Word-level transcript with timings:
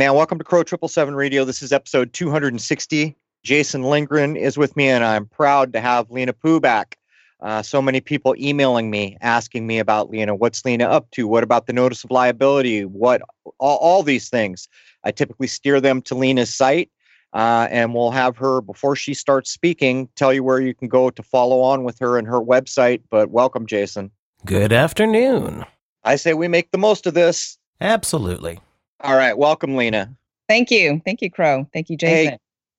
Man. 0.00 0.14
Welcome 0.14 0.38
to 0.38 0.44
Crow 0.44 0.62
Triple 0.62 0.88
Seven 0.88 1.14
Radio. 1.14 1.44
This 1.44 1.60
is 1.60 1.74
episode 1.74 2.14
260. 2.14 3.14
Jason 3.42 3.82
Lindgren 3.82 4.34
is 4.34 4.56
with 4.56 4.74
me, 4.74 4.88
and 4.88 5.04
I'm 5.04 5.26
proud 5.26 5.74
to 5.74 5.80
have 5.82 6.10
Lena 6.10 6.32
Pu 6.32 6.58
back. 6.58 6.96
Uh, 7.42 7.60
so 7.60 7.82
many 7.82 8.00
people 8.00 8.34
emailing 8.38 8.90
me 8.90 9.18
asking 9.20 9.66
me 9.66 9.78
about 9.78 10.08
Lena. 10.08 10.34
What's 10.34 10.64
Lena 10.64 10.84
up 10.84 11.10
to? 11.10 11.28
What 11.28 11.42
about 11.42 11.66
the 11.66 11.74
notice 11.74 12.02
of 12.02 12.10
liability? 12.10 12.86
What 12.86 13.20
all, 13.58 13.76
all 13.76 14.02
these 14.02 14.30
things? 14.30 14.68
I 15.04 15.10
typically 15.10 15.48
steer 15.48 15.82
them 15.82 16.00
to 16.00 16.14
Lena's 16.14 16.54
site, 16.54 16.90
uh, 17.34 17.68
and 17.70 17.94
we'll 17.94 18.10
have 18.10 18.38
her 18.38 18.62
before 18.62 18.96
she 18.96 19.12
starts 19.12 19.50
speaking 19.50 20.08
tell 20.16 20.32
you 20.32 20.42
where 20.42 20.60
you 20.60 20.72
can 20.72 20.88
go 20.88 21.10
to 21.10 21.22
follow 21.22 21.60
on 21.60 21.84
with 21.84 21.98
her 21.98 22.16
and 22.16 22.26
her 22.26 22.40
website. 22.40 23.02
But 23.10 23.28
welcome, 23.28 23.66
Jason. 23.66 24.12
Good 24.46 24.72
afternoon. 24.72 25.66
I 26.04 26.16
say 26.16 26.32
we 26.32 26.48
make 26.48 26.70
the 26.70 26.78
most 26.78 27.06
of 27.06 27.12
this. 27.12 27.58
Absolutely. 27.82 28.60
All 29.02 29.16
right, 29.16 29.36
welcome, 29.36 29.76
Lena. 29.76 30.14
Thank 30.48 30.70
you. 30.70 31.00
Thank 31.04 31.22
you, 31.22 31.30
Crow. 31.30 31.66
Thank 31.72 31.88
you, 31.88 31.96
Jason. 31.96 32.32
Hey, 32.32 32.38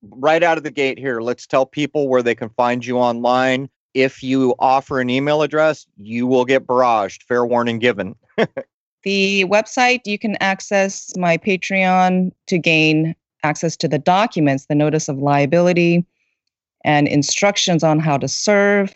right 0.09 0.43
out 0.43 0.57
of 0.57 0.63
the 0.63 0.71
gate 0.71 0.99
here, 0.99 1.21
let's 1.21 1.47
tell 1.47 1.65
people 1.65 2.07
where 2.07 2.21
they 2.21 2.35
can 2.35 2.49
find 2.49 2.85
you 2.85 2.97
online. 2.97 3.69
If 3.93 4.21
you 4.21 4.55
offer 4.59 4.99
an 4.99 5.09
email 5.09 5.41
address, 5.41 5.87
you 5.97 6.27
will 6.27 6.45
get 6.45 6.67
barraged. 6.67 7.23
Fair 7.23 7.45
warning 7.45 7.79
given. 7.79 8.15
the 9.03 9.45
website, 9.45 10.01
you 10.05 10.19
can 10.19 10.37
access 10.41 11.15
my 11.17 11.37
Patreon 11.37 12.31
to 12.47 12.57
gain 12.57 13.15
access 13.43 13.75
to 13.77 13.87
the 13.87 13.99
documents, 13.99 14.67
the 14.67 14.75
notice 14.75 15.09
of 15.09 15.17
liability, 15.17 16.05
and 16.83 17.07
instructions 17.07 17.83
on 17.83 17.99
how 17.99 18.17
to 18.17 18.27
serve, 18.27 18.93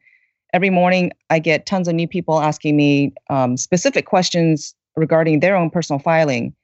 every 0.53 0.71
morning 0.71 1.13
I 1.31 1.39
get 1.39 1.67
tons 1.67 1.89
of 1.89 1.95
new 1.95 2.09
people 2.09 2.41
asking 2.41 2.77
me 2.77 3.13
um, 3.31 3.57
specific 3.57 4.07
questions 4.07 4.75
regarding 4.97 5.41
their 5.41 5.57
own 5.57 5.71
personal 5.71 5.99
filing. 5.99 6.55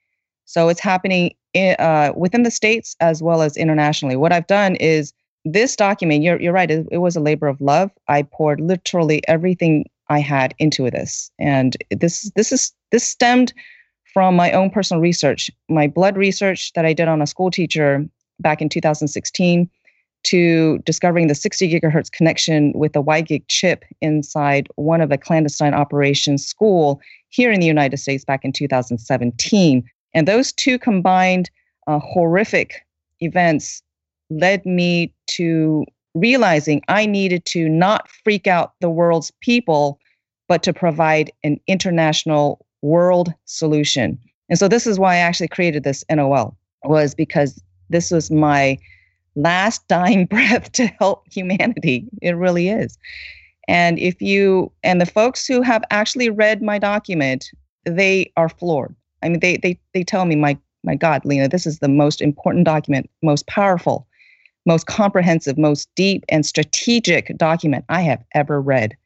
So 0.45 0.69
it's 0.69 0.81
happening 0.81 1.35
in, 1.53 1.77
uh, 1.79 2.13
within 2.17 2.43
the 2.43 2.51
states 2.51 2.97
as 3.01 3.23
well 3.23 3.43
as 3.43 3.57
internationally. 3.57 4.17
What 4.17 4.33
I've 4.33 4.47
done 4.47 4.77
is 4.77 5.13
this 5.45 5.77
document, 5.77 6.23
you're, 6.23 6.41
you're 6.41 6.53
right, 6.53 6.71
it, 6.71 6.87
it 6.91 6.99
was 6.99 7.17
a 7.17 7.21
labor 7.21 7.47
of 7.47 7.61
love. 7.61 7.91
I 8.09 8.23
poured 8.23 8.61
literally 8.61 9.27
everything 9.29 9.87
I 10.09 10.19
had 10.21 10.55
into 10.59 10.91
this. 10.91 11.31
And 11.39 11.77
this 11.91 12.31
this 12.35 12.53
is 12.53 12.73
this 12.91 13.07
stemmed 13.07 13.55
from 14.13 14.35
my 14.35 14.51
own 14.53 14.71
personal 14.71 15.01
research, 15.01 15.51
my 15.69 15.87
blood 15.87 16.17
research 16.17 16.73
that 16.75 16.85
I 16.85 16.93
did 16.93 17.09
on 17.09 17.23
a 17.23 17.27
school 17.27 17.51
teacher 17.51 18.05
back 18.41 18.61
in 18.61 18.69
2016 18.69 19.71
to 20.23 20.79
discovering 20.79 21.29
the 21.29 21.35
60 21.35 21.73
gigahertz 21.73 22.11
connection 22.11 22.73
with 22.75 22.93
the 22.93 23.03
WiGig 23.03 23.45
chip 23.49 23.85
inside 24.01 24.69
one 24.75 25.01
of 25.01 25.09
the 25.09 25.17
clandestine 25.17 25.75
operations 25.75 26.45
school 26.45 27.01
here 27.29 27.53
in 27.53 27.61
the 27.61 27.67
United 27.67 27.97
States 27.99 28.25
back 28.25 28.45
in 28.45 28.53
2017. 28.53 29.89
And 30.13 30.29
those 30.29 30.53
two 30.53 30.79
combined 30.79 31.51
uh, 31.87 32.01
horrific 32.01 32.85
events 33.21 33.83
led 34.31 34.65
me 34.65 35.13
to 35.27 35.85
realizing 36.15 36.83
I 36.89 37.07
needed 37.07 37.45
to 37.47 37.69
not 37.69 38.09
freak 38.25 38.47
out 38.47 38.73
the 38.81 38.91
world's 38.91 39.33
people, 39.41 39.99
but 40.49 40.63
to 40.65 40.73
provide 40.73 41.31
an 41.45 41.61
international 41.67 42.65
world 42.83 43.33
solution. 43.45 44.19
And 44.49 44.59
so 44.59 44.67
this 44.67 44.87
is 44.87 44.99
why 44.99 45.15
I 45.15 45.19
actually 45.19 45.49
created 45.49 45.85
this 45.85 46.05
NOL 46.11 46.57
was 46.85 47.15
because 47.15 47.63
this 47.91 48.11
was 48.11 48.31
my 48.31 48.79
last 49.37 49.87
dying 49.89 50.27
breath 50.31 50.73
to 50.73 50.87
help 50.87 51.25
humanity. 51.33 52.07
It 52.23 52.33
really 52.33 52.69
is. 52.69 52.99
And 53.69 53.99
if 53.99 54.21
you 54.21 54.73
and 54.83 55.01
the 55.01 55.07
folks 55.07 55.47
who 55.47 55.63
have 55.63 55.85
actually 55.91 56.31
read 56.31 56.63
my 56.63 56.79
document, 56.79 57.51
they 57.85 58.33
are 58.37 58.49
floored. 58.49 58.95
I 59.23 59.29
mean, 59.29 59.41
they 59.41 59.59
they 59.59 59.79
they 59.95 60.03
tell 60.03 60.25
me, 60.25 60.35
my 60.35 60.59
my 60.83 60.97
God, 60.97 61.25
Lena, 61.25 61.49
this 61.49 61.67
is 61.67 61.79
the 61.79 61.89
most 61.89 62.21
important 62.21 62.65
document, 62.65 63.09
most 63.23 63.47
powerful 63.47 64.09
most 64.67 64.87
comprehensive, 64.87 65.59
most 65.59 65.89
deep, 65.97 66.25
and 66.29 66.45
strategic 66.45 67.37
document 67.37 67.85
I 67.89 68.03
have 68.03 68.23
ever 68.35 68.61
read. 68.61 68.97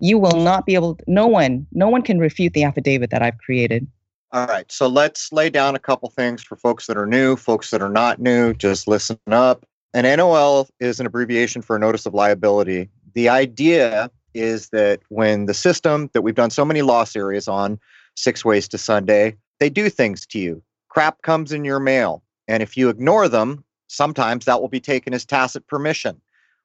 You 0.00 0.18
will 0.18 0.36
not 0.36 0.66
be 0.66 0.74
able, 0.74 0.96
to, 0.96 1.04
no 1.06 1.26
one, 1.26 1.66
no 1.72 1.88
one 1.88 2.02
can 2.02 2.18
refute 2.18 2.52
the 2.54 2.64
affidavit 2.64 3.10
that 3.10 3.22
I've 3.22 3.38
created. 3.38 3.86
All 4.32 4.46
right. 4.46 4.70
So 4.72 4.86
let's 4.86 5.30
lay 5.32 5.50
down 5.50 5.74
a 5.74 5.78
couple 5.78 6.08
things 6.10 6.42
for 6.42 6.56
folks 6.56 6.86
that 6.86 6.96
are 6.96 7.06
new, 7.06 7.36
folks 7.36 7.70
that 7.70 7.82
are 7.82 7.90
not 7.90 8.18
new. 8.18 8.54
Just 8.54 8.88
listen 8.88 9.18
up. 9.26 9.66
An 9.94 10.04
NOL 10.16 10.68
is 10.80 11.00
an 11.00 11.06
abbreviation 11.06 11.60
for 11.60 11.76
a 11.76 11.78
notice 11.78 12.06
of 12.06 12.14
liability. 12.14 12.88
The 13.14 13.28
idea 13.28 14.10
is 14.34 14.70
that 14.70 15.00
when 15.10 15.44
the 15.44 15.54
system 15.54 16.08
that 16.14 16.22
we've 16.22 16.34
done 16.34 16.48
so 16.48 16.64
many 16.64 16.80
law 16.80 17.04
series 17.04 17.46
on, 17.46 17.78
Six 18.16 18.44
Ways 18.44 18.68
to 18.68 18.78
Sunday, 18.78 19.36
they 19.60 19.68
do 19.68 19.90
things 19.90 20.26
to 20.26 20.38
you. 20.38 20.62
Crap 20.88 21.20
comes 21.22 21.52
in 21.52 21.64
your 21.64 21.78
mail. 21.78 22.22
And 22.48 22.62
if 22.62 22.76
you 22.76 22.88
ignore 22.88 23.28
them, 23.28 23.62
sometimes 23.92 24.44
that 24.44 24.60
will 24.60 24.68
be 24.68 24.80
taken 24.80 25.14
as 25.14 25.24
tacit 25.24 25.66
permission. 25.66 26.20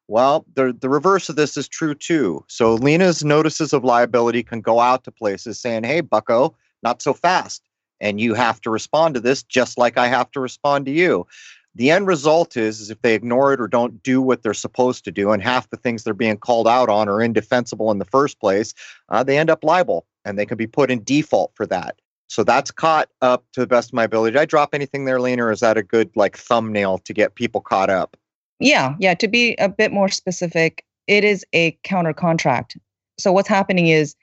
Well, 0.07 0.45
the, 0.55 0.75
the 0.79 0.89
reverse 0.89 1.27
of 1.27 1.35
this 1.35 1.57
is 1.57 1.67
true 1.67 1.93
too. 1.93 2.43
So 2.47 2.75
Lena's 2.75 3.23
notices 3.23 3.73
of 3.73 3.83
liability 3.83 4.41
can 4.41 4.61
go 4.61 4.79
out 4.79 5.03
to 5.03 5.11
places 5.11 5.59
saying, 5.59 5.83
hey, 5.83 6.01
bucko, 6.01 6.55
not 6.81 7.01
so 7.01 7.13
fast. 7.13 7.61
And 7.99 8.21
you 8.21 8.33
have 8.33 8.61
to 8.61 8.69
respond 8.69 9.15
to 9.15 9.19
this 9.19 9.43
just 9.43 9.77
like 9.77 9.97
I 9.97 10.07
have 10.07 10.31
to 10.31 10.39
respond 10.39 10.85
to 10.85 10.91
you. 10.91 11.27
The 11.75 11.91
end 11.91 12.07
result 12.07 12.55
is, 12.55 12.79
is 12.79 12.89
if 12.89 13.01
they 13.01 13.13
ignore 13.13 13.53
it 13.53 13.61
or 13.61 13.67
don't 13.67 14.01
do 14.01 14.21
what 14.21 14.41
they're 14.41 14.53
supposed 14.53 15.03
to 15.05 15.11
do, 15.11 15.31
and 15.31 15.43
half 15.43 15.69
the 15.69 15.77
things 15.77 16.03
they're 16.03 16.13
being 16.13 16.37
called 16.37 16.67
out 16.67 16.89
on 16.89 17.09
are 17.09 17.21
indefensible 17.21 17.91
in 17.91 17.99
the 17.99 18.05
first 18.05 18.39
place, 18.39 18.73
uh, 19.09 19.23
they 19.23 19.37
end 19.37 19.49
up 19.49 19.63
liable 19.63 20.05
and 20.25 20.39
they 20.39 20.45
can 20.45 20.57
be 20.57 20.65
put 20.65 20.89
in 20.89 21.03
default 21.03 21.51
for 21.53 21.67
that. 21.67 21.99
So 22.27 22.43
that's 22.43 22.71
caught 22.71 23.09
up 23.21 23.45
to 23.53 23.61
the 23.61 23.67
best 23.67 23.89
of 23.89 23.93
my 23.93 24.03
ability. 24.03 24.33
Did 24.33 24.41
I 24.41 24.45
drop 24.45 24.69
anything 24.73 25.05
there, 25.05 25.19
Lena, 25.19 25.45
or 25.45 25.51
is 25.51 25.61
that 25.61 25.77
a 25.77 25.83
good 25.83 26.09
like 26.15 26.37
thumbnail 26.37 26.99
to 26.99 27.13
get 27.13 27.35
people 27.35 27.61
caught 27.61 27.89
up? 27.89 28.17
Yeah, 28.59 28.95
yeah. 28.99 29.13
To 29.15 29.27
be 29.27 29.55
a 29.55 29.69
bit 29.69 29.91
more 29.91 30.09
specific, 30.09 30.83
it 31.07 31.23
is 31.23 31.45
a 31.53 31.77
counter 31.83 32.13
contract. 32.13 32.77
So 33.17 33.31
what's 33.31 33.47
happening 33.47 33.87
is 33.87 34.15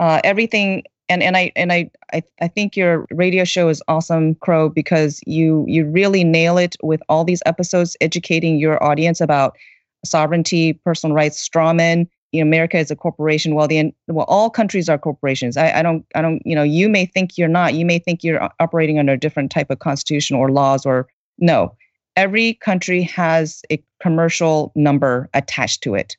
uh, 0.00 0.20
everything, 0.24 0.84
and 1.08 1.22
and 1.22 1.36
I 1.36 1.52
and 1.54 1.72
I, 1.72 1.90
I 2.12 2.22
I 2.40 2.48
think 2.48 2.76
your 2.76 3.06
radio 3.10 3.44
show 3.44 3.68
is 3.68 3.82
awesome, 3.88 4.36
Crow, 4.36 4.68
because 4.68 5.20
you 5.26 5.64
you 5.68 5.84
really 5.84 6.24
nail 6.24 6.56
it 6.56 6.76
with 6.82 7.02
all 7.08 7.24
these 7.24 7.42
episodes, 7.46 7.96
educating 8.00 8.58
your 8.58 8.82
audience 8.82 9.20
about 9.20 9.56
sovereignty, 10.04 10.72
personal 10.72 11.14
rights, 11.14 11.46
strawmen, 11.46 12.08
you 12.32 12.42
know, 12.42 12.48
America 12.48 12.78
is 12.78 12.90
a 12.90 12.96
corporation. 12.96 13.54
Well, 13.54 13.68
the 13.68 13.92
well, 14.06 14.26
all 14.28 14.50
countries 14.50 14.88
are 14.88 14.98
corporations. 14.98 15.56
I, 15.56 15.78
I 15.78 15.82
don't, 15.82 16.04
I 16.14 16.22
don't, 16.22 16.42
you 16.44 16.54
know, 16.54 16.62
you 16.62 16.88
may 16.88 17.06
think 17.06 17.36
you're 17.36 17.48
not. 17.48 17.74
You 17.74 17.84
may 17.84 17.98
think 17.98 18.22
you're 18.22 18.48
operating 18.60 18.98
under 18.98 19.12
a 19.12 19.18
different 19.18 19.50
type 19.50 19.70
of 19.70 19.80
constitution 19.80 20.36
or 20.36 20.50
laws, 20.50 20.86
or 20.86 21.08
no. 21.38 21.74
Every 22.16 22.54
country 22.54 23.02
has 23.02 23.62
a 23.70 23.82
commercial 24.00 24.72
number 24.74 25.28
attached 25.34 25.82
to 25.82 25.94
it, 25.94 26.16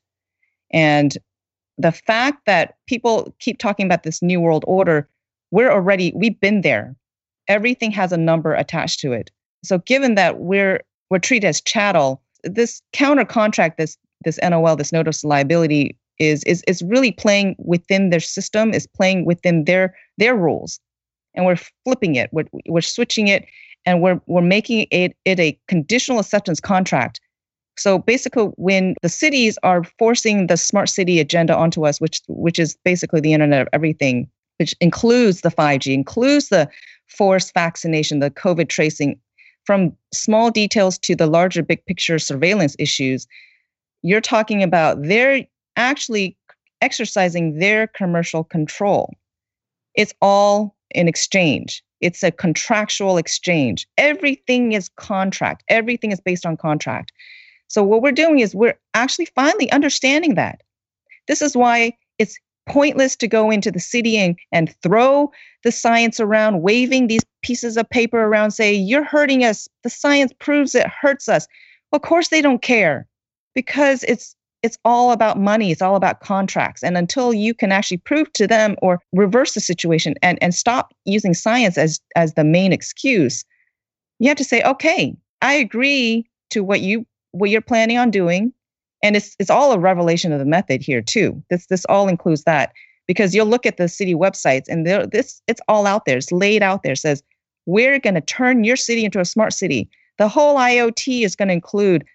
and 0.71 1.17
the 1.77 1.91
fact 1.91 2.45
that 2.45 2.75
people 2.87 3.33
keep 3.39 3.57
talking 3.57 3.85
about 3.85 4.03
this 4.03 4.21
new 4.21 4.39
world 4.39 4.63
order, 4.67 5.09
we're 5.49 5.71
already, 5.71 6.11
we've 6.15 6.39
been 6.39 6.61
there. 6.61 6.95
Everything 7.47 7.91
has 7.91 8.11
a 8.11 8.17
number 8.17 8.53
attached 8.53 8.99
to 8.99 9.13
it. 9.13 9.31
So 9.63 9.79
given 9.79 10.15
that 10.15 10.39
we're 10.39 10.81
we're 11.09 11.19
treated 11.19 11.47
as 11.47 11.59
chattel, 11.61 12.21
this 12.43 12.81
counter 12.93 13.25
contract, 13.25 13.77
this 13.77 13.97
this 14.23 14.39
NOL, 14.41 14.75
this 14.75 14.93
notice 14.93 15.23
of 15.23 15.29
liability, 15.29 15.97
is 16.19 16.43
is 16.43 16.63
is 16.67 16.81
really 16.83 17.11
playing 17.11 17.55
within 17.57 18.09
their 18.09 18.19
system, 18.19 18.73
is 18.73 18.87
playing 18.87 19.25
within 19.25 19.65
their 19.65 19.95
their 20.17 20.35
rules, 20.35 20.79
and 21.33 21.45
we're 21.45 21.57
flipping 21.85 22.15
it, 22.15 22.29
we're 22.31 22.45
we're 22.67 22.81
switching 22.81 23.27
it, 23.27 23.45
and 23.85 24.01
we're 24.01 24.21
we're 24.27 24.41
making 24.41 24.87
it 24.91 25.15
it 25.25 25.39
a 25.39 25.57
conditional 25.67 26.19
acceptance 26.19 26.59
contract. 26.59 27.19
So 27.77 27.99
basically, 27.99 28.45
when 28.57 28.95
the 29.01 29.09
cities 29.09 29.57
are 29.63 29.83
forcing 29.97 30.47
the 30.47 30.57
smart 30.57 30.89
city 30.89 31.19
agenda 31.19 31.55
onto 31.55 31.85
us, 31.85 31.99
which 31.99 32.21
which 32.27 32.59
is 32.59 32.77
basically 32.83 33.21
the 33.21 33.33
Internet 33.33 33.61
of 33.63 33.67
Everything, 33.73 34.29
which 34.59 34.75
includes 34.81 35.41
the 35.41 35.49
5G, 35.49 35.93
includes 35.93 36.49
the 36.49 36.69
forced 37.07 37.53
vaccination, 37.53 38.19
the 38.19 38.29
COVID 38.29 38.69
tracing, 38.69 39.19
from 39.65 39.95
small 40.13 40.51
details 40.51 40.97
to 40.99 41.15
the 41.15 41.27
larger 41.27 41.63
big 41.63 41.83
picture 41.85 42.19
surveillance 42.19 42.75
issues, 42.79 43.27
you're 44.01 44.21
talking 44.21 44.63
about 44.63 45.01
they're 45.01 45.45
actually 45.81 46.37
exercising 46.81 47.59
their 47.59 47.87
commercial 47.87 48.43
control. 48.43 49.13
It's 49.95 50.13
all 50.21 50.75
in 50.91 51.07
exchange. 51.07 51.83
It's 52.01 52.23
a 52.23 52.31
contractual 52.31 53.17
exchange. 53.17 53.87
Everything 53.97 54.71
is 54.71 54.89
contract. 54.89 55.63
Everything 55.67 56.11
is 56.11 56.19
based 56.19 56.45
on 56.45 56.57
contract. 56.57 57.11
So 57.67 57.83
what 57.83 58.01
we're 58.01 58.11
doing 58.11 58.39
is 58.39 58.55
we're 58.55 58.79
actually 58.93 59.25
finally 59.25 59.71
understanding 59.71 60.35
that. 60.35 60.61
This 61.27 61.41
is 61.41 61.55
why 61.55 61.93
it's 62.17 62.37
pointless 62.67 63.15
to 63.17 63.27
go 63.27 63.51
into 63.51 63.71
the 63.71 63.79
city 63.79 64.17
and, 64.17 64.37
and 64.51 64.75
throw 64.81 65.31
the 65.63 65.71
science 65.71 66.19
around, 66.19 66.61
waving 66.61 67.07
these 67.07 67.23
pieces 67.43 67.77
of 67.77 67.89
paper 67.89 68.23
around, 68.23 68.51
say, 68.51 68.73
You're 68.73 69.03
hurting 69.03 69.43
us. 69.43 69.69
The 69.83 69.89
science 69.89 70.33
proves 70.39 70.75
it 70.75 70.87
hurts 70.87 71.29
us. 71.29 71.47
Of 71.91 72.01
course, 72.01 72.29
they 72.29 72.41
don't 72.41 72.61
care 72.61 73.07
because 73.53 74.03
it's 74.03 74.35
it's 74.63 74.77
all 74.85 75.11
about 75.11 75.39
money 75.39 75.71
it's 75.71 75.81
all 75.81 75.95
about 75.95 76.19
contracts. 76.21 76.83
And 76.83 76.97
until 76.97 77.33
you 77.33 77.53
can 77.53 77.71
actually 77.71 77.97
prove 77.97 78.31
to 78.33 78.47
them 78.47 78.75
or 78.81 78.99
reverse 79.11 79.53
the 79.53 79.59
situation 79.59 80.15
and, 80.21 80.37
and 80.41 80.53
stop 80.53 80.93
using 81.05 81.33
science 81.33 81.77
as 81.77 81.99
as 82.15 82.33
the 82.33 82.43
main 82.43 82.71
excuse 82.73 83.43
you 84.19 84.27
have 84.27 84.37
to 84.37 84.43
say 84.43 84.61
okay 84.63 85.15
i 85.41 85.53
agree 85.53 86.27
to 86.51 86.63
what 86.63 86.81
you 86.81 87.05
what 87.31 87.49
you're 87.49 87.61
planning 87.61 87.97
on 87.97 88.11
doing. 88.11 88.53
And 89.03 89.15
it's 89.15 89.35
it's 89.39 89.49
all 89.49 89.71
a 89.71 89.79
revelation 89.79 90.31
of 90.31 90.39
the 90.39 90.45
method 90.45 90.81
here 90.81 91.01
too. 91.01 91.41
This 91.49 91.65
this 91.67 91.85
all 91.85 92.07
includes 92.07 92.43
that 92.43 92.71
because 93.07 93.33
you'll 93.33 93.47
look 93.47 93.65
at 93.65 93.77
the 93.77 93.87
city 93.87 94.13
websites 94.13 94.65
and 94.69 94.85
there 94.85 95.07
this 95.07 95.41
it's 95.47 95.61
all 95.67 95.87
out 95.87 96.05
there. 96.05 96.17
It's 96.17 96.31
laid 96.31 96.61
out 96.61 96.83
there. 96.83 96.93
It 96.93 96.97
says 96.97 97.23
we're 97.65 97.99
going 97.99 98.15
to 98.15 98.21
turn 98.21 98.63
your 98.63 98.75
city 98.75 99.05
into 99.05 99.19
a 99.19 99.25
smart 99.25 99.53
city. 99.53 99.89
The 100.17 100.27
whole 100.27 100.57
iot 100.57 101.23
is 101.23 101.35
going 101.35 101.47
to 101.47 101.53
include 101.53 102.05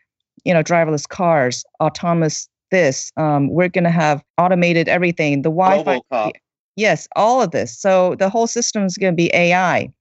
you 0.44 0.52
know 0.52 0.62
driverless 0.62 1.08
cars 1.08 1.64
autonomous 1.80 2.48
this 2.70 3.12
um, 3.16 3.48
we're 3.48 3.68
going 3.68 3.84
to 3.84 3.90
have 3.90 4.22
automated 4.38 4.88
everything 4.88 5.42
the 5.42 5.50
wi-fi 5.50 6.00
RoboCop. 6.10 6.32
yes 6.76 7.08
all 7.16 7.42
of 7.42 7.50
this 7.50 7.78
so 7.78 8.14
the 8.16 8.28
whole 8.28 8.46
system 8.46 8.84
is 8.84 8.96
going 8.96 9.12
to 9.12 9.16
be 9.16 9.34
ai 9.34 9.92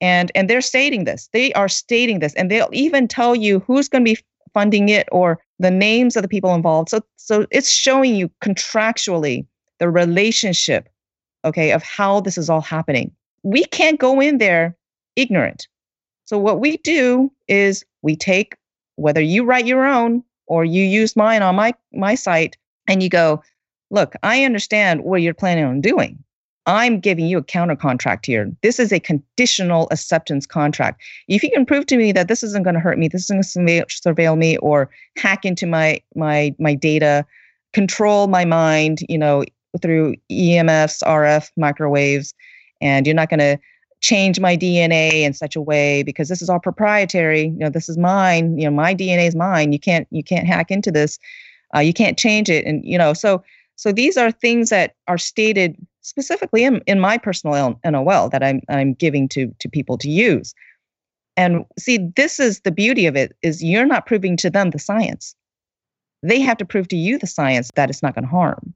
and 0.00 0.32
and 0.34 0.48
they're 0.48 0.60
stating 0.60 1.04
this 1.04 1.28
they 1.32 1.52
are 1.52 1.68
stating 1.68 2.20
this 2.20 2.34
and 2.34 2.50
they'll 2.50 2.68
even 2.72 3.06
tell 3.06 3.34
you 3.34 3.60
who's 3.60 3.88
going 3.88 4.04
to 4.04 4.14
be 4.14 4.20
funding 4.56 4.88
it 4.88 5.06
or 5.12 5.38
the 5.58 5.70
names 5.70 6.16
of 6.16 6.22
the 6.22 6.28
people 6.28 6.54
involved. 6.54 6.88
So 6.88 7.02
so 7.16 7.46
it's 7.50 7.68
showing 7.68 8.14
you 8.14 8.30
contractually 8.42 9.46
the 9.80 9.90
relationship, 9.90 10.88
okay, 11.44 11.72
of 11.72 11.82
how 11.82 12.20
this 12.20 12.38
is 12.38 12.48
all 12.48 12.62
happening. 12.62 13.12
We 13.42 13.64
can't 13.66 14.00
go 14.00 14.18
in 14.18 14.38
there 14.38 14.74
ignorant. 15.14 15.68
So 16.24 16.38
what 16.38 16.58
we 16.58 16.78
do 16.78 17.30
is 17.48 17.84
we 18.00 18.16
take 18.16 18.56
whether 18.96 19.20
you 19.20 19.44
write 19.44 19.66
your 19.66 19.86
own 19.86 20.22
or 20.46 20.64
you 20.64 20.84
use 20.84 21.16
mine 21.16 21.42
on 21.42 21.54
my 21.54 21.74
my 21.92 22.14
site 22.14 22.56
and 22.88 23.02
you 23.02 23.08
go, 23.08 23.42
look, 23.90 24.14
I 24.22 24.44
understand 24.44 25.04
what 25.04 25.22
you're 25.22 25.34
planning 25.34 25.64
on 25.64 25.80
doing. 25.80 26.22
I'm 26.66 26.98
giving 26.98 27.26
you 27.26 27.38
a 27.38 27.44
counter 27.44 27.76
contract 27.76 28.26
here. 28.26 28.50
This 28.62 28.80
is 28.80 28.92
a 28.92 28.98
conditional 28.98 29.86
acceptance 29.92 30.46
contract. 30.46 31.00
If 31.28 31.44
you 31.44 31.50
can 31.50 31.64
prove 31.64 31.86
to 31.86 31.96
me 31.96 32.10
that 32.10 32.26
this 32.26 32.42
isn't 32.42 32.64
going 32.64 32.74
to 32.74 32.80
hurt 32.80 32.98
me, 32.98 33.06
this 33.06 33.30
isn't 33.30 33.54
going 33.54 33.84
to 33.84 33.86
surveil 33.86 34.36
me 34.36 34.56
or 34.58 34.90
hack 35.16 35.44
into 35.44 35.66
my 35.66 36.00
my 36.16 36.54
my 36.58 36.74
data, 36.74 37.24
control 37.72 38.26
my 38.26 38.44
mind, 38.44 39.00
you 39.08 39.18
know, 39.18 39.44
through 39.80 40.14
EMFs, 40.30 41.02
RF, 41.04 41.50
microwaves, 41.56 42.34
and 42.80 43.06
you're 43.06 43.14
not 43.14 43.30
going 43.30 43.40
to 43.40 43.58
change 44.00 44.38
my 44.40 44.56
DNA 44.56 45.22
in 45.22 45.32
such 45.32 45.56
a 45.56 45.60
way 45.60 46.02
because 46.02 46.28
this 46.28 46.42
is 46.42 46.48
all 46.48 46.60
proprietary. 46.60 47.44
You 47.44 47.58
know, 47.58 47.70
this 47.70 47.88
is 47.88 47.96
mine. 47.96 48.58
You 48.58 48.66
know, 48.66 48.70
my 48.70 48.94
DNA 48.94 49.26
is 49.26 49.34
mine. 49.34 49.72
You 49.72 49.78
can't 49.78 50.06
you 50.10 50.22
can't 50.22 50.46
hack 50.46 50.70
into 50.70 50.90
this. 50.90 51.18
Uh, 51.74 51.80
you 51.80 51.92
can't 51.92 52.18
change 52.18 52.48
it, 52.48 52.64
and 52.64 52.84
you 52.84 52.98
know, 52.98 53.12
so 53.12 53.42
so 53.76 53.92
these 53.92 54.16
are 54.16 54.30
things 54.30 54.70
that 54.70 54.94
are 55.08 55.18
stated 55.18 55.76
specifically 56.00 56.64
in, 56.64 56.80
in 56.86 57.00
my 57.00 57.18
personal 57.18 57.78
NOL 57.84 58.28
that 58.30 58.42
I'm 58.42 58.60
I'm 58.68 58.94
giving 58.94 59.28
to 59.30 59.54
to 59.58 59.68
people 59.68 59.98
to 59.98 60.10
use. 60.10 60.54
And 61.36 61.66
see, 61.78 61.98
this 62.16 62.40
is 62.40 62.60
the 62.60 62.70
beauty 62.70 63.06
of 63.06 63.16
it 63.16 63.36
is 63.42 63.62
you're 63.62 63.86
not 63.86 64.06
proving 64.06 64.36
to 64.38 64.50
them 64.50 64.70
the 64.70 64.78
science. 64.78 65.34
They 66.22 66.40
have 66.40 66.56
to 66.58 66.64
prove 66.64 66.88
to 66.88 66.96
you 66.96 67.18
the 67.18 67.26
science 67.26 67.70
that 67.74 67.90
it's 67.90 68.02
not 68.02 68.14
going 68.14 68.24
to 68.24 68.30
harm 68.30 68.72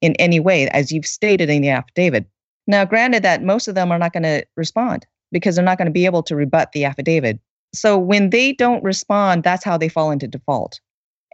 in 0.00 0.14
any 0.16 0.38
way, 0.38 0.68
as 0.68 0.92
you've 0.92 1.06
stated 1.06 1.50
in 1.50 1.62
the 1.62 1.68
affidavit. 1.68 2.26
Now, 2.66 2.84
granted 2.84 3.22
that 3.22 3.42
most 3.42 3.68
of 3.68 3.74
them 3.74 3.92
are 3.92 3.98
not 3.98 4.12
going 4.12 4.24
to 4.24 4.44
respond 4.56 5.06
because 5.32 5.54
they're 5.54 5.64
not 5.64 5.78
going 5.78 5.86
to 5.86 5.92
be 5.92 6.06
able 6.06 6.22
to 6.24 6.36
rebut 6.36 6.72
the 6.72 6.84
affidavit. 6.84 7.38
So 7.74 7.98
when 7.98 8.30
they 8.30 8.52
don't 8.52 8.82
respond, 8.82 9.42
that's 9.42 9.64
how 9.64 9.76
they 9.76 9.88
fall 9.88 10.10
into 10.10 10.26
default. 10.26 10.80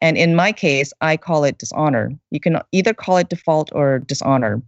And 0.01 0.19
in 0.19 0.35
my 0.35 0.51
case, 0.53 0.93
I 1.01 1.17
call 1.17 1.45
it 1.45 1.59
dishonor. 1.59 2.11
You 2.31 2.41
can 2.41 2.59
either 2.73 2.93
call 2.93 3.19
it 3.19 3.29
default 3.29 3.71
or 3.73 4.01
dishonor. 4.01 4.61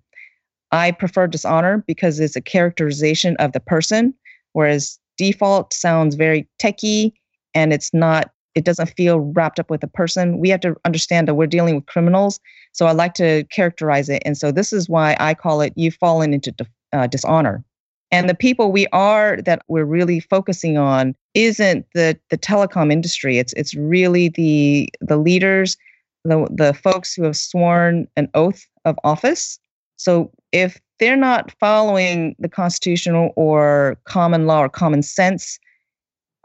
I 0.71 0.93
prefer 0.93 1.27
dishonor 1.27 1.85
because 1.87 2.21
it's 2.21 2.37
a 2.37 2.41
characterization 2.41 3.37
of 3.39 3.53
the 3.53 3.61
person, 3.61 4.15
whereas 4.53 4.99
default 5.17 5.73
sounds 5.73 6.15
very 6.15 6.49
techy 6.59 7.15
and 7.55 7.73
it's 7.73 7.93
not, 7.93 8.31
it 8.55 8.65
doesn't 8.65 8.95
feel 8.97 9.21
wrapped 9.21 9.59
up 9.59 9.71
with 9.71 9.83
a 9.83 9.89
person. 9.89 10.39
We 10.39 10.49
have 10.51 10.61
to 10.61 10.77
understand 10.85 11.29
that 11.29 11.35
we're 11.35 11.47
dealing 11.47 11.77
with 11.77 11.87
criminals. 11.87 12.41
So 12.73 12.87
I 12.87 12.93
like 12.93 13.15
to 13.15 13.45
characterize 13.45 14.09
it. 14.09 14.23
And 14.25 14.37
so 14.37 14.53
this 14.53 14.73
is 14.73 14.89
why 14.89 15.17
I 15.21 15.35
call 15.35 15.61
it 15.61 15.73
you've 15.77 15.95
fallen 15.95 16.33
into 16.35 16.55
uh, 16.93 17.07
dishonor. 17.07 17.65
And 18.11 18.29
the 18.29 18.35
people 18.35 18.71
we 18.71 18.87
are 18.89 19.41
that 19.43 19.63
we're 19.67 19.85
really 19.85 20.21
focusing 20.21 20.79
on 20.79 21.17
isn't 21.35 21.87
the 21.95 22.19
the 22.31 22.39
telecom 22.39 22.93
industry. 22.93 23.39
It's 23.39 23.53
it's 23.55 23.75
really 23.75 24.29
the 24.29 24.89
the 25.01 25.17
leaders, 25.17 25.77
the 26.25 26.47
the 26.51 26.75
folks 26.75 27.15
who 27.15 27.25
have 27.25 27.37
sworn 27.37 28.07
an 28.17 28.29
oath 28.35 28.67
of 28.85 28.97
office 29.03 29.59
so 29.97 30.31
if 30.53 30.81
they're 30.99 31.17
not 31.17 31.53
following 31.59 32.35
the 32.39 32.49
constitutional 32.49 33.33
or 33.37 33.97
common 34.05 34.47
law 34.47 34.61
or 34.61 34.69
common 34.69 35.03
sense, 35.03 35.59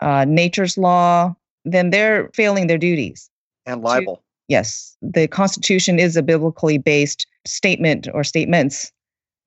uh, 0.02 0.26
nature's 0.26 0.78
law, 0.78 1.36
then 1.72 1.90
they're 1.90 2.30
failing 2.34 2.68
their 2.68 2.78
duties. 2.78 3.30
And 3.66 3.82
libel. 3.82 4.18
To, 4.18 4.22
yes, 4.48 4.98
the 5.02 5.28
Constitution 5.28 6.00
is 6.00 6.16
a 6.16 6.24
biblically 6.24 6.78
based 6.78 7.28
statement 7.46 8.08
or 8.14 8.24
statements. 8.24 8.92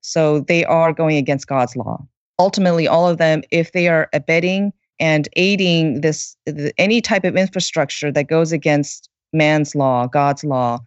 So 0.00 0.40
they 0.40 0.64
are 0.64 0.92
going 0.92 1.16
against 1.16 1.46
God's 1.46 1.76
law. 1.76 2.04
Ultimately, 2.38 2.88
all 2.88 3.08
of 3.08 3.18
them, 3.18 3.42
if 3.50 3.72
they 3.72 3.88
are 3.88 4.08
abetting 4.12 4.72
and 4.98 5.28
aiding 5.36 6.00
this 6.00 6.36
any 6.78 7.00
type 7.00 7.24
of 7.24 7.36
infrastructure 7.36 8.10
that 8.12 8.28
goes 8.28 8.52
against 8.52 9.08
man's 9.32 9.74
law, 9.74 10.06
God's 10.06 10.44
law, 10.44 10.80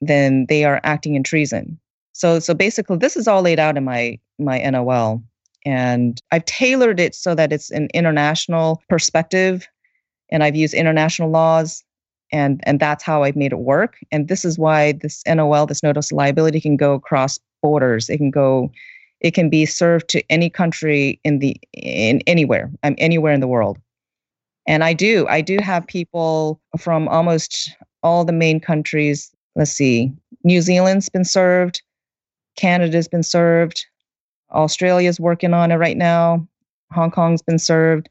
then 0.00 0.46
they 0.48 0.64
are 0.64 0.80
acting 0.84 1.14
in 1.14 1.22
treason. 1.22 1.78
So 2.12 2.38
so 2.38 2.54
basically 2.54 2.96
this 2.96 3.16
is 3.16 3.28
all 3.28 3.42
laid 3.42 3.58
out 3.58 3.76
in 3.76 3.84
my 3.84 4.18
my 4.38 4.58
NOL 4.58 5.22
and 5.64 6.20
I've 6.32 6.44
tailored 6.44 7.00
it 7.00 7.14
so 7.14 7.34
that 7.34 7.52
it's 7.52 7.70
an 7.70 7.88
international 7.92 8.82
perspective 8.88 9.68
and 10.30 10.42
I've 10.42 10.56
used 10.56 10.74
international 10.74 11.30
laws 11.30 11.82
and 12.32 12.60
and 12.64 12.78
that's 12.78 13.02
how 13.02 13.22
I've 13.22 13.36
made 13.36 13.52
it 13.52 13.58
work 13.58 13.96
and 14.12 14.28
this 14.28 14.44
is 14.44 14.58
why 14.58 14.92
this 14.92 15.22
NOL 15.26 15.66
this 15.66 15.82
notice 15.82 16.10
of 16.10 16.16
liability 16.16 16.60
can 16.60 16.76
go 16.76 16.94
across 16.94 17.38
borders 17.62 18.08
it 18.08 18.18
can 18.18 18.30
go 18.30 18.70
it 19.20 19.34
can 19.34 19.50
be 19.50 19.66
served 19.66 20.08
to 20.08 20.22
any 20.30 20.48
country 20.48 21.20
in 21.24 21.38
the 21.38 21.56
in 21.72 22.22
anywhere 22.26 22.70
I'm 22.82 22.94
anywhere 22.98 23.32
in 23.32 23.40
the 23.40 23.48
world 23.48 23.78
and 24.66 24.84
I 24.84 24.92
do 24.92 25.26
I 25.28 25.40
do 25.40 25.58
have 25.62 25.86
people 25.86 26.60
from 26.78 27.08
almost 27.08 27.70
all 28.02 28.24
the 28.24 28.32
main 28.32 28.60
countries 28.60 29.30
let's 29.56 29.72
see 29.72 30.12
New 30.44 30.62
Zealand's 30.62 31.08
been 31.08 31.24
served 31.24 31.82
Canada's 32.60 33.08
been 33.08 33.22
served. 33.22 33.86
Australia's 34.50 35.20
working 35.20 35.54
on 35.54 35.70
it 35.70 35.76
right 35.76 35.96
now. 35.96 36.46
Hong 36.92 37.10
Kong's 37.10 37.42
been 37.42 37.58
served. 37.58 38.08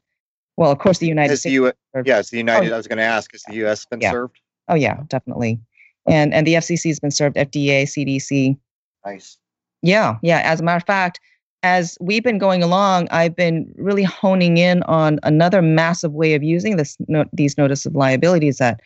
Well, 0.60 0.70
of 0.70 0.78
course, 0.78 0.98
the 0.98 1.08
United 1.08 1.38
States. 1.38 1.44
The 1.44 1.52
U- 1.52 1.72
yes, 2.04 2.28
the 2.28 2.36
United. 2.36 2.70
Oh, 2.70 2.74
I 2.74 2.76
was 2.76 2.86
going 2.86 2.98
to 2.98 3.02
ask, 3.02 3.34
is 3.34 3.42
the 3.48 3.54
U.S. 3.54 3.86
been 3.86 4.02
yeah. 4.02 4.10
served? 4.10 4.38
Oh 4.68 4.74
yeah, 4.74 5.00
definitely. 5.08 5.58
And 6.06 6.34
and 6.34 6.46
the 6.46 6.52
FCC 6.52 6.90
has 6.90 7.00
been 7.00 7.10
served. 7.10 7.36
FDA, 7.36 7.84
CDC. 7.84 8.58
Nice. 9.06 9.38
Yeah, 9.80 10.16
yeah. 10.22 10.42
As 10.44 10.60
a 10.60 10.62
matter 10.62 10.76
of 10.76 10.84
fact, 10.84 11.18
as 11.62 11.96
we've 11.98 12.22
been 12.22 12.36
going 12.36 12.62
along, 12.62 13.08
I've 13.10 13.34
been 13.34 13.72
really 13.78 14.02
honing 14.02 14.58
in 14.58 14.82
on 14.82 15.18
another 15.22 15.62
massive 15.62 16.12
way 16.12 16.34
of 16.34 16.42
using 16.42 16.76
this 16.76 16.98
these 17.32 17.56
notice 17.56 17.86
of 17.86 17.94
liabilities 17.94 18.58
that 18.58 18.80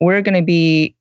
we're 0.00 0.22
going 0.22 0.36
to 0.36 0.46
be 0.46 0.94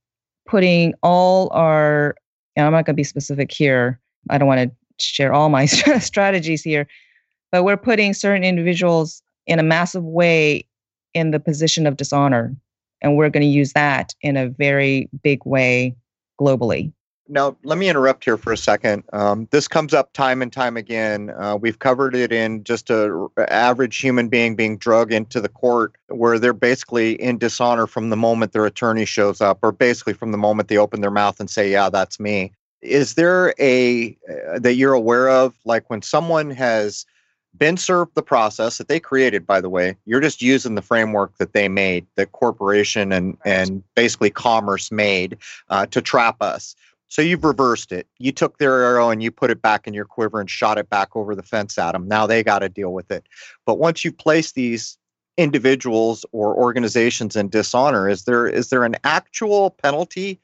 putting 0.47 0.95
all 1.03 1.51
our 1.53 2.15
and 2.55 2.65
I'm 2.65 2.71
not 2.71 2.87
going 2.87 2.95
to 2.95 2.99
be 2.99 3.03
specific 3.03 3.51
here. 3.51 3.99
I 4.31 4.39
don't 4.39 4.47
want 4.47 4.67
to 4.67 4.71
share 4.99 5.31
all 5.31 5.49
my 5.49 5.65
strategies 5.99 6.63
here, 6.63 6.87
but 7.51 7.65
we're 7.65 7.77
putting 7.77 8.15
certain 8.15 8.43
individuals 8.43 9.21
in 9.47 9.59
a 9.59 9.63
massive 9.63 10.03
way 10.03 10.65
in 11.13 11.31
the 11.31 11.39
position 11.39 11.87
of 11.87 11.97
dishonor. 11.97 12.55
And 13.01 13.17
we're 13.17 13.29
going 13.29 13.41
to 13.41 13.47
use 13.47 13.73
that 13.73 14.13
in 14.21 14.37
a 14.37 14.47
very 14.47 15.09
big 15.23 15.45
way 15.45 15.95
globally. 16.39 16.91
Now, 17.31 17.55
let 17.63 17.77
me 17.77 17.87
interrupt 17.87 18.25
here 18.25 18.35
for 18.35 18.51
a 18.51 18.57
second. 18.57 19.03
Um, 19.13 19.47
this 19.51 19.65
comes 19.65 19.93
up 19.93 20.11
time 20.11 20.41
and 20.41 20.51
time 20.51 20.75
again. 20.75 21.29
Uh, 21.29 21.55
we've 21.55 21.79
covered 21.79 22.13
it 22.13 22.33
in 22.33 22.61
just 22.65 22.89
a 22.89 23.29
average 23.47 23.97
human 23.97 24.27
being 24.27 24.53
being 24.53 24.77
drug 24.77 25.13
into 25.13 25.39
the 25.39 25.47
court, 25.47 25.93
where 26.09 26.37
they're 26.37 26.51
basically 26.51 27.13
in 27.21 27.37
dishonor 27.37 27.87
from 27.87 28.09
the 28.09 28.17
moment 28.17 28.51
their 28.51 28.65
attorney 28.65 29.05
shows 29.05 29.39
up, 29.39 29.59
or 29.63 29.71
basically 29.71 30.11
from 30.11 30.33
the 30.33 30.37
moment 30.37 30.67
they 30.67 30.77
open 30.77 30.99
their 30.99 31.09
mouth 31.09 31.39
and 31.39 31.49
say, 31.49 31.71
"Yeah, 31.71 31.89
that's 31.89 32.19
me." 32.19 32.51
Is 32.81 33.13
there 33.13 33.53
a 33.59 34.17
uh, 34.29 34.59
that 34.59 34.73
you're 34.73 34.93
aware 34.93 35.29
of, 35.29 35.53
like 35.63 35.89
when 35.89 36.01
someone 36.01 36.49
has 36.49 37.05
been 37.57 37.77
served 37.77 38.15
the 38.15 38.23
process 38.23 38.77
that 38.77 38.87
they 38.87 38.99
created 38.99 39.45
by 39.45 39.59
the 39.59 39.69
way 39.69 39.95
you're 40.05 40.21
just 40.21 40.41
using 40.41 40.75
the 40.75 40.81
framework 40.81 41.37
that 41.37 41.51
they 41.51 41.67
made 41.67 42.05
that 42.15 42.31
corporation 42.31 43.11
and 43.11 43.37
and 43.43 43.83
basically 43.95 44.29
commerce 44.29 44.91
made 44.91 45.37
uh, 45.69 45.85
to 45.85 46.01
trap 46.01 46.37
us 46.41 46.75
so 47.11 47.21
you've 47.21 47.43
reversed 47.43 47.91
it. 47.91 48.07
You 48.19 48.31
took 48.31 48.57
their 48.57 48.83
arrow 48.83 49.09
and 49.09 49.21
you 49.21 49.31
put 49.31 49.51
it 49.51 49.61
back 49.61 49.85
in 49.85 49.93
your 49.93 50.05
quiver 50.05 50.39
and 50.39 50.49
shot 50.49 50.77
it 50.77 50.89
back 50.89 51.13
over 51.13 51.35
the 51.35 51.43
fence 51.43 51.77
at 51.77 51.91
them. 51.91 52.07
Now 52.07 52.25
they 52.25 52.41
got 52.41 52.59
to 52.59 52.69
deal 52.69 52.93
with 52.93 53.11
it. 53.11 53.27
But 53.65 53.79
once 53.79 54.05
you 54.05 54.13
place 54.13 54.53
these 54.53 54.97
individuals 55.35 56.25
or 56.31 56.55
organizations 56.55 57.35
in 57.35 57.49
dishonor, 57.49 58.07
is 58.07 58.23
there 58.23 58.47
is 58.47 58.69
there 58.69 58.85
an 58.85 58.95
actual 59.03 59.71
penalty 59.71 60.39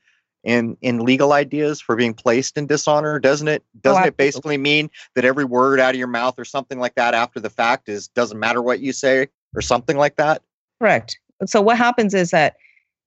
in 0.48 0.78
in 0.82 1.00
legal 1.00 1.34
ideas 1.34 1.82
for 1.82 1.96
being 1.96 2.14
placed 2.14 2.58
in 2.58 2.66
dishonor? 2.66 3.20
Doesn't 3.20 3.50
it 3.50 3.64
oh, 3.76 3.80
doesn't 3.82 4.04
oh, 4.04 4.08
it 4.08 4.18
basically 4.18 4.58
mean 4.58 4.90
that 5.14 5.26
every 5.26 5.44
word 5.44 5.80
out 5.80 5.94
of 5.94 6.00
your 6.00 6.08
mouth 6.08 6.36
or 6.40 6.46
something 6.46 6.80
like 6.80 6.96
that 6.96 7.14
after 7.14 7.40
the 7.40 7.50
fact 7.50 7.90
is 7.90 8.08
doesn't 8.08 8.40
matter 8.40 8.62
what 8.62 8.80
you 8.80 8.94
say 8.94 9.28
or 9.54 9.62
something 9.62 9.98
like 9.98 10.16
that? 10.16 10.42
Correct. 10.80 11.20
So 11.46 11.62
what 11.62 11.78
happens 11.78 12.14
is 12.14 12.32
that 12.32 12.56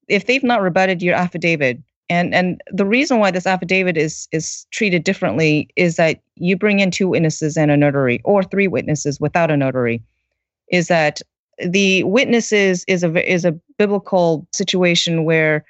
if 0.06 0.26
they've 0.26 0.44
not 0.44 0.60
rebutted 0.60 1.02
your 1.02 1.14
affidavit 1.14 1.78
and 2.10 2.34
and 2.34 2.60
the 2.70 2.84
reason 2.84 3.20
why 3.20 3.30
this 3.30 3.46
affidavit 3.46 3.96
is 3.96 4.28
is 4.32 4.66
treated 4.70 5.02
differently 5.02 5.70
is 5.76 5.96
that 5.96 6.20
you 6.36 6.58
bring 6.58 6.80
in 6.80 6.90
two 6.90 7.08
witnesses 7.08 7.56
and 7.56 7.70
a 7.70 7.76
notary 7.76 8.20
or 8.22 8.42
three 8.42 8.68
witnesses 8.68 9.18
without 9.18 9.50
a 9.50 9.56
notary 9.56 10.02
is 10.70 10.88
that 10.88 11.22
the 11.66 12.02
witnesses 12.04 12.84
is 12.86 13.02
a 13.02 13.32
is 13.32 13.46
a 13.46 13.52
biblical 13.78 14.46
situation 14.52 15.24
where 15.24 15.64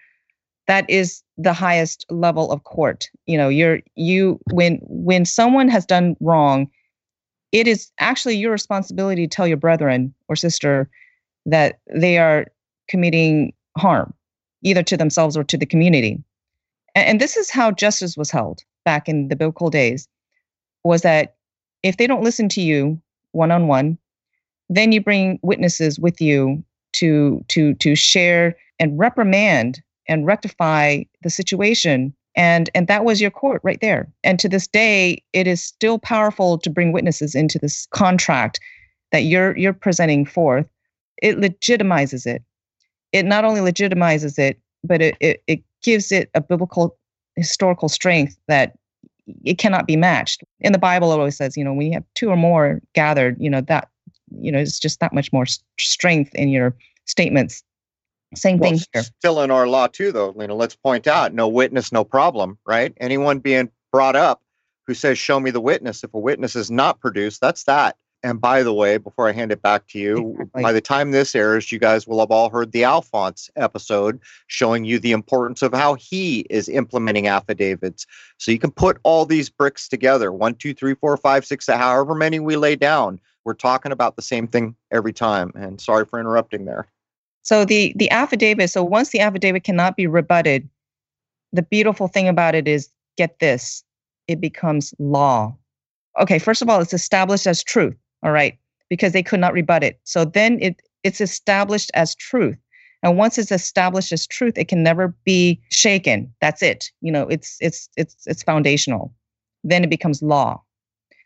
that 0.71 0.89
is 0.89 1.25
the 1.37 1.53
highest 1.53 2.07
level 2.11 2.53
of 2.53 2.63
court. 2.63 3.11
You 3.27 3.37
know 3.37 3.49
you're 3.49 3.81
you 3.97 4.39
when 4.53 4.79
when 4.85 5.25
someone 5.25 5.69
has 5.69 5.85
done 5.85 6.17
wrong 6.21 6.71
it 7.51 7.67
is 7.67 7.91
actually 7.99 8.37
your 8.37 8.53
responsibility 8.53 9.27
to 9.27 9.37
tell 9.37 9.49
your 9.49 9.57
brethren 9.57 10.15
or 10.29 10.37
sister 10.37 10.89
that 11.47 11.81
they 11.93 12.17
are 12.17 12.47
committing 12.89 13.53
harm 13.77 14.15
either 14.63 14.85
to 14.85 14.97
themselves 14.97 15.37
or 15.37 15.43
to 15.43 15.59
the 15.59 15.67
community. 15.67 16.23
And 16.95 17.21
this 17.21 17.37
is 17.37 17.51
how 17.51 17.73
justice 17.73 18.17
was 18.17 18.31
held 18.31 18.63
back 18.85 19.09
in 19.09 19.27
the 19.27 19.35
biblical 19.35 19.71
days 19.71 20.07
was 20.85 21.03
that 21.03 21.35
if 21.83 21.97
they 21.97 22.07
don't 22.07 22.23
listen 22.23 22.49
to 22.51 22.61
you 22.61 23.01
one 23.33 23.51
on 23.51 23.67
one 23.67 23.99
then 24.69 24.93
you 24.93 25.01
bring 25.01 25.41
witnesses 25.43 25.99
with 25.99 26.21
you 26.21 26.63
to 26.93 27.45
to 27.49 27.75
to 27.75 27.97
share 27.97 28.57
and 28.79 28.97
reprimand 28.97 29.83
and 30.11 30.27
rectify 30.27 31.03
the 31.23 31.31
situation 31.31 32.15
and 32.37 32.69
and 32.75 32.87
that 32.87 33.05
was 33.05 33.21
your 33.21 33.31
court 33.31 33.61
right 33.65 33.81
there 33.81 34.07
and 34.23 34.39
to 34.39 34.49
this 34.49 34.67
day 34.67 35.23
it 35.33 35.47
is 35.47 35.65
still 35.65 35.99
powerful 35.99 36.59
to 36.59 36.69
bring 36.69 36.93
witnesses 36.93 37.35
into 37.35 37.59
this 37.59 37.87
contract 37.93 38.61
that 39.13 39.21
you're 39.21 39.57
you're 39.57 39.73
presenting 39.73 40.27
forth 40.27 40.67
it 41.23 41.39
legitimizes 41.39 42.27
it 42.27 42.43
it 43.13 43.25
not 43.25 43.45
only 43.45 43.61
legitimizes 43.61 44.39
it 44.39 44.61
but 44.85 45.01
it, 45.01 45.17
it, 45.21 45.43
it 45.47 45.63
gives 45.83 46.13
it 46.13 46.31
a 46.35 46.41
biblical 46.41 46.97
historical 47.37 47.89
strength 47.89 48.37
that 48.49 48.77
it 49.45 49.59
cannot 49.59 49.87
be 49.87 49.97
matched. 49.97 50.43
In 50.61 50.73
the 50.73 50.79
Bible, 50.79 51.13
it 51.13 51.19
always 51.19 51.37
says, 51.37 51.57
you 51.57 51.65
know, 51.65 51.73
when 51.73 51.87
you 51.87 51.93
have 51.93 52.05
two 52.15 52.31
or 52.31 52.37
more 52.37 52.81
gathered, 52.95 53.37
you 53.39 53.51
know, 53.51 53.61
that, 53.63 53.89
you 54.31 54.51
know, 54.51 54.59
it's 54.59 54.79
just 54.79 55.01
that 55.01 55.13
much 55.13 55.33
more 55.33 55.47
strength 55.79 56.35
in 56.35 56.49
your 56.49 56.75
statements. 57.07 57.63
Same 58.35 58.59
well, 58.59 58.71
thing 58.71 58.81
here. 58.93 59.03
Still 59.03 59.43
in 59.43 59.51
our 59.51 59.67
law 59.67 59.87
too, 59.87 60.13
though, 60.13 60.31
Lena. 60.31 60.55
Let's 60.55 60.77
point 60.77 61.07
out: 61.07 61.35
no 61.35 61.49
witness, 61.49 61.93
no 61.93 62.05
problem. 62.05 62.59
Right? 62.67 62.93
Anyone 62.99 63.39
being 63.41 63.71
brought 63.93 64.17
up 64.17 64.43
who 64.87 64.95
says, 64.95 65.19
"Show 65.19 65.41
me 65.41 65.51
the 65.51 65.61
witness." 65.61 66.05
If 66.05 66.15
a 66.15 66.19
witness 66.19 66.55
is 66.57 66.71
not 66.71 67.01
produced, 67.01 67.41
that's 67.41 67.65
that. 67.65 67.97
And 68.23 68.41
by 68.41 68.63
the 68.63 68.75
way, 68.75 68.99
before 68.99 69.29
I 69.29 69.33
hand 69.33 69.51
it 69.51 69.63
back 69.63 69.89
to 69.89 69.99
you, 69.99 70.33
exactly. 70.33 70.63
by 70.63 70.73
the 70.73 70.81
time 70.81 71.11
this 71.11 71.35
airs, 71.35 71.73
you 71.73 71.79
guys 71.79 72.07
will 72.07 72.21
have 72.21 72.31
all 72.31 72.51
heard 72.51 72.73
the 72.73 72.85
Alphonse 72.85 73.49
episode 73.57 74.21
showing 74.47 74.85
you 74.85 74.99
the 74.99 75.13
importance 75.13 75.63
of 75.63 75.73
how 75.73 75.95
he 75.95 76.41
is 76.51 76.69
implementing 76.69 77.29
affidavits. 77.29 78.07
So 78.37 78.51
you 78.53 78.59
can 78.59 78.73
put 78.73 78.99
all 79.05 79.25
these 79.25 79.49
bricks 79.49 79.89
together 79.89 80.33
one, 80.33 80.55
two, 80.55 80.75
three, 80.75 80.95
four, 80.95 81.17
five, 81.17 81.47
six, 81.47 81.67
however 81.67 82.15
many 82.15 82.41
we 82.41 82.57
lay 82.57 82.77
down. 82.77 83.21
We're 83.47 83.55
talking 83.55 83.91
about 83.91 84.17
the 84.17 84.23
same 84.23 84.47
thing 84.47 84.77
every 84.91 85.15
time. 85.15 85.53
And 85.55 85.81
sorry 85.81 86.05
for 86.05 86.21
interrupting 86.21 86.67
there. 86.67 86.89
So 87.43 87.65
the 87.65 87.93
the 87.97 88.11
affidavit, 88.11 88.71
so 88.71 88.85
once 88.85 89.11
the 89.11 89.21
affidavit 89.21 89.65
cannot 89.65 89.97
be 89.97 90.07
rebutted, 90.07 90.69
the 91.53 91.63
beautiful 91.63 92.09
thing 92.09 92.29
about 92.29 92.55
it 92.55 92.69
is 92.69 92.89
get 93.17 93.39
this, 93.39 93.83
it 94.29 94.41
becomes 94.41 94.95
law. 94.99 95.57
Okay, 96.21 96.39
first 96.39 96.63
of 96.63 96.69
all, 96.69 96.81
it's 96.81 96.95
established 96.95 97.47
as 97.47 97.63
truth 97.63 97.97
all 98.23 98.33
right 98.33 98.59
because 98.89 99.13
they 99.13 99.23
could 99.23 99.41
not 99.41 99.53
rebut 99.53 99.83
it. 99.83 100.01
So 100.05 100.25
then 100.25 100.59
it 100.61 100.83
it's 101.03 101.21
established 101.21 101.91
as 101.95 102.15
truth. 102.15 102.59
And 103.03 103.17
once 103.17 103.39
it's 103.39 103.53
established 103.53 104.13
as 104.13 104.27
truth 104.27 104.59
it 104.59 104.69
can 104.69 104.83
never 104.83 105.15
be 105.25 105.61
shaken. 105.71 106.33
That's 106.41 106.63
it. 106.63 106.91
You 107.01 107.13
know 107.13 107.27
it's 107.29 107.57
it's 107.61 107.89
it's 107.97 108.17
it's 108.27 108.43
foundational. 108.43 109.15
Then 109.65 109.85
it 109.85 109.91
becomes 109.91 110.23
law. 110.23 110.63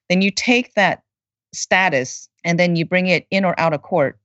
Then 0.09 0.23
you 0.23 0.31
take 0.31 0.75
that 0.75 1.03
status 1.53 2.29
and 2.45 2.59
then 2.59 2.77
you 2.77 2.85
bring 2.85 3.07
it 3.07 3.27
in 3.31 3.45
or 3.45 3.59
out 3.59 3.73
of 3.73 3.83
court 3.83 4.19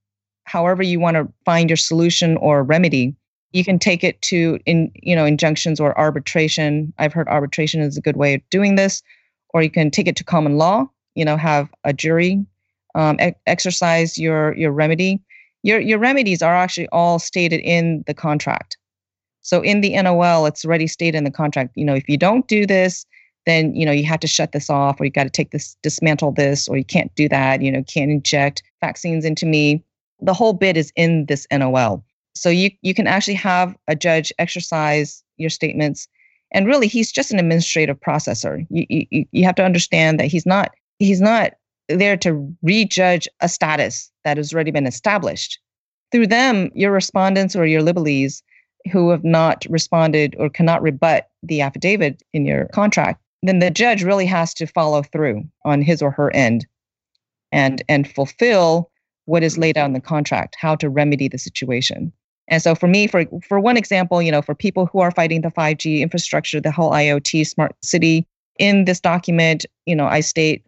however 0.50 0.82
you 0.82 0.98
want 1.00 1.16
to 1.16 1.28
find 1.44 1.70
your 1.70 1.76
solution 1.76 2.36
or 2.38 2.62
remedy 2.62 3.14
you 3.52 3.64
can 3.64 3.78
take 3.78 4.04
it 4.04 4.20
to 4.22 4.58
in 4.66 4.90
you 4.94 5.14
know 5.16 5.24
injunctions 5.24 5.80
or 5.80 5.98
arbitration 5.98 6.92
i've 6.98 7.12
heard 7.12 7.28
arbitration 7.28 7.80
is 7.80 7.96
a 7.96 8.00
good 8.00 8.16
way 8.16 8.34
of 8.34 8.40
doing 8.50 8.74
this 8.74 9.02
or 9.52 9.62
you 9.62 9.70
can 9.70 9.90
take 9.90 10.06
it 10.06 10.16
to 10.16 10.24
common 10.24 10.56
law 10.56 10.88
you 11.14 11.24
know 11.24 11.36
have 11.36 11.68
a 11.84 11.92
jury 11.92 12.44
um, 12.94 13.18
exercise 13.46 14.18
your 14.18 14.54
your 14.56 14.72
remedy. 14.72 15.20
Your 15.62 15.80
your 15.80 15.98
remedies 15.98 16.42
are 16.42 16.54
actually 16.54 16.88
all 16.88 17.18
stated 17.18 17.60
in 17.60 18.04
the 18.06 18.14
contract. 18.14 18.76
So 19.42 19.62
in 19.62 19.80
the 19.80 20.00
NOL, 20.00 20.46
it's 20.46 20.64
already 20.64 20.86
stated 20.86 21.16
in 21.16 21.24
the 21.24 21.30
contract. 21.30 21.72
You 21.76 21.84
know, 21.84 21.94
if 21.94 22.08
you 22.08 22.16
don't 22.16 22.46
do 22.48 22.66
this, 22.66 23.06
then 23.46 23.74
you 23.74 23.86
know 23.86 23.92
you 23.92 24.04
have 24.04 24.20
to 24.20 24.26
shut 24.26 24.52
this 24.52 24.70
off, 24.70 25.00
or 25.00 25.04
you 25.04 25.10
got 25.10 25.24
to 25.24 25.30
take 25.30 25.50
this, 25.50 25.76
dismantle 25.82 26.32
this, 26.32 26.68
or 26.68 26.76
you 26.76 26.84
can't 26.84 27.14
do 27.14 27.28
that. 27.28 27.62
You 27.62 27.70
know, 27.72 27.82
can't 27.84 28.10
inject 28.10 28.62
vaccines 28.80 29.24
into 29.24 29.46
me. 29.46 29.82
The 30.22 30.34
whole 30.34 30.52
bit 30.52 30.76
is 30.76 30.92
in 30.96 31.26
this 31.26 31.46
NOL. 31.52 32.04
So 32.34 32.48
you 32.48 32.70
you 32.82 32.94
can 32.94 33.06
actually 33.06 33.34
have 33.34 33.74
a 33.88 33.96
judge 33.96 34.32
exercise 34.38 35.22
your 35.36 35.50
statements, 35.50 36.08
and 36.52 36.66
really 36.66 36.86
he's 36.86 37.12
just 37.12 37.32
an 37.32 37.38
administrative 37.38 37.98
processor. 38.00 38.66
You 38.70 38.86
you 38.88 39.26
you 39.32 39.44
have 39.44 39.56
to 39.56 39.64
understand 39.64 40.20
that 40.20 40.26
he's 40.26 40.46
not 40.46 40.72
he's 40.98 41.20
not 41.20 41.52
there 41.88 42.16
to 42.18 42.54
rejudge 42.62 43.28
a 43.40 43.48
status 43.48 44.10
that 44.24 44.36
has 44.36 44.54
already 44.54 44.70
been 44.70 44.86
established. 44.86 45.58
Through 46.12 46.28
them, 46.28 46.70
your 46.74 46.92
respondents 46.92 47.56
or 47.56 47.66
your 47.66 47.82
libeles 47.82 48.42
who 48.92 49.10
have 49.10 49.24
not 49.24 49.66
responded 49.68 50.34
or 50.38 50.48
cannot 50.48 50.82
rebut 50.82 51.28
the 51.42 51.60
affidavit 51.60 52.22
in 52.32 52.44
your 52.46 52.66
contract, 52.66 53.20
then 53.42 53.58
the 53.58 53.70
judge 53.70 54.02
really 54.02 54.26
has 54.26 54.54
to 54.54 54.66
follow 54.66 55.02
through 55.02 55.44
on 55.64 55.82
his 55.82 56.02
or 56.02 56.10
her 56.10 56.34
end 56.34 56.66
and 57.52 57.82
and 57.88 58.12
fulfill 58.12 58.90
what 59.30 59.42
is 59.44 59.56
laid 59.56 59.78
out 59.78 59.86
in 59.86 59.92
the 59.92 60.00
contract, 60.00 60.56
how 60.58 60.74
to 60.74 60.90
remedy 60.90 61.28
the 61.28 61.38
situation. 61.38 62.12
And 62.48 62.60
so 62.60 62.74
for 62.74 62.88
me, 62.88 63.06
for 63.06 63.24
for 63.46 63.60
one 63.60 63.76
example, 63.76 64.20
you 64.20 64.32
know, 64.32 64.42
for 64.42 64.56
people 64.56 64.86
who 64.86 64.98
are 64.98 65.12
fighting 65.12 65.40
the 65.40 65.50
5G 65.50 66.00
infrastructure, 66.00 66.60
the 66.60 66.72
whole 66.72 66.90
IoT 66.90 67.46
smart 67.46 67.72
city, 67.82 68.26
in 68.58 68.84
this 68.84 69.00
document, 69.00 69.64
you 69.86 69.94
know, 69.96 70.06
I 70.06 70.20
state, 70.20 70.64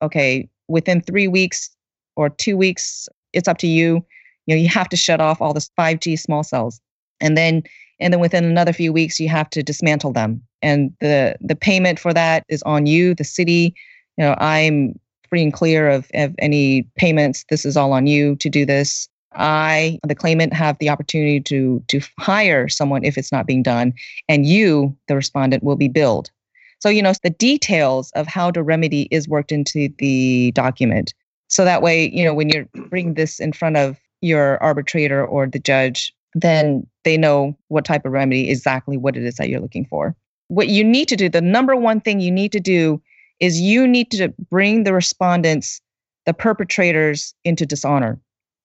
okay, 0.00 0.48
within 0.68 1.00
three 1.00 1.28
weeks 1.28 1.70
or 2.16 2.30
two 2.30 2.56
weeks, 2.56 3.08
it's 3.32 3.48
up 3.48 3.58
to 3.58 3.66
you. 3.66 4.04
You 4.46 4.54
know, 4.54 4.60
you 4.60 4.68
have 4.68 4.88
to 4.90 4.96
shut 4.96 5.20
off 5.20 5.40
all 5.40 5.52
the 5.52 5.68
5G 5.78 6.18
small 6.18 6.44
cells. 6.44 6.80
And 7.20 7.36
then 7.36 7.62
and 8.00 8.12
then 8.12 8.20
within 8.20 8.44
another 8.44 8.72
few 8.72 8.92
weeks 8.92 9.18
you 9.18 9.28
have 9.28 9.50
to 9.50 9.62
dismantle 9.62 10.12
them. 10.12 10.40
And 10.62 10.92
the 11.00 11.36
the 11.40 11.56
payment 11.56 11.98
for 11.98 12.14
that 12.14 12.44
is 12.48 12.62
on 12.62 12.86
you, 12.86 13.14
the 13.14 13.24
city. 13.24 13.74
You 14.16 14.24
know, 14.24 14.36
I'm 14.38 14.94
free 15.34 15.42
and 15.42 15.52
clear 15.52 15.90
of, 15.90 16.08
of 16.14 16.32
any 16.38 16.82
payments. 16.94 17.44
This 17.50 17.66
is 17.66 17.76
all 17.76 17.92
on 17.92 18.06
you 18.06 18.36
to 18.36 18.48
do 18.48 18.64
this. 18.64 19.08
I, 19.32 19.98
the 20.06 20.14
claimant, 20.14 20.52
have 20.52 20.78
the 20.78 20.88
opportunity 20.88 21.40
to 21.40 21.82
to 21.88 22.00
hire 22.20 22.68
someone 22.68 23.02
if 23.02 23.18
it's 23.18 23.32
not 23.32 23.44
being 23.44 23.64
done, 23.64 23.94
and 24.28 24.46
you, 24.46 24.96
the 25.08 25.16
respondent, 25.16 25.64
will 25.64 25.74
be 25.74 25.88
billed. 25.88 26.30
So 26.78 26.88
you 26.88 27.02
know 27.02 27.12
the 27.24 27.30
details 27.30 28.12
of 28.12 28.28
how 28.28 28.52
to 28.52 28.62
remedy 28.62 29.08
is 29.10 29.26
worked 29.26 29.50
into 29.50 29.88
the 29.98 30.52
document. 30.52 31.12
So 31.48 31.64
that 31.64 31.82
way, 31.82 32.10
you 32.10 32.22
know, 32.22 32.32
when 32.32 32.48
you're 32.48 32.68
bringing 32.88 33.14
this 33.14 33.40
in 33.40 33.52
front 33.52 33.76
of 33.76 33.98
your 34.20 34.62
arbitrator 34.62 35.26
or 35.26 35.48
the 35.48 35.58
judge, 35.58 36.14
then 36.34 36.86
they 37.02 37.16
know 37.16 37.58
what 37.66 37.84
type 37.84 38.04
of 38.04 38.12
remedy 38.12 38.50
exactly 38.50 38.96
what 38.96 39.16
it 39.16 39.24
is 39.24 39.34
that 39.34 39.48
you're 39.48 39.58
looking 39.58 39.86
for. 39.86 40.14
What 40.46 40.68
you 40.68 40.84
need 40.84 41.08
to 41.08 41.16
do, 41.16 41.28
the 41.28 41.40
number 41.40 41.74
one 41.74 42.00
thing 42.00 42.20
you 42.20 42.30
need 42.30 42.52
to 42.52 42.60
do 42.60 43.02
is 43.40 43.60
you 43.60 43.86
need 43.86 44.10
to 44.12 44.28
bring 44.50 44.84
the 44.84 44.92
respondents, 44.92 45.80
the 46.26 46.34
perpetrators 46.34 47.34
into 47.44 47.66
dishonor. 47.66 48.18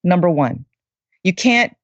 Number 0.04 0.30
1. 0.30 0.64
You 1.24 1.34
can't 1.34 1.74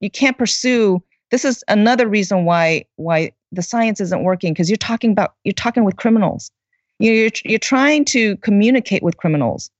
you 0.00 0.10
can't 0.10 0.38
pursue 0.38 1.02
this 1.30 1.44
is 1.44 1.64
another 1.68 2.06
reason 2.06 2.44
why 2.44 2.84
why 2.96 3.32
the 3.50 3.62
science 3.62 4.00
isn't 4.00 4.22
working 4.22 4.52
because 4.52 4.70
you're 4.70 4.76
talking 4.76 5.10
about 5.10 5.34
you're 5.44 5.52
talking 5.52 5.84
with 5.84 5.96
criminals. 5.96 6.50
You're 6.98 7.30
you're 7.44 7.58
trying 7.58 8.04
to 8.06 8.36
communicate 8.38 9.02
with 9.02 9.16
criminals 9.16 9.70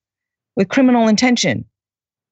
with 0.56 0.68
criminal 0.68 1.06
intention. 1.06 1.64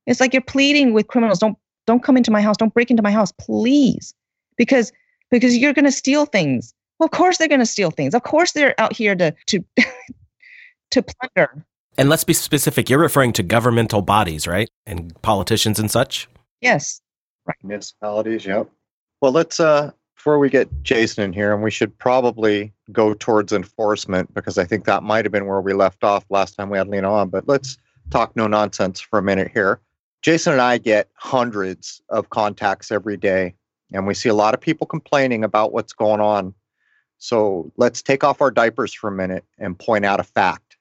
It's 0.06 0.20
like 0.20 0.32
you're 0.32 0.42
pleading 0.42 0.92
with 0.92 1.06
criminals, 1.06 1.38
don't 1.38 1.56
don't 1.86 2.02
come 2.02 2.16
into 2.16 2.30
my 2.30 2.40
house, 2.40 2.56
don't 2.56 2.74
break 2.74 2.90
into 2.90 3.02
my 3.02 3.10
house, 3.10 3.32
please. 3.32 4.14
Because 4.56 4.92
because 5.30 5.56
you're 5.56 5.72
going 5.72 5.84
to 5.84 5.92
steal 5.92 6.26
things. 6.26 6.74
Well, 6.98 7.06
of 7.06 7.10
course 7.10 7.38
they're 7.38 7.48
going 7.48 7.60
to 7.60 7.66
steal 7.66 7.90
things. 7.90 8.14
Of 8.14 8.22
course 8.22 8.52
they're 8.52 8.78
out 8.78 8.92
here 8.92 9.14
to 9.16 9.34
to 9.46 9.64
to 10.90 11.02
plunder. 11.02 11.64
And 11.96 12.08
let's 12.08 12.24
be 12.24 12.32
specific. 12.32 12.90
You're 12.90 12.98
referring 12.98 13.32
to 13.34 13.42
governmental 13.42 14.02
bodies, 14.02 14.46
right? 14.46 14.68
And 14.86 15.14
politicians 15.22 15.78
and 15.78 15.90
such? 15.90 16.28
Yes. 16.60 17.00
Right. 17.46 17.56
Municipalities, 17.62 18.44
yep. 18.46 18.68
Well, 19.20 19.32
let's 19.32 19.60
uh 19.60 19.90
before 20.24 20.38
we 20.38 20.48
get 20.48 20.70
Jason 20.82 21.22
in 21.22 21.32
here, 21.34 21.52
and 21.52 21.62
we 21.62 21.70
should 21.70 21.98
probably 21.98 22.72
go 22.90 23.12
towards 23.12 23.52
enforcement 23.52 24.32
because 24.32 24.56
I 24.56 24.64
think 24.64 24.86
that 24.86 25.02
might 25.02 25.26
have 25.26 25.32
been 25.32 25.44
where 25.44 25.60
we 25.60 25.74
left 25.74 26.02
off 26.02 26.24
last 26.30 26.56
time 26.56 26.70
we 26.70 26.78
had 26.78 26.88
Lena 26.88 27.12
on. 27.12 27.28
But 27.28 27.46
let's 27.46 27.76
talk 28.08 28.34
no 28.34 28.46
nonsense 28.46 29.00
for 29.00 29.18
a 29.18 29.22
minute 29.22 29.50
here. 29.52 29.80
Jason 30.22 30.54
and 30.54 30.62
I 30.62 30.78
get 30.78 31.10
hundreds 31.16 32.00
of 32.08 32.30
contacts 32.30 32.90
every 32.90 33.18
day, 33.18 33.54
and 33.92 34.06
we 34.06 34.14
see 34.14 34.30
a 34.30 34.34
lot 34.34 34.54
of 34.54 34.62
people 34.62 34.86
complaining 34.86 35.44
about 35.44 35.74
what's 35.74 35.92
going 35.92 36.22
on. 36.22 36.54
So 37.24 37.72
let's 37.78 38.02
take 38.02 38.22
off 38.22 38.42
our 38.42 38.50
diapers 38.50 38.92
for 38.92 39.08
a 39.08 39.12
minute 39.12 39.46
and 39.58 39.78
point 39.78 40.04
out 40.04 40.20
a 40.20 40.24
fact. 40.24 40.76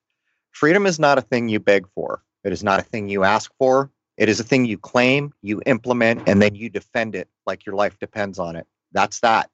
Freedom 0.52 0.86
is 0.86 1.00
not 1.00 1.18
a 1.18 1.22
thing 1.22 1.48
you 1.48 1.58
beg 1.58 1.88
for, 1.96 2.22
it 2.44 2.52
is 2.52 2.62
not 2.62 2.82
a 2.82 2.84
thing 2.84 3.08
you 3.08 3.24
ask 3.24 3.50
for. 3.58 3.90
It 4.18 4.28
is 4.28 4.42
a 4.42 4.44
thing 4.44 4.66
you 4.66 4.78
claim, 4.78 5.34
you 5.42 5.62
implement, 5.66 6.28
and 6.28 6.42
then 6.42 6.54
you 6.54 6.70
defend 6.70 7.16
it 7.16 7.30
like 7.48 7.66
your 7.66 7.76
life 7.76 7.98
depends 7.98 8.40
on 8.40 8.58
it. 8.58 8.68
That's 8.92 9.22
that. 9.22 9.50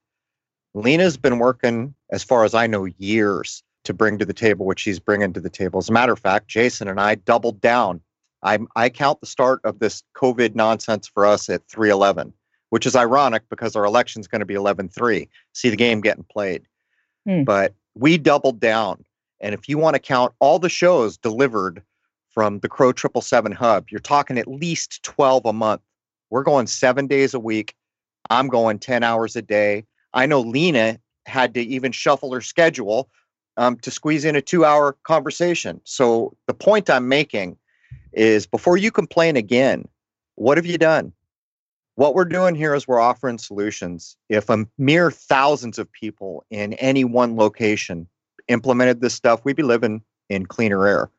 Lena's 0.73 1.15
been 1.15 1.37
working, 1.37 1.93
as 2.09 2.23
far 2.23 2.43
as 2.43 2.55
I 2.55 2.65
know, 2.65 2.85
years 2.97 3.63
to 3.83 3.93
bring 3.93 4.17
to 4.17 4.25
the 4.25 4.33
table 4.33 4.65
what 4.65 4.79
she's 4.79 4.99
bringing 4.99 5.31
to 5.33 5.39
the 5.39 5.49
table. 5.49 5.77
As 5.77 5.89
a 5.89 5.93
matter 5.93 6.11
of 6.11 6.19
fact, 6.19 6.47
Jason 6.47 6.87
and 6.87 6.99
I 6.99 7.15
doubled 7.15 7.61
down. 7.61 8.01
I, 8.41 8.57
I 8.75 8.89
count 8.89 9.21
the 9.21 9.27
start 9.27 9.61
of 9.63 9.77
this 9.77 10.01
COVID 10.17 10.55
nonsense 10.55 11.07
for 11.07 11.25
us 11.25 11.49
at 11.49 11.65
311, 11.69 12.33
which 12.71 12.87
is 12.87 12.95
ironic 12.95 13.43
because 13.49 13.75
our 13.75 13.85
election 13.85 14.19
is 14.19 14.27
going 14.27 14.39
to 14.39 14.45
be 14.45 14.55
11 14.55 14.89
3. 14.89 15.29
See 15.53 15.69
the 15.69 15.77
game 15.77 16.01
getting 16.01 16.25
played. 16.29 16.65
Hmm. 17.29 17.43
But 17.43 17.75
we 17.93 18.17
doubled 18.17 18.59
down. 18.59 19.05
And 19.39 19.53
if 19.53 19.69
you 19.69 19.77
want 19.77 19.93
to 19.93 19.99
count 19.99 20.33
all 20.39 20.57
the 20.57 20.67
shows 20.67 21.15
delivered 21.15 21.83
from 22.31 22.59
the 22.59 22.69
Crow 22.69 22.91
777 22.91 23.51
hub, 23.51 23.85
you're 23.89 23.99
talking 23.99 24.39
at 24.39 24.47
least 24.47 25.03
12 25.03 25.45
a 25.45 25.53
month. 25.53 25.81
We're 26.31 26.43
going 26.43 26.65
seven 26.65 27.05
days 27.05 27.35
a 27.35 27.39
week. 27.39 27.75
I'm 28.31 28.47
going 28.47 28.79
10 28.79 29.03
hours 29.03 29.35
a 29.35 29.43
day. 29.43 29.85
I 30.13 30.25
know 30.25 30.41
Lena 30.41 30.99
had 31.27 31.53
to 31.53 31.61
even 31.61 31.91
shuffle 31.91 32.33
her 32.33 32.41
schedule 32.41 33.09
um, 33.57 33.77
to 33.77 33.91
squeeze 33.91 34.25
in 34.25 34.35
a 34.35 34.41
two 34.41 34.65
hour 34.65 34.97
conversation. 35.03 35.81
So 35.83 36.35
the 36.47 36.53
point 36.55 36.89
I'm 36.89 37.07
making 37.07 37.57
is 38.11 38.47
before 38.47 38.77
you 38.77 38.89
complain 38.89 39.37
again, 39.37 39.87
what 40.33 40.57
have 40.57 40.65
you 40.65 40.79
done? 40.79 41.13
What 41.99 42.15
we're 42.15 42.23
doing 42.23 42.55
here 42.55 42.73
is 42.75 42.87
we're 42.87 43.01
offering 43.01 43.37
solutions. 43.37 44.15
If 44.29 44.49
a 44.49 44.65
mere 44.77 45.11
thousands 45.11 45.77
of 45.77 45.91
people 45.91 46.45
in 46.49 46.71
any 46.75 47.03
one 47.03 47.35
location 47.35 48.07
implemented 48.47 49.01
this 49.01 49.13
stuff, 49.13 49.43
we'd 49.43 49.57
be 49.57 49.63
living 49.63 50.01
in 50.29 50.45
cleaner 50.45 50.87
air, 50.87 51.11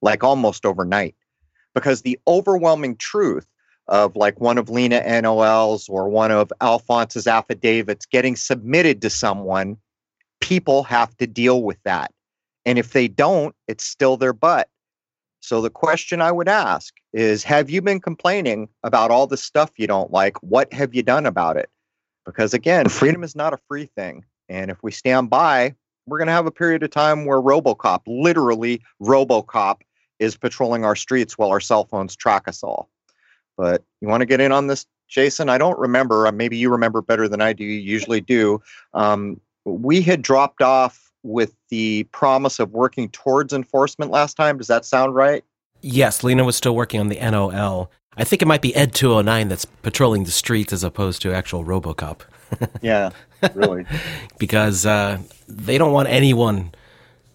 like 0.00 0.22
almost 0.22 0.64
overnight. 0.64 1.16
Because 1.74 2.02
the 2.02 2.20
overwhelming 2.28 2.94
truth 2.98 3.48
of 3.88 4.14
like 4.14 4.38
one 4.38 4.58
of 4.58 4.70
Lena 4.70 5.00
NOLs 5.00 5.90
or 5.90 6.08
one 6.08 6.30
of 6.30 6.52
Alphonse's 6.60 7.26
affidavits 7.26 8.06
getting 8.06 8.36
submitted 8.36 9.02
to 9.02 9.10
someone 9.10 9.76
people 10.40 10.84
have 10.84 11.16
to 11.16 11.26
deal 11.26 11.64
with 11.64 11.82
that. 11.82 12.12
And 12.64 12.78
if 12.78 12.92
they 12.92 13.08
don't, 13.08 13.56
it's 13.66 13.82
still 13.82 14.16
their 14.16 14.32
butt. 14.32 14.68
So 15.40 15.60
the 15.60 15.70
question 15.70 16.20
I 16.20 16.32
would 16.32 16.48
ask 16.48 16.94
is 17.12 17.44
Have 17.44 17.70
you 17.70 17.80
been 17.80 18.00
complaining 18.00 18.68
about 18.82 19.10
all 19.10 19.26
the 19.26 19.36
stuff 19.36 19.70
you 19.76 19.86
don't 19.86 20.12
like? 20.12 20.36
What 20.42 20.72
have 20.72 20.94
you 20.94 21.02
done 21.02 21.26
about 21.26 21.56
it? 21.56 21.70
Because 22.26 22.52
again, 22.54 22.88
freedom 22.88 23.24
is 23.24 23.34
not 23.34 23.54
a 23.54 23.58
free 23.68 23.88
thing. 23.96 24.24
And 24.48 24.70
if 24.70 24.82
we 24.82 24.90
stand 24.90 25.30
by, 25.30 25.74
we're 26.06 26.18
going 26.18 26.26
to 26.26 26.32
have 26.32 26.46
a 26.46 26.50
period 26.50 26.82
of 26.82 26.90
time 26.90 27.26
where 27.26 27.40
Robocop, 27.40 28.00
literally 28.06 28.82
Robocop, 29.02 29.80
is 30.18 30.36
patrolling 30.36 30.84
our 30.84 30.96
streets 30.96 31.38
while 31.38 31.50
our 31.50 31.60
cell 31.60 31.84
phones 31.84 32.16
track 32.16 32.48
us 32.48 32.62
all. 32.62 32.90
But 33.56 33.84
you 34.00 34.08
want 34.08 34.22
to 34.22 34.26
get 34.26 34.40
in 34.40 34.52
on 34.52 34.66
this, 34.66 34.86
Jason? 35.08 35.48
I 35.48 35.58
don't 35.58 35.78
remember. 35.78 36.26
Uh, 36.26 36.32
maybe 36.32 36.56
you 36.56 36.70
remember 36.70 37.02
better 37.02 37.28
than 37.28 37.40
I 37.40 37.52
do. 37.52 37.64
You 37.64 37.78
usually 37.78 38.20
do. 38.20 38.60
Um, 38.94 39.40
we 39.64 40.00
had 40.00 40.22
dropped 40.22 40.62
off 40.62 41.07
with 41.22 41.54
the 41.68 42.04
promise 42.04 42.58
of 42.58 42.72
working 42.72 43.08
towards 43.10 43.52
enforcement 43.52 44.10
last 44.10 44.34
time. 44.34 44.58
Does 44.58 44.68
that 44.68 44.84
sound 44.84 45.14
right? 45.14 45.44
Yes, 45.80 46.24
Lena 46.24 46.44
was 46.44 46.56
still 46.56 46.74
working 46.74 47.00
on 47.00 47.08
the 47.08 47.18
NOL. 47.20 47.90
I 48.16 48.24
think 48.24 48.42
it 48.42 48.46
might 48.46 48.62
be 48.62 48.74
Ed 48.74 48.94
209 48.94 49.48
that's 49.48 49.64
patrolling 49.64 50.24
the 50.24 50.32
streets 50.32 50.72
as 50.72 50.82
opposed 50.82 51.22
to 51.22 51.32
actual 51.32 51.64
Robocop. 51.64 52.20
yeah, 52.82 53.10
really. 53.54 53.86
because 54.38 54.84
uh, 54.84 55.18
they 55.46 55.78
don't 55.78 55.92
want 55.92 56.08
anyone 56.08 56.72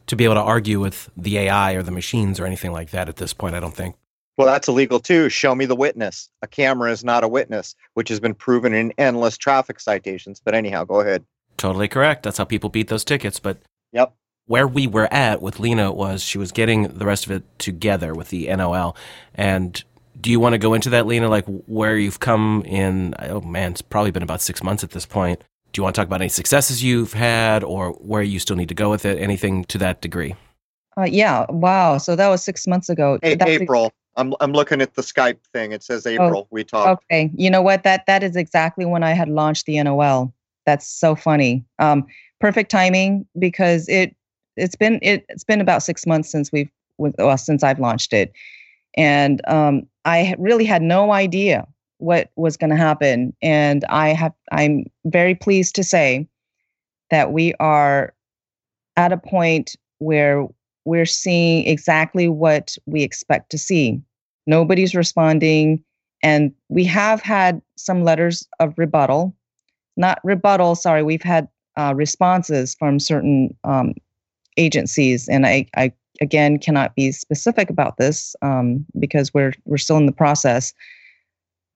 to 0.08 0.16
be 0.18 0.26
able 0.26 0.36
to 0.36 0.42
argue 0.42 0.80
with 0.82 1.10
the 1.16 1.38
AI 1.38 1.74
or 1.74 1.84
the 1.84 1.92
machines 1.92 2.40
or 2.40 2.46
anything 2.46 2.74
like 2.74 2.90
that 2.92 3.08
at 3.08 3.16
this 3.16 3.34
point, 3.34 3.56
I 3.56 3.62
don't 3.62 3.76
think. 3.76 3.96
Well, 4.38 4.48
that's 4.48 4.68
illegal 4.68 5.00
too. 5.00 5.30
Show 5.30 5.54
me 5.54 5.66
the 5.66 5.76
witness. 5.76 6.30
A 6.42 6.48
camera 6.48 6.92
is 6.92 7.04
not 7.04 7.24
a 7.24 7.28
witness, 7.28 7.76
which 7.94 8.10
has 8.10 8.20
been 8.20 8.34
proven 8.34 8.74
in 8.74 8.92
endless 8.98 9.38
traffic 9.38 9.80
citations. 9.80 10.42
But 10.44 10.56
anyhow, 10.56 10.84
go 10.84 11.00
ahead. 11.00 11.24
Totally 11.58 11.88
correct. 11.88 12.24
That's 12.24 12.40
how 12.40 12.46
people 12.46 12.70
beat 12.70 12.88
those 12.88 13.06
tickets. 13.06 13.40
But 13.40 13.60
yep. 13.94 14.14
Where 14.46 14.68
we 14.68 14.88
were 14.88 15.12
at 15.14 15.42
with 15.42 15.60
Lena 15.60 15.92
was 15.92 16.22
she 16.22 16.38
was 16.38 16.52
getting 16.52 16.90
the 16.90 17.06
rest 17.06 17.26
of 17.26 17.32
it 17.32 17.44
together 17.60 18.14
with 18.14 18.30
the 18.30 18.54
NOL. 18.54 18.98
And 19.36 19.82
do 20.20 20.30
you 20.30 20.40
want 20.40 20.54
to 20.54 20.58
go 20.58 20.74
into 20.74 20.90
that, 20.90 21.06
Lena? 21.06 21.30
Like 21.30 21.46
where 21.46 21.98
you've 21.98 22.20
come 22.20 22.64
in? 22.66 23.16
Oh 23.20 23.42
man, 23.42 23.72
it's 23.72 23.82
probably 23.82 24.12
been 24.12 24.24
about 24.24 24.42
six 24.42 24.62
months 24.62 24.84
at 24.84 24.92
this 24.92 25.06
point. 25.06 25.42
Do 25.72 25.80
you 25.80 25.84
want 25.84 25.96
to 25.96 26.02
talk 26.02 26.08
about 26.08 26.22
any 26.22 26.30
successes 26.30 26.84
you've 26.84 27.14
had, 27.14 27.64
or 27.64 27.92
where 27.94 28.22
you 28.22 28.40
still 28.40 28.56
need 28.56 28.70
to 28.70 28.76
go 28.76 28.90
with 28.90 29.06
it? 29.06 29.18
Anything 29.20 29.64
to 29.66 29.78
that 29.80 30.02
degree? 30.02 30.36
Uh, 30.98 31.06
yeah. 31.06 31.46
Wow. 31.50 31.98
So 31.98 32.16
that 32.16 32.28
was 32.28 32.44
six 32.44 32.68
months 32.68 32.90
ago. 32.90 33.18
Hey, 33.24 33.38
April. 33.42 33.86
Ex- 33.86 33.96
I'm 34.16 34.36
I'm 34.40 34.52
looking 34.52 34.82
at 34.82 34.94
the 34.94 35.02
Skype 35.02 35.40
thing. 35.52 35.72
It 35.72 35.84
says 35.84 36.06
oh, 36.06 36.10
April. 36.12 36.42
Oh, 36.44 36.48
we 36.52 36.64
talked. 36.64 37.04
Okay. 37.10 37.32
You 37.36 37.50
know 37.50 37.62
what? 37.62 37.84
That 37.84 38.06
that 38.06 38.24
is 38.24 38.36
exactly 38.36 38.86
when 38.86 39.04
I 39.04 39.12
had 39.12 39.30
launched 39.30 39.66
the 39.66 39.82
NOL. 39.82 40.34
That's 40.66 40.88
so 40.88 41.16
funny. 41.16 41.66
Um, 41.80 42.06
perfect 42.44 42.70
timing 42.70 43.26
because 43.40 43.88
it 43.88 44.14
it's 44.58 44.76
been 44.76 45.00
it, 45.02 45.26
it's 45.30 45.46
been 45.46 45.62
about 45.62 45.82
six 45.82 46.06
months 46.06 46.30
since 46.30 46.52
we've 46.52 46.70
well 46.98 47.38
since 47.38 47.64
I've 47.64 47.80
launched 47.80 48.12
it, 48.12 48.34
and 48.98 49.42
um, 49.48 49.84
I 50.04 50.36
really 50.38 50.66
had 50.66 50.82
no 50.82 51.14
idea 51.14 51.66
what 52.00 52.32
was 52.36 52.58
going 52.58 52.70
to 52.70 52.76
happen. 52.76 53.34
And 53.42 53.86
I 53.86 54.10
have 54.10 54.34
I'm 54.52 54.84
very 55.06 55.36
pleased 55.36 55.74
to 55.76 55.86
say 55.86 56.28
that 57.12 57.32
we 57.32 57.54
are 57.62 58.14
at 58.98 59.14
a 59.14 59.18
point 59.18 59.78
where 60.00 60.46
we're 60.84 61.06
seeing 61.06 61.66
exactly 61.66 62.28
what 62.28 62.76
we 62.86 63.04
expect 63.04 63.52
to 63.52 63.58
see. 63.58 64.02
Nobody's 64.48 64.94
responding. 64.94 65.82
And 66.22 66.54
we 66.68 66.84
have 66.86 67.22
had 67.22 67.62
some 67.78 68.04
letters 68.04 68.48
of 68.60 68.74
rebuttal 68.78 69.34
not 69.96 70.20
rebuttal, 70.24 70.76
sorry, 70.76 71.04
we've 71.04 71.22
had 71.22 71.48
uh, 71.78 71.94
responses 71.96 72.76
from 72.76 73.00
certain 73.00 73.56
um, 73.64 73.94
agencies. 74.58 75.28
And 75.28 75.46
I, 75.46 75.66
I, 75.76 75.92
again, 76.22 76.60
cannot 76.60 76.96
be 76.96 77.12
specific 77.12 77.70
about 77.70 77.98
this 77.98 78.36
um, 78.42 78.86
because 79.00 79.34
we're, 79.34 79.54
we're 79.66 79.78
still 79.78 79.98
in 79.98 80.06
the 80.06 80.12
process. 80.12 80.74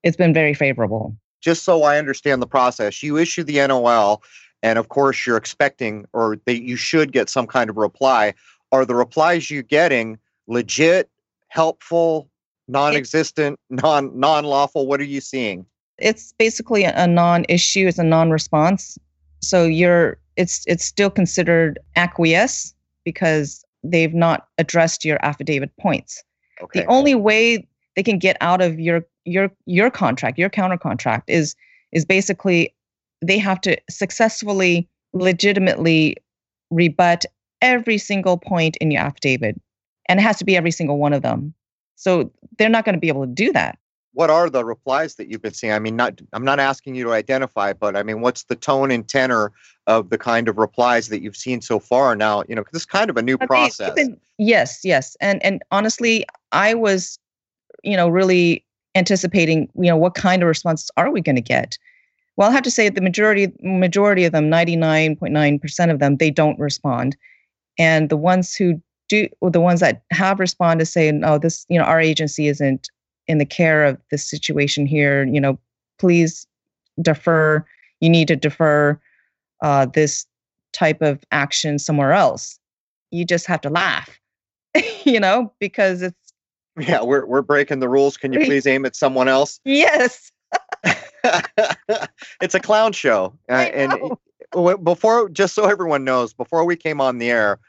It's 0.03 0.17
been 0.17 0.33
very 0.33 0.53
favorable. 0.53 1.15
Just 1.41 1.63
so 1.63 1.83
I 1.83 1.97
understand 1.97 2.41
the 2.41 2.47
process, 2.47 3.03
you 3.03 3.17
issue 3.17 3.43
the 3.43 3.65
NOL, 3.67 4.23
and 4.63 4.79
of 4.79 4.89
course, 4.89 5.25
you're 5.25 5.37
expecting 5.37 6.05
or 6.13 6.37
that 6.45 6.63
you 6.63 6.75
should 6.75 7.11
get 7.11 7.29
some 7.29 7.47
kind 7.47 7.69
of 7.69 7.77
reply. 7.77 8.33
Are 8.71 8.85
the 8.85 8.95
replies 8.95 9.51
you're 9.51 9.63
getting 9.63 10.17
legit, 10.47 11.09
helpful, 11.49 12.29
non-existent, 12.67 13.59
non 13.69 14.17
non-lawful? 14.19 14.87
What 14.87 14.99
are 14.99 15.05
you 15.05 15.21
seeing? 15.21 15.65
It's 15.99 16.33
basically 16.37 16.83
a 16.83 17.07
non-issue. 17.07 17.87
It's 17.87 17.97
a 17.97 18.03
non-response. 18.03 18.97
So 19.41 19.65
you're 19.65 20.17
it's 20.35 20.63
it's 20.67 20.85
still 20.85 21.09
considered 21.09 21.79
acquiesce 21.95 22.73
because 23.03 23.63
they've 23.83 24.13
not 24.13 24.47
addressed 24.57 25.05
your 25.05 25.23
affidavit 25.25 25.71
points. 25.79 26.23
Okay. 26.61 26.81
The 26.81 26.85
only 26.87 27.15
way 27.15 27.67
they 27.95 28.03
can 28.03 28.19
get 28.19 28.37
out 28.41 28.61
of 28.61 28.79
your 28.79 29.05
your 29.25 29.51
your 29.65 29.89
contract, 29.89 30.37
your 30.37 30.49
counter 30.49 30.77
contract 30.77 31.29
is 31.29 31.55
is 31.91 32.05
basically 32.05 32.73
they 33.21 33.37
have 33.37 33.61
to 33.61 33.77
successfully 33.89 34.87
legitimately 35.13 36.17
rebut 36.69 37.25
every 37.61 37.97
single 37.97 38.37
point 38.37 38.77
in 38.77 38.91
your 38.91 39.01
affidavit 39.01 39.59
and 40.07 40.19
it 40.19 40.23
has 40.23 40.37
to 40.37 40.45
be 40.45 40.55
every 40.55 40.71
single 40.71 40.97
one 40.97 41.13
of 41.13 41.21
them. 41.21 41.53
So 41.95 42.31
they're 42.57 42.69
not 42.69 42.85
going 42.85 42.93
to 42.93 42.99
be 42.99 43.07
able 43.07 43.25
to 43.25 43.31
do 43.31 43.51
that. 43.53 43.77
What 44.17 44.31
are 44.31 44.49
the 44.49 44.65
replies 44.65 45.13
that 45.17 45.29
you've 45.29 45.43
been 45.43 45.53
seeing? 45.53 45.73
I 45.73 45.77
mean, 45.77 45.95
not 45.95 46.19
I'm 46.33 46.43
not 46.43 46.59
asking 46.59 46.95
you 46.95 47.03
to 47.03 47.11
identify, 47.11 47.71
but 47.71 47.95
I 47.95 48.01
mean, 48.01 48.21
what's 48.21 48.45
the 48.45 48.55
tone 48.55 48.89
and 48.89 49.07
tenor 49.07 49.51
of 49.85 50.09
the 50.09 50.17
kind 50.17 50.49
of 50.49 50.57
replies 50.57 51.09
that 51.09 51.21
you've 51.21 51.37
seen 51.37 51.61
so 51.61 51.77
far? 51.77 52.15
Now, 52.15 52.41
you 52.49 52.55
know, 52.55 52.63
this 52.73 52.81
is 52.81 52.85
kind 52.87 53.11
of 53.11 53.17
a 53.17 53.21
new 53.21 53.37
process. 53.37 53.93
Been, 53.93 54.19
yes, 54.39 54.79
yes, 54.83 55.15
and 55.21 55.45
and 55.45 55.61
honestly, 55.69 56.25
I 56.51 56.73
was, 56.73 57.19
you 57.83 57.95
know, 57.95 58.09
really 58.09 58.65
anticipating, 58.95 59.69
you 59.75 59.85
know, 59.91 59.97
what 59.97 60.15
kind 60.15 60.41
of 60.41 60.47
response 60.47 60.89
are 60.97 61.11
we 61.11 61.21
going 61.21 61.35
to 61.35 61.41
get? 61.41 61.77
Well, 62.37 62.49
I 62.49 62.53
have 62.53 62.63
to 62.63 62.71
say 62.71 62.89
the 62.89 63.01
majority 63.01 63.53
majority 63.61 64.25
of 64.25 64.31
them, 64.31 64.49
99.9% 64.49 65.91
of 65.91 65.99
them, 65.99 66.17
they 66.17 66.31
don't 66.31 66.59
respond. 66.59 67.15
And 67.77 68.09
the 68.09 68.17
ones 68.17 68.55
who 68.55 68.81
do 69.09 69.29
the 69.43 69.61
ones 69.61 69.79
that 69.81 70.01
have 70.09 70.39
responded 70.39 70.87
say, 70.87 71.11
no, 71.11 71.37
this, 71.37 71.67
you 71.69 71.77
know, 71.77 71.85
our 71.85 72.01
agency 72.01 72.47
isn't 72.47 72.89
in 73.27 73.37
the 73.37 73.45
care 73.45 73.85
of 73.85 73.97
this 74.11 74.27
situation 74.27 74.85
here. 74.85 75.25
You 75.25 75.41
know, 75.41 75.59
please 75.99 76.47
defer. 77.01 77.65
You 77.99 78.09
need 78.09 78.27
to 78.27 78.35
defer 78.35 78.99
uh, 79.61 79.87
this 79.87 80.25
type 80.73 81.01
of 81.01 81.23
action 81.31 81.79
somewhere 81.79 82.13
else." 82.13 82.59
You 83.11 83.25
just 83.25 83.45
have 83.47 83.61
to 83.61 83.69
laugh, 83.69 84.19
you 85.05 85.19
know, 85.19 85.53
because 85.59 86.01
it's 86.01 86.33
yeah, 86.79 87.01
we're 87.01 87.25
we're 87.25 87.41
breaking 87.41 87.79
the 87.79 87.89
rules. 87.89 88.17
Can 88.17 88.33
you 88.33 88.39
please 88.45 88.67
aim 88.67 88.85
at 88.85 88.95
someone 88.95 89.27
else? 89.27 89.59
Yes. 89.65 90.31
it's 92.41 92.55
a 92.55 92.59
clown 92.59 92.93
show, 92.93 93.33
uh, 93.49 93.53
and 93.73 93.93
before, 94.83 95.29
just 95.29 95.55
so 95.55 95.65
everyone 95.65 96.03
knows, 96.03 96.33
before 96.33 96.63
we 96.63 96.75
came 96.75 97.01
on 97.01 97.17
the 97.17 97.29
air, 97.29 97.59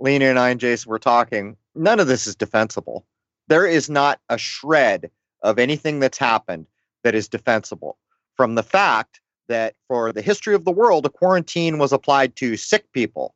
Lena 0.00 0.26
and 0.26 0.38
I 0.38 0.50
and 0.50 0.58
Jason 0.58 0.90
were 0.90 0.98
talking. 0.98 1.56
None 1.76 2.00
of 2.00 2.06
this 2.06 2.26
is 2.26 2.34
defensible. 2.34 3.06
There 3.48 3.66
is 3.66 3.90
not 3.90 4.20
a 4.28 4.38
shred 4.38 5.10
of 5.42 5.58
anything 5.58 6.00
that's 6.00 6.18
happened 6.18 6.66
that 7.02 7.14
is 7.14 7.28
defensible. 7.28 7.98
From 8.36 8.54
the 8.54 8.62
fact 8.62 9.20
that 9.48 9.74
for 9.86 10.12
the 10.12 10.22
history 10.22 10.54
of 10.54 10.64
the 10.64 10.72
world, 10.72 11.06
a 11.06 11.10
quarantine 11.10 11.78
was 11.78 11.92
applied 11.92 12.34
to 12.36 12.56
sick 12.56 12.90
people. 12.92 13.34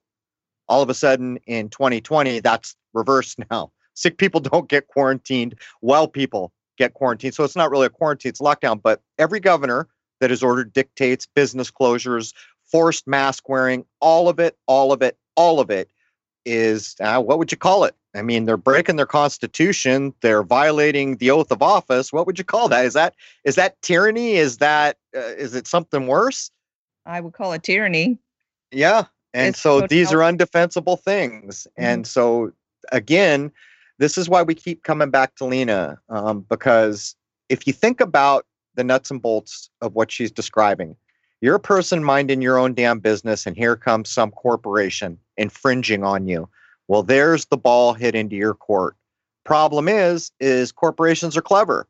All 0.68 0.82
of 0.82 0.90
a 0.90 0.94
sudden 0.94 1.38
in 1.46 1.68
2020, 1.68 2.40
that's 2.40 2.74
reversed 2.94 3.38
now. 3.50 3.70
Sick 3.94 4.18
people 4.18 4.40
don't 4.40 4.68
get 4.68 4.86
quarantined, 4.88 5.56
well 5.82 6.06
people 6.06 6.52
get 6.78 6.94
quarantined. 6.94 7.34
So 7.34 7.44
it's 7.44 7.56
not 7.56 7.70
really 7.70 7.86
a 7.86 7.90
quarantine, 7.90 8.30
it's 8.30 8.40
lockdown. 8.40 8.80
But 8.80 9.02
every 9.18 9.40
governor 9.40 9.88
that 10.20 10.30
has 10.30 10.42
ordered 10.42 10.72
dictates, 10.72 11.26
business 11.26 11.70
closures, 11.70 12.32
forced 12.64 13.06
mask 13.06 13.48
wearing, 13.48 13.84
all 14.00 14.28
of 14.28 14.38
it, 14.38 14.56
all 14.66 14.92
of 14.92 15.02
it, 15.02 15.16
all 15.36 15.60
of 15.60 15.70
it 15.70 15.90
is 16.44 16.94
uh, 17.00 17.20
what 17.20 17.38
would 17.38 17.50
you 17.50 17.58
call 17.58 17.84
it? 17.84 17.94
I 18.14 18.22
mean, 18.22 18.46
they're 18.46 18.56
breaking 18.56 18.96
their 18.96 19.06
constitution. 19.06 20.14
They're 20.22 20.42
violating 20.42 21.16
the 21.16 21.30
oath 21.30 21.50
of 21.50 21.62
office. 21.62 22.12
What 22.12 22.26
would 22.26 22.38
you 22.38 22.44
call 22.44 22.68
that? 22.68 22.84
Is 22.84 22.94
that 22.94 23.14
is 23.44 23.54
that 23.56 23.80
tyranny? 23.82 24.34
Is 24.34 24.58
that 24.58 24.96
uh, 25.14 25.20
is 25.20 25.54
it 25.54 25.66
something 25.66 26.06
worse? 26.06 26.50
I 27.06 27.20
would 27.20 27.34
call 27.34 27.52
it 27.52 27.62
tyranny. 27.62 28.18
Yeah, 28.70 29.04
and 29.34 29.48
it's 29.48 29.60
so 29.60 29.82
these 29.82 30.12
are 30.12 30.18
undefensible 30.18 31.00
things. 31.00 31.66
Mm-hmm. 31.70 31.84
And 31.84 32.06
so 32.06 32.52
again, 32.92 33.52
this 33.98 34.16
is 34.16 34.28
why 34.28 34.42
we 34.42 34.54
keep 34.54 34.84
coming 34.84 35.10
back 35.10 35.34
to 35.36 35.44
Lena 35.44 35.98
um, 36.08 36.46
because 36.48 37.14
if 37.48 37.66
you 37.66 37.72
think 37.72 38.00
about 38.00 38.46
the 38.74 38.84
nuts 38.84 39.10
and 39.10 39.20
bolts 39.20 39.70
of 39.80 39.94
what 39.94 40.10
she's 40.10 40.30
describing, 40.30 40.96
you're 41.40 41.56
a 41.56 41.60
person 41.60 42.02
minding 42.02 42.42
your 42.42 42.58
own 42.58 42.74
damn 42.74 43.00
business, 43.00 43.46
and 43.46 43.56
here 43.56 43.76
comes 43.76 44.08
some 44.08 44.30
corporation 44.30 45.18
infringing 45.36 46.04
on 46.04 46.26
you. 46.26 46.48
Well, 46.88 47.02
there's 47.02 47.44
the 47.46 47.56
ball 47.56 47.92
hit 47.92 48.14
into 48.14 48.34
your 48.34 48.54
court. 48.54 48.96
Problem 49.44 49.88
is, 49.88 50.32
is 50.40 50.72
corporations 50.72 51.36
are 51.36 51.42
clever. 51.42 51.86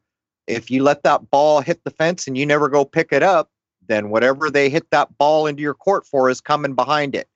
If 0.46 0.70
you 0.70 0.82
let 0.82 1.04
that 1.04 1.30
ball 1.30 1.60
hit 1.60 1.82
the 1.84 1.90
fence 1.90 2.26
and 2.26 2.36
you 2.36 2.44
never 2.44 2.68
go 2.68 2.84
pick 2.84 3.12
it 3.12 3.22
up, 3.22 3.50
then 3.86 4.10
whatever 4.10 4.50
they 4.50 4.68
hit 4.68 4.90
that 4.90 5.16
ball 5.16 5.46
into 5.46 5.62
your 5.62 5.74
court 5.74 6.06
for 6.06 6.28
is 6.28 6.40
coming 6.40 6.74
behind 6.74 7.14
it. 7.14 7.28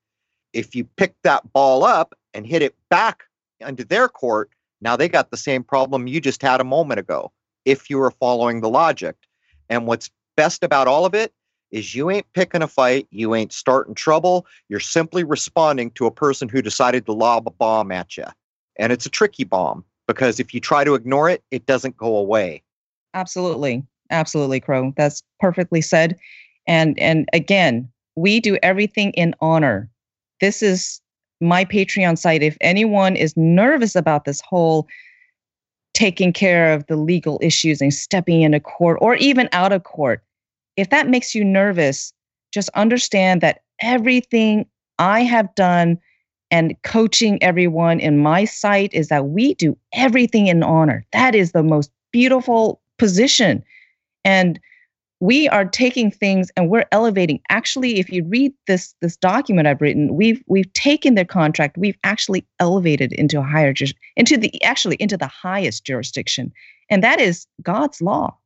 If 0.53 0.75
you 0.75 0.85
pick 0.97 1.15
that 1.23 1.53
ball 1.53 1.85
up 1.85 2.15
and 2.35 2.47
hit 2.47 2.63
it 2.63 2.75
back 2.91 3.25
into 3.61 3.85
their 3.85 4.09
court, 4.09 4.51
now 4.81 4.97
they 4.97 5.09
got 5.09 5.31
the 5.31 5.37
same 5.37 5.63
problem 5.63 6.07
you 6.07 6.21
just 6.21 6.43
had 6.43 6.61
a 6.61 6.65
moment 6.65 7.01
ago, 7.01 7.33
if 7.65 7.89
you 7.89 7.99
were 7.99 8.11
following 8.11 8.61
the 8.61 8.69
logic. 8.69 9.17
And 9.71 9.87
what's 9.87 10.11
best 10.37 10.65
about 10.65 10.89
all 10.89 11.07
of 11.07 11.15
it 11.15 11.33
is 11.73 11.95
you 11.95 12.11
ain't 12.11 12.31
picking 12.35 12.63
a 12.63 12.69
fight, 12.69 13.09
you 13.11 13.35
ain't 13.35 13.53
starting 13.53 13.95
trouble, 13.95 14.47
you're 14.69 14.81
simply 14.81 15.25
responding 15.25 15.91
to 15.93 16.07
a 16.07 16.11
person 16.11 16.49
who 16.49 16.63
decided 16.63 17.07
to 17.07 17.13
lob 17.13 17.49
a 17.49 17.51
bomb 17.51 17.91
at 17.91 18.17
you. 18.17 18.25
And 18.79 18.93
it's 18.93 19.07
a 19.07 19.11
tricky 19.11 19.45
bomb 19.45 19.85
because 20.07 20.39
if 20.39 20.55
you 20.55 20.61
try 20.61 20.85
to 20.85 20.95
ignore 20.95 21.29
it, 21.29 21.43
it 21.51 21.67
doesn't 21.67 21.97
go 21.97 22.17
away. 22.17 22.63
Absolutely. 23.15 23.83
Absolutely, 24.11 24.61
Crow. 24.61 24.93
That's 24.97 25.23
perfectly 25.41 25.81
said. 25.81 26.19
And 26.67 26.99
and 26.99 27.29
again, 27.33 27.91
we 28.15 28.41
do 28.41 28.59
everything 28.63 29.11
in 29.13 29.35
honor. 29.41 29.91
This 30.41 30.63
is 30.63 31.01
my 31.41 31.65
Patreon 31.65 32.19
site. 32.19 32.43
If 32.43 32.57
anyone 32.61 33.17
is 33.17 33.37
nervous 33.37 33.97
about 33.97 34.25
this 34.25 34.41
whole 34.41 34.87
taking 35.95 36.33
care 36.33 36.73
of 36.73 36.87
the 36.87 36.97
legal 36.97 37.39
issues 37.43 37.81
and 37.81 37.93
stepping 37.93 38.43
into 38.43 38.61
court 38.61 38.99
or 39.01 39.17
even 39.17 39.49
out 39.53 39.73
of 39.73 39.85
court, 39.85 40.23
if 40.77 40.91
that 40.91 41.09
makes 41.09 41.35
you 41.35 41.45
nervous, 41.45 42.13
just 42.53 42.69
understand 42.71 43.41
that 43.41 43.63
everything 43.81 44.67
I 44.99 45.21
have 45.21 45.55
done 45.55 45.99
and 46.51 46.77
coaching 46.83 47.43
everyone 47.43 47.99
in 47.99 48.19
my 48.19 48.45
site 48.45 48.93
is 48.93 49.09
that 49.09 49.29
we 49.29 49.55
do 49.55 49.77
everything 49.95 50.49
in 50.49 50.63
honor. 50.63 51.05
That 51.13 51.35
is 51.35 51.53
the 51.53 51.63
most 51.63 51.91
beautiful 52.13 52.81
position. 52.99 53.65
And 54.25 54.61
we 55.19 55.49
are 55.49 55.65
taking 55.65 56.11
things 56.11 56.51
and 56.57 56.69
we're 56.69 56.85
elevating. 56.93 57.41
Actually, 57.49 58.01
if 58.01 58.11
you 58.11 58.25
read 58.25 58.53
this 58.67 58.95
this 59.01 59.17
document 59.17 59.69
I've 59.69 59.81
written, 59.81 60.15
we've 60.15 60.43
we've 60.47 60.73
taken 60.73 61.15
their 61.15 61.25
contract, 61.25 61.79
we've 61.79 61.97
actually 62.05 62.45
elevated 62.59 63.13
into 63.13 63.39
a 63.39 63.43
higher 63.43 63.73
into 64.17 64.37
the 64.37 64.63
actually 64.63 64.97
into 64.97 65.17
the 65.17 65.29
highest 65.29 65.85
jurisdiction. 65.85 66.53
And 66.91 67.05
that 67.05 67.21
is 67.21 67.47
God's 67.63 68.03
law. 68.03 68.37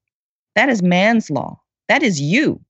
That 0.54 0.68
is 0.68 0.82
man's 0.82 1.30
law. 1.30 1.60
That 1.88 2.02
is 2.02 2.20
you. 2.20 2.60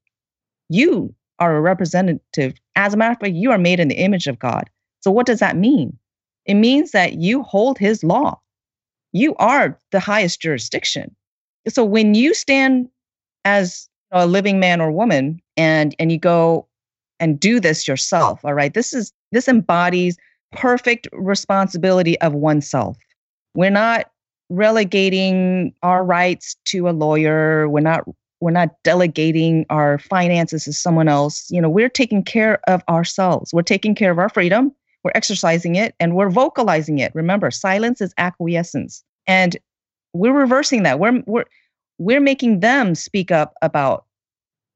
You 0.69 1.15
are 1.39 1.57
a 1.57 1.61
representative. 1.61 2.55
As 2.75 2.95
a 2.95 2.97
matter 2.97 3.13
of 3.13 3.21
fact, 3.21 3.35
you 3.35 3.51
are 3.51 3.59
made 3.59 3.81
in 3.81 3.89
the 3.89 3.97
image 3.97 4.27
of 4.27 4.39
God. 4.39 4.69
So, 5.01 5.11
what 5.11 5.27
does 5.27 5.41
that 5.41 5.57
mean? 5.57 5.97
It 6.45 6.55
means 6.55 6.93
that 6.93 7.15
you 7.15 7.43
hold 7.43 7.79
his 7.79 8.05
law. 8.05 8.41
You 9.13 9.35
are 9.37 9.79
the 9.93 10.01
highest 10.01 10.41
jurisdiction. 10.41 11.15
So, 11.69 11.85
when 11.85 12.15
you 12.15 12.35
stand 12.35 12.89
as 13.45 13.89
a 14.11 14.27
living 14.27 14.61
man 14.61 14.81
or 14.81 14.91
woman 14.91 15.41
and, 15.57 15.95
and 15.99 16.11
you 16.11 16.19
go 16.19 16.67
and 17.21 17.39
do 17.39 17.61
this 17.61 17.87
yourself, 17.87 18.45
all 18.45 18.55
right, 18.55 18.75
this 18.75 18.93
is 18.93 19.13
this 19.33 19.49
embodies 19.49 20.17
perfect 20.53 21.09
responsibility 21.13 22.19
of 22.21 22.33
oneself. 22.33 22.97
We're 23.55 23.71
not 23.71 24.11
relegating 24.49 25.75
our 25.83 26.05
rights 26.05 26.57
to 26.67 26.89
a 26.89 26.91
lawyer. 26.91 27.69
We're 27.69 27.81
not 27.81 28.05
we're 28.41 28.51
not 28.51 28.71
delegating 28.83 29.65
our 29.71 29.99
finances 29.99 30.65
to 30.65 30.73
someone 30.73 31.09
else. 31.09 31.47
You 31.51 31.61
know 31.61 31.69
we're 31.69 31.89
taking 31.89 32.23
care 32.23 32.61
of 32.69 32.83
ourselves. 32.89 33.53
We're 33.53 33.63
taking 33.63 33.95
care 33.95 34.11
of 34.11 34.19
our 34.19 34.29
freedom. 34.29 34.73
We're 35.03 35.13
exercising 35.15 35.77
it 35.77 35.95
and 36.01 36.17
we're 36.17 36.31
vocalizing 36.31 36.99
it. 36.99 37.15
Remember 37.15 37.51
silence 37.51 38.01
is 38.01 38.13
acquiescence. 38.19 39.05
And 39.27 39.57
we're 40.13 40.33
reversing 40.33 40.83
that. 40.83 40.99
We're 40.99 41.23
we're 41.27 41.45
we're 41.99 42.21
making 42.21 42.61
them 42.61 42.95
speak 42.95 43.31
up 43.31 43.55
about 43.63 44.05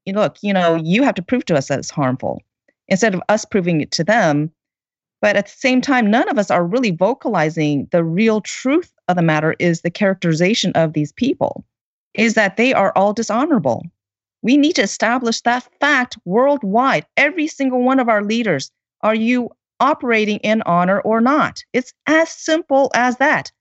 you 0.05 0.13
look 0.13 0.37
you 0.41 0.53
know 0.53 0.75
you 0.75 1.03
have 1.03 1.15
to 1.15 1.21
prove 1.21 1.45
to 1.45 1.55
us 1.55 1.67
that 1.67 1.79
it's 1.79 1.91
harmful 1.91 2.41
instead 2.87 3.13
of 3.13 3.21
us 3.29 3.45
proving 3.45 3.81
it 3.81 3.91
to 3.91 4.03
them. 4.03 4.51
But 5.21 5.35
at 5.35 5.45
the 5.45 5.51
same 5.51 5.81
time 5.81 6.09
none 6.09 6.29
of 6.29 6.39
us 6.39 6.49
are 6.49 6.65
really 6.65 6.91
vocalizing 6.91 7.87
the 7.91 8.03
real 8.03 8.41
truth 8.41 8.91
of 9.07 9.17
the 9.17 9.21
matter 9.21 9.55
is 9.59 9.81
the 9.81 9.91
characterization 9.91 10.71
of 10.73 10.93
these 10.93 11.11
people 11.11 11.63
is 12.13 12.33
that 12.33 12.57
they 12.57 12.73
are 12.73 12.91
all 12.95 13.13
dishonorable. 13.13 13.85
We 14.41 14.57
need 14.57 14.73
to 14.73 14.81
establish 14.81 15.41
that 15.41 15.67
fact 15.79 16.17
worldwide. 16.25 17.05
Every 17.15 17.47
single 17.47 17.83
one 17.83 17.99
of 17.99 18.09
our 18.09 18.23
leaders, 18.23 18.71
are 19.01 19.15
you 19.15 19.49
operating 19.79 20.37
in 20.39 20.61
honor 20.63 20.99
or 21.01 21.21
not? 21.21 21.63
It's 21.73 21.93
as 22.07 22.31
simple 22.31 22.91
as 22.93 23.17
that. 23.17 23.51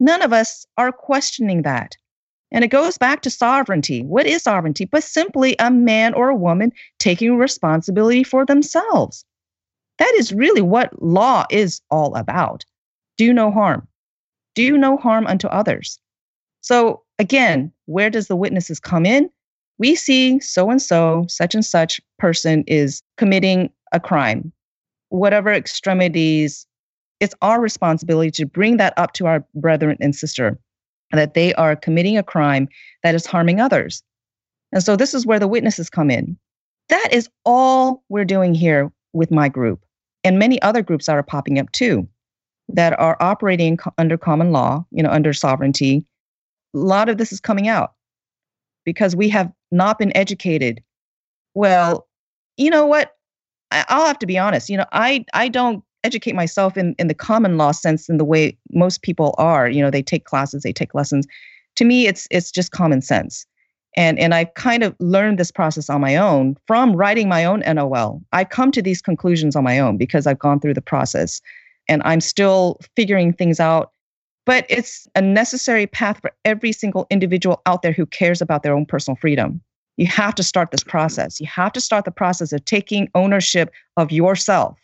None 0.00 0.22
of 0.22 0.32
us 0.32 0.66
are 0.76 0.92
questioning 0.92 1.62
that. 1.62 1.96
And 2.50 2.62
it 2.62 2.68
goes 2.68 2.98
back 2.98 3.22
to 3.22 3.30
sovereignty. 3.30 4.02
What 4.02 4.26
is 4.26 4.42
sovereignty? 4.42 4.84
But 4.84 5.02
simply 5.02 5.56
a 5.58 5.70
man 5.70 6.14
or 6.14 6.28
a 6.28 6.36
woman 6.36 6.72
taking 6.98 7.36
responsibility 7.36 8.22
for 8.22 8.44
themselves. 8.46 9.24
That 9.98 10.12
is 10.18 10.32
really 10.32 10.62
what 10.62 11.02
law 11.02 11.46
is 11.50 11.80
all 11.90 12.14
about. 12.14 12.64
Do 13.16 13.32
no 13.32 13.50
harm. 13.50 13.86
Do 14.54 14.76
no 14.76 14.96
harm 14.96 15.26
unto 15.26 15.46
others. 15.48 15.98
So, 16.60 17.03
again, 17.18 17.72
where 17.86 18.10
does 18.10 18.28
the 18.28 18.36
witnesses 18.36 18.80
come 18.80 19.06
in? 19.06 19.30
We 19.78 19.94
see 19.94 20.40
so 20.40 20.70
and 20.70 20.80
so, 20.80 21.26
such 21.28 21.54
and 21.54 21.64
such 21.64 22.00
person 22.18 22.64
is 22.66 23.02
committing 23.16 23.70
a 23.92 24.00
crime. 24.00 24.52
Whatever 25.08 25.52
extremities, 25.52 26.66
it's 27.20 27.34
our 27.42 27.60
responsibility 27.60 28.30
to 28.32 28.46
bring 28.46 28.76
that 28.76 28.94
up 28.96 29.12
to 29.14 29.26
our 29.26 29.44
brethren 29.54 29.96
and 30.00 30.14
sister 30.14 30.58
that 31.12 31.34
they 31.34 31.54
are 31.54 31.76
committing 31.76 32.18
a 32.18 32.22
crime 32.22 32.68
that 33.02 33.14
is 33.14 33.26
harming 33.26 33.60
others. 33.60 34.02
And 34.72 34.82
so 34.82 34.96
this 34.96 35.14
is 35.14 35.26
where 35.26 35.38
the 35.38 35.48
witnesses 35.48 35.88
come 35.88 36.10
in. 36.10 36.36
That 36.88 37.08
is 37.12 37.28
all 37.44 38.02
we're 38.08 38.24
doing 38.24 38.54
here 38.54 38.90
with 39.12 39.30
my 39.30 39.48
group 39.48 39.84
and 40.24 40.38
many 40.38 40.60
other 40.62 40.82
groups 40.82 41.06
that 41.06 41.16
are 41.16 41.22
popping 41.22 41.58
up 41.58 41.70
too 41.72 42.08
that 42.68 42.98
are 42.98 43.16
operating 43.20 43.78
under 43.98 44.16
common 44.16 44.50
law, 44.50 44.84
you 44.90 45.02
know, 45.02 45.10
under 45.10 45.32
sovereignty. 45.32 46.04
A 46.74 46.78
lot 46.78 47.08
of 47.08 47.18
this 47.18 47.32
is 47.32 47.40
coming 47.40 47.68
out 47.68 47.92
because 48.84 49.16
we 49.16 49.28
have 49.28 49.50
not 49.70 49.98
been 49.98 50.16
educated. 50.16 50.82
Well, 51.54 52.06
you 52.56 52.70
know 52.70 52.86
what? 52.86 53.12
I'll 53.70 54.06
have 54.06 54.18
to 54.20 54.26
be 54.26 54.38
honest. 54.38 54.68
You 54.68 54.76
know, 54.76 54.86
I 54.92 55.24
I 55.34 55.48
don't 55.48 55.82
educate 56.04 56.34
myself 56.34 56.76
in, 56.76 56.94
in 56.98 57.08
the 57.08 57.14
common 57.14 57.56
law 57.56 57.72
sense 57.72 58.08
in 58.08 58.18
the 58.18 58.24
way 58.24 58.56
most 58.70 59.02
people 59.02 59.34
are. 59.38 59.68
You 59.68 59.82
know, 59.82 59.90
they 59.90 60.02
take 60.02 60.24
classes, 60.24 60.62
they 60.62 60.72
take 60.72 60.94
lessons. 60.94 61.26
To 61.76 61.84
me, 61.84 62.06
it's 62.06 62.28
it's 62.30 62.50
just 62.50 62.70
common 62.70 63.00
sense. 63.00 63.46
And 63.96 64.18
and 64.18 64.34
I've 64.34 64.52
kind 64.54 64.82
of 64.82 64.94
learned 65.00 65.38
this 65.38 65.50
process 65.50 65.88
on 65.88 66.00
my 66.00 66.16
own 66.16 66.56
from 66.66 66.94
writing 66.94 67.28
my 67.28 67.44
own 67.44 67.60
NOL. 67.60 68.22
I've 68.32 68.50
come 68.50 68.70
to 68.72 68.82
these 68.82 69.00
conclusions 69.00 69.56
on 69.56 69.64
my 69.64 69.78
own 69.78 69.96
because 69.96 70.26
I've 70.26 70.38
gone 70.38 70.60
through 70.60 70.74
the 70.74 70.82
process 70.82 71.40
and 71.88 72.02
I'm 72.04 72.20
still 72.20 72.78
figuring 72.96 73.32
things 73.32 73.60
out. 73.60 73.92
But 74.46 74.66
it's 74.68 75.08
a 75.14 75.22
necessary 75.22 75.86
path 75.86 76.20
for 76.20 76.32
every 76.44 76.72
single 76.72 77.06
individual 77.10 77.62
out 77.66 77.82
there 77.82 77.92
who 77.92 78.06
cares 78.06 78.42
about 78.42 78.62
their 78.62 78.74
own 78.74 78.84
personal 78.84 79.16
freedom. 79.16 79.60
You 79.96 80.06
have 80.06 80.34
to 80.34 80.42
start 80.42 80.70
this 80.70 80.84
process. 80.84 81.40
You 81.40 81.46
have 81.46 81.72
to 81.72 81.80
start 81.80 82.04
the 82.04 82.10
process 82.10 82.52
of 82.52 82.64
taking 82.64 83.08
ownership 83.14 83.70
of 83.96 84.12
yourself 84.12 84.78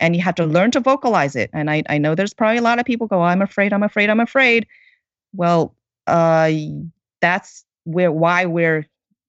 and 0.00 0.16
you 0.16 0.22
have 0.22 0.34
to 0.36 0.46
learn 0.46 0.70
to 0.72 0.80
vocalize 0.80 1.36
it. 1.36 1.50
And 1.52 1.70
I, 1.70 1.82
I 1.88 1.98
know 1.98 2.14
there's 2.14 2.34
probably 2.34 2.58
a 2.58 2.62
lot 2.62 2.78
of 2.78 2.84
people 2.84 3.06
go, 3.06 3.22
I'm 3.22 3.42
afraid, 3.42 3.72
I'm 3.72 3.82
afraid, 3.82 4.10
I'm 4.10 4.20
afraid. 4.20 4.66
Well, 5.32 5.74
uh, 6.06 6.52
that's 7.20 7.64
where 7.84 8.12
why 8.12 8.46
we're 8.46 8.86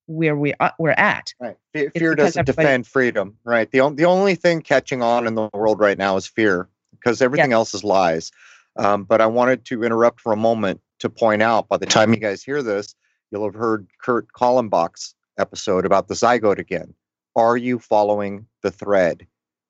where 0.07 0.35
we 0.35 0.53
uh, 0.59 0.71
we're 0.77 0.91
at. 0.91 1.33
Right. 1.39 1.57
Fear, 1.73 2.15
doesn't 2.15 2.45
defend 2.45 2.87
freedom. 2.87 3.37
Right. 3.43 3.69
The 3.71 3.89
the 3.95 4.05
only 4.05 4.35
thing 4.35 4.61
catching 4.61 5.01
on 5.01 5.27
in 5.27 5.35
the 5.35 5.49
world 5.53 5.79
right 5.79 5.97
now 5.97 6.15
is 6.17 6.27
fear 6.27 6.67
because 6.91 7.21
everything 7.21 7.53
else 7.53 7.73
is 7.73 7.83
lies. 7.83 8.31
Um, 8.77 9.03
but 9.03 9.21
I 9.21 9.25
wanted 9.25 9.65
to 9.65 9.83
interrupt 9.83 10.19
for 10.19 10.33
a 10.33 10.37
moment 10.37 10.81
to 10.99 11.09
point 11.09 11.41
out. 11.41 11.67
By 11.67 11.77
the 11.77 11.85
time 11.85 12.13
you 12.13 12.19
guys 12.19 12.43
hear 12.43 12.61
this, 12.61 12.95
you'll 13.31 13.45
have 13.45 13.55
heard 13.55 13.87
Kurt 14.01 14.27
Kallenbach's 14.33 15.15
episode 15.37 15.85
about 15.85 16.07
the 16.07 16.13
zygote 16.13 16.59
again. 16.59 16.93
Are 17.35 17.57
you 17.57 17.79
following 17.79 18.45
the 18.63 18.71
thread? 18.71 19.25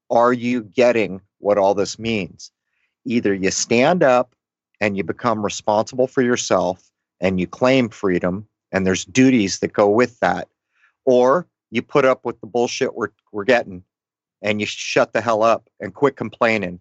are 0.10 0.34
you 0.34 0.64
getting 0.64 1.22
what 1.40 1.58
all 1.58 1.74
this 1.74 1.98
means? 2.00 2.52
Either 3.06 3.34
you 3.34 3.52
stand 3.52 4.04
up 4.04 4.36
and 4.82 4.98
you 4.98 5.04
become 5.04 5.44
responsible 5.44 6.08
for 6.08 6.22
yourself 6.22 6.92
and 7.20 7.40
you 7.40 7.48
claim 7.48 7.90
freedom, 7.90 8.48
and 8.72 8.86
there's 8.86 9.06
duties 9.06 9.60
that 9.60 9.74
go 9.74 9.88
with 9.90 10.20
that, 10.20 10.50
or 11.06 11.48
you 11.72 11.82
put 11.82 12.04
up 12.04 12.26
with 12.26 12.40
the 12.42 12.48
bullshit 12.48 12.96
we're, 12.96 13.10
we're 13.32 13.46
getting 13.46 13.84
and 14.42 14.60
you 14.60 14.66
shut 14.66 15.14
the 15.14 15.22
hell 15.22 15.44
up 15.44 15.70
and 15.80 15.94
quit 15.94 16.18
complaining 16.18 16.80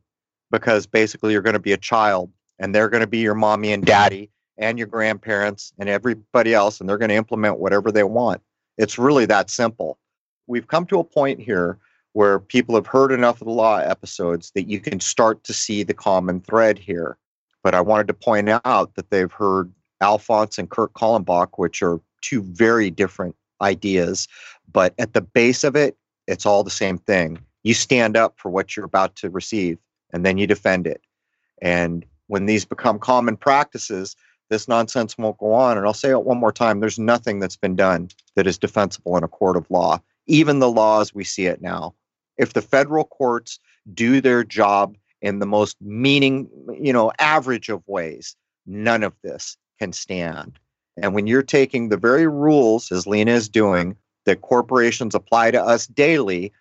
because 0.54 0.86
basically 0.86 1.32
you're 1.32 1.42
going 1.42 1.54
to 1.54 1.58
be 1.58 1.72
a 1.72 1.76
child 1.76 2.30
and 2.60 2.72
they're 2.72 2.88
going 2.88 3.00
to 3.00 3.08
be 3.08 3.18
your 3.18 3.34
mommy 3.34 3.72
and 3.72 3.84
daddy 3.84 4.30
and 4.56 4.78
your 4.78 4.86
grandparents 4.86 5.72
and 5.80 5.88
everybody 5.88 6.54
else, 6.54 6.78
and 6.78 6.88
they're 6.88 6.96
going 6.96 7.08
to 7.08 7.16
implement 7.16 7.58
whatever 7.58 7.90
they 7.90 8.04
want. 8.04 8.40
It's 8.78 8.96
really 8.96 9.26
that 9.26 9.50
simple. 9.50 9.98
We've 10.46 10.68
come 10.68 10.86
to 10.86 11.00
a 11.00 11.04
point 11.04 11.40
here 11.40 11.76
where 12.12 12.38
people 12.38 12.76
have 12.76 12.86
heard 12.86 13.10
enough 13.10 13.40
of 13.40 13.48
the 13.48 13.52
law 13.52 13.78
episodes 13.78 14.52
that 14.54 14.68
you 14.68 14.78
can 14.78 15.00
start 15.00 15.42
to 15.42 15.52
see 15.52 15.82
the 15.82 15.92
common 15.92 16.40
thread 16.40 16.78
here. 16.78 17.16
But 17.64 17.74
I 17.74 17.80
wanted 17.80 18.06
to 18.06 18.14
point 18.14 18.48
out 18.48 18.94
that 18.94 19.10
they've 19.10 19.32
heard 19.32 19.72
Alphonse 20.00 20.56
and 20.56 20.70
Kurt 20.70 20.92
Kallenbach, 20.92 21.48
which 21.56 21.82
are 21.82 22.00
two 22.20 22.42
very 22.42 22.90
different 22.90 23.34
ideas. 23.60 24.28
But 24.72 24.94
at 25.00 25.14
the 25.14 25.20
base 25.20 25.64
of 25.64 25.74
it, 25.74 25.96
it's 26.28 26.46
all 26.46 26.62
the 26.62 26.70
same 26.70 26.98
thing. 26.98 27.40
You 27.64 27.74
stand 27.74 28.16
up 28.16 28.34
for 28.36 28.50
what 28.50 28.76
you're 28.76 28.86
about 28.86 29.16
to 29.16 29.30
receive 29.30 29.78
and 30.14 30.24
then 30.24 30.38
you 30.38 30.46
defend 30.46 30.86
it. 30.86 31.02
And 31.60 32.06
when 32.28 32.46
these 32.46 32.64
become 32.64 32.98
common 32.98 33.36
practices, 33.36 34.16
this 34.48 34.68
nonsense 34.68 35.18
won't 35.18 35.36
go 35.36 35.52
on. 35.52 35.76
And 35.76 35.86
I'll 35.86 35.92
say 35.92 36.10
it 36.10 36.24
one 36.24 36.38
more 36.38 36.52
time 36.52 36.80
there's 36.80 36.98
nothing 36.98 37.40
that's 37.40 37.56
been 37.56 37.76
done 37.76 38.08
that 38.36 38.46
is 38.46 38.56
defensible 38.56 39.18
in 39.18 39.24
a 39.24 39.28
court 39.28 39.56
of 39.58 39.70
law, 39.70 40.00
even 40.26 40.60
the 40.60 40.70
laws 40.70 41.14
we 41.14 41.24
see 41.24 41.44
it 41.44 41.60
now 41.60 41.94
if 42.36 42.52
the 42.52 42.62
federal 42.62 43.04
courts 43.04 43.58
do 43.92 44.20
their 44.20 44.44
job 44.44 44.96
in 45.20 45.38
the 45.38 45.46
most 45.46 45.76
meaning, 45.80 46.48
you 46.78 46.92
know, 46.92 47.12
average 47.18 47.68
of 47.68 47.86
ways, 47.86 48.36
none 48.66 49.02
of 49.02 49.14
this 49.22 49.56
can 49.78 49.92
stand. 49.92 50.58
And 50.96 51.14
when 51.14 51.26
you're 51.26 51.42
taking 51.42 51.88
the 51.88 51.96
very 51.96 52.26
rules, 52.26 52.92
as 52.92 53.06
Lena 53.06 53.32
is 53.32 53.48
doing, 53.48 53.96
that 54.26 54.42
corporations 54.42 55.14
apply 55.14 55.50
to 55.50 55.62
us 55.62 55.86
daily, 55.86 56.52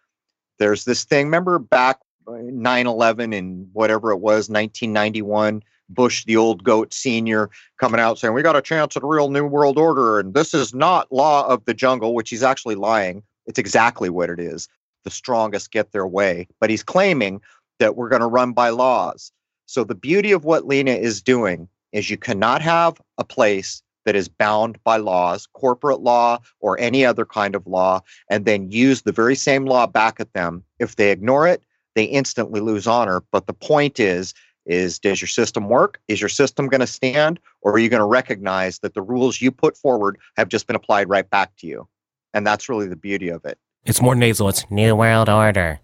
there's 0.59 0.85
this 0.85 1.03
thing. 1.03 1.27
Remember 1.27 1.59
back 1.59 1.99
uh, 2.27 2.37
9 2.41 2.87
11 2.87 3.33
and 3.33 3.67
whatever 3.73 4.11
it 4.11 4.17
was, 4.17 4.49
1991, 4.49 5.63
Bush, 5.89 6.25
the 6.25 6.37
old 6.37 6.63
goat 6.63 6.93
senior, 6.93 7.49
coming 7.79 7.99
out 7.99 8.17
saying, 8.17 8.33
We 8.33 8.41
got 8.41 8.55
a 8.55 8.61
chance 8.61 8.95
at 8.95 9.03
a 9.03 9.07
real 9.07 9.29
new 9.29 9.45
world 9.45 9.77
order. 9.77 10.19
And 10.19 10.33
this 10.33 10.53
is 10.53 10.73
not 10.73 11.11
law 11.11 11.47
of 11.47 11.65
the 11.65 11.73
jungle, 11.73 12.13
which 12.13 12.29
he's 12.29 12.43
actually 12.43 12.75
lying. 12.75 13.23
It's 13.45 13.59
exactly 13.59 14.09
what 14.09 14.29
it 14.29 14.39
is 14.39 14.67
the 15.03 15.11
strongest 15.11 15.71
get 15.71 15.91
their 15.91 16.07
way. 16.07 16.47
But 16.59 16.69
he's 16.69 16.83
claiming 16.83 17.41
that 17.79 17.95
we're 17.95 18.09
going 18.09 18.21
to 18.21 18.27
run 18.27 18.53
by 18.53 18.69
laws. 18.69 19.31
So 19.65 19.83
the 19.83 19.95
beauty 19.95 20.31
of 20.31 20.45
what 20.45 20.67
Lena 20.67 20.91
is 20.91 21.21
doing 21.21 21.67
is 21.91 22.09
you 22.09 22.17
cannot 22.17 22.61
have 22.61 23.01
a 23.17 23.23
place 23.23 23.81
that 24.05 24.15
is 24.15 24.27
bound 24.27 24.81
by 24.83 24.97
laws, 24.97 25.47
corporate 25.53 26.01
law 26.01 26.39
or 26.59 26.79
any 26.79 27.05
other 27.05 27.25
kind 27.25 27.55
of 27.55 27.65
law, 27.67 28.01
and 28.29 28.45
then 28.45 28.71
use 28.71 29.01
the 29.01 29.11
very 29.11 29.35
same 29.35 29.65
law 29.65 29.87
back 29.87 30.19
at 30.19 30.33
them. 30.33 30.63
If 30.79 30.97
they 30.97 31.11
ignore 31.11 31.47
it, 31.47 31.63
they 31.95 32.05
instantly 32.05 32.59
lose 32.59 32.87
honor. 32.87 33.23
But 33.31 33.47
the 33.47 33.53
point 33.53 33.99
is, 33.99 34.33
is 34.65 34.99
does 34.99 35.21
your 35.21 35.27
system 35.27 35.67
work? 35.67 35.99
Is 36.07 36.21
your 36.21 36.29
system 36.29 36.67
going 36.67 36.81
to 36.81 36.87
stand? 36.87 37.39
Or 37.61 37.73
are 37.73 37.79
you 37.79 37.89
going 37.89 37.99
to 37.99 38.05
recognize 38.05 38.79
that 38.79 38.93
the 38.93 39.01
rules 39.01 39.41
you 39.41 39.51
put 39.51 39.77
forward 39.77 40.17
have 40.37 40.49
just 40.49 40.67
been 40.67 40.75
applied 40.75 41.09
right 41.09 41.29
back 41.29 41.55
to 41.57 41.67
you? 41.67 41.87
And 42.33 42.47
that's 42.47 42.69
really 42.69 42.87
the 42.87 42.95
beauty 42.95 43.29
of 43.29 43.45
it. 43.45 43.57
It's 43.85 44.01
more 44.01 44.15
nasal. 44.15 44.49
It's 44.49 44.69
New 44.71 44.95
World 44.95 45.29
Order. 45.29 45.79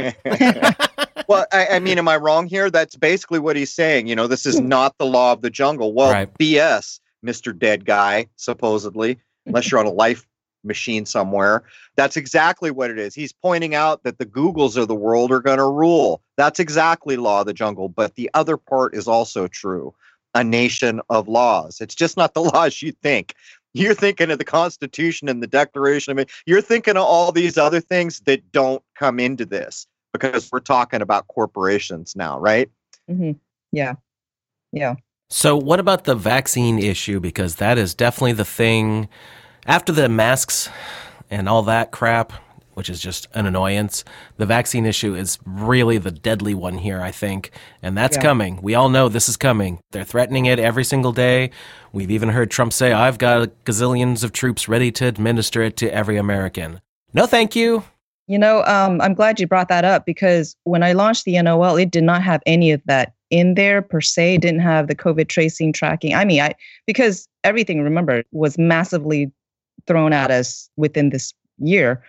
well, 1.28 1.45
I, 1.52 1.67
I, 1.73 1.80
mean, 1.80 1.97
am 1.97 2.08
I 2.08 2.17
wrong 2.17 2.47
here? 2.47 2.71
That's 2.71 2.95
basically 2.95 3.39
what 3.39 3.56
he's 3.56 3.71
saying. 3.71 4.08
You 4.08 4.15
know, 4.15 4.28
this 4.28 4.45
is 4.45 4.58
hmm. 4.58 4.67
not 4.67 4.97
the 4.97 5.06
law 5.06 5.34
of 5.34 5.41
the 5.41 5.50
jungle. 5.50 5.93
Well, 5.93 6.12
right. 6.12 6.34
BS, 6.38 7.00
Mr. 7.26 7.58
Dead 7.58 7.86
Guy, 7.86 8.28
supposedly, 8.38 9.19
unless 9.45 9.69
you're 9.69 9.80
on 9.80 9.86
a 9.86 9.91
life 9.91 10.26
machine 10.63 11.06
somewhere. 11.06 11.63
That's 11.96 12.17
exactly 12.17 12.72
what 12.72 12.91
it 12.91 13.00
is. 13.00 13.15
He's 13.15 13.34
pointing 13.34 13.76
out 13.76 14.04
that 14.04 14.17
the 14.17 14.26
Googles 14.26 14.78
of 14.78 14.88
the 14.88 14.96
world 14.96 15.32
are 15.32 15.41
going 15.41 15.58
to 15.58 15.65
rule. 15.65 16.22
That's 16.36 16.60
exactly 16.60 17.17
law 17.17 17.41
of 17.41 17.48
the 17.48 17.54
jungle. 17.54 17.89
But 17.89 18.15
the 18.15 18.30
other 18.34 18.58
part 18.58 18.96
is 18.96 19.08
also 19.08 19.48
true 19.48 19.93
a 20.34 20.43
nation 20.43 21.02
of 21.10 21.28
laws. 21.28 21.82
It's 21.82 21.96
just 21.96 22.17
not 22.17 22.34
the 22.34 22.41
laws 22.54 22.82
you 22.82 22.91
think. 22.91 23.34
You're 23.74 23.93
thinking 23.93 24.32
of 24.32 24.39
the 24.39 24.46
Constitution 24.46 25.30
and 25.30 25.41
the 25.41 25.48
Declaration 25.48 26.12
of 26.12 26.20
it. 26.20 26.32
You're 26.46 26.62
thinking 26.62 26.98
of 26.98 27.04
all 27.04 27.32
these 27.32 27.58
other 27.58 27.80
things 27.80 28.22
that 28.22 28.52
don't 28.52 28.84
come 28.96 29.20
into 29.20 29.46
this 29.46 29.88
because 30.13 30.50
we're 30.52 30.60
talking 30.60 31.02
about 31.02 31.28
corporations 31.28 32.15
now, 32.15 32.39
right? 32.39 32.70
Mm-hmm. 33.10 33.34
Yeah. 33.72 33.96
Yeah. 34.72 34.96
So, 35.30 35.58
what 35.58 35.80
about 35.80 36.06
the 36.06 36.15
vaccine 36.15 36.80
issue? 36.80 37.20
Because 37.20 37.56
that 37.58 37.78
is 37.78 37.93
definitely 37.93 38.34
the 38.34 38.46
thing. 38.46 39.10
After 39.68 39.92
the 39.92 40.10
masks 40.10 40.70
and 41.30 41.50
all 41.50 41.62
that 41.64 41.92
crap, 41.92 42.32
which 42.78 42.90
is 42.92 43.02
just 43.02 43.28
an 43.34 43.48
annoyance. 43.48 44.04
The 44.38 44.46
vaccine 44.46 44.86
issue 44.86 45.16
is 45.16 45.40
really 45.48 45.98
the 45.98 46.12
deadly 46.12 46.54
one 46.54 46.78
here, 46.78 47.02
I 47.02 47.10
think, 47.10 47.50
and 47.82 47.98
that's 47.98 48.18
yeah. 48.18 48.22
coming. 48.22 48.62
We 48.62 48.76
all 48.76 48.88
know 48.88 49.10
this 49.10 49.28
is 49.28 49.36
coming. 49.36 49.80
They're 49.92 50.04
threatening 50.04 50.46
it 50.46 50.60
every 50.60 50.84
single 50.84 51.12
day. 51.12 51.50
We've 51.92 52.12
even 52.12 52.30
heard 52.30 52.52
Trump 52.52 52.74
say, 52.74 52.94
I've 52.94 53.18
got 53.18 53.50
gazillions 53.66 54.24
of 54.24 54.32
troops 54.32 54.70
ready 54.70 54.92
to 54.92 55.08
administer 55.08 55.64
it 55.64 55.76
to 55.78 55.92
every 55.92 56.18
American. 56.18 56.80
No, 57.16 57.26
thank 57.26 57.56
you. 57.56 57.84
You 58.28 58.38
know, 58.38 58.64
um, 58.66 59.02
I'm 59.02 59.16
glad 59.16 59.40
you 59.40 59.48
brought 59.48 59.70
that 59.70 59.84
up 59.84 60.06
because 60.06 60.56
when 60.66 60.84
I 60.84 60.94
launched 60.94 61.26
the 61.26 61.42
NOL, 61.42 61.78
it 61.78 61.90
did 61.90 62.04
not 62.04 62.22
have 62.22 62.44
any 62.46 62.72
of 62.72 62.82
that 62.86 63.14
in 63.32 63.56
there 63.56 63.82
per 63.82 64.02
se, 64.02 64.38
didn't 64.38 64.60
have 64.60 64.88
the 64.88 64.96
COVID 64.96 65.30
tracing 65.30 65.74
tracking. 65.74 66.14
I 66.14 66.26
mean, 66.26 66.42
I 66.42 66.54
because 66.86 67.28
everything, 67.44 67.82
remember, 67.82 68.24
was 68.32 68.58
massively 68.60 69.32
thrown 69.88 70.13
at 70.13 70.32
us 70.32 70.69
within 70.78 71.10
this 71.10 71.34
year. 71.58 72.04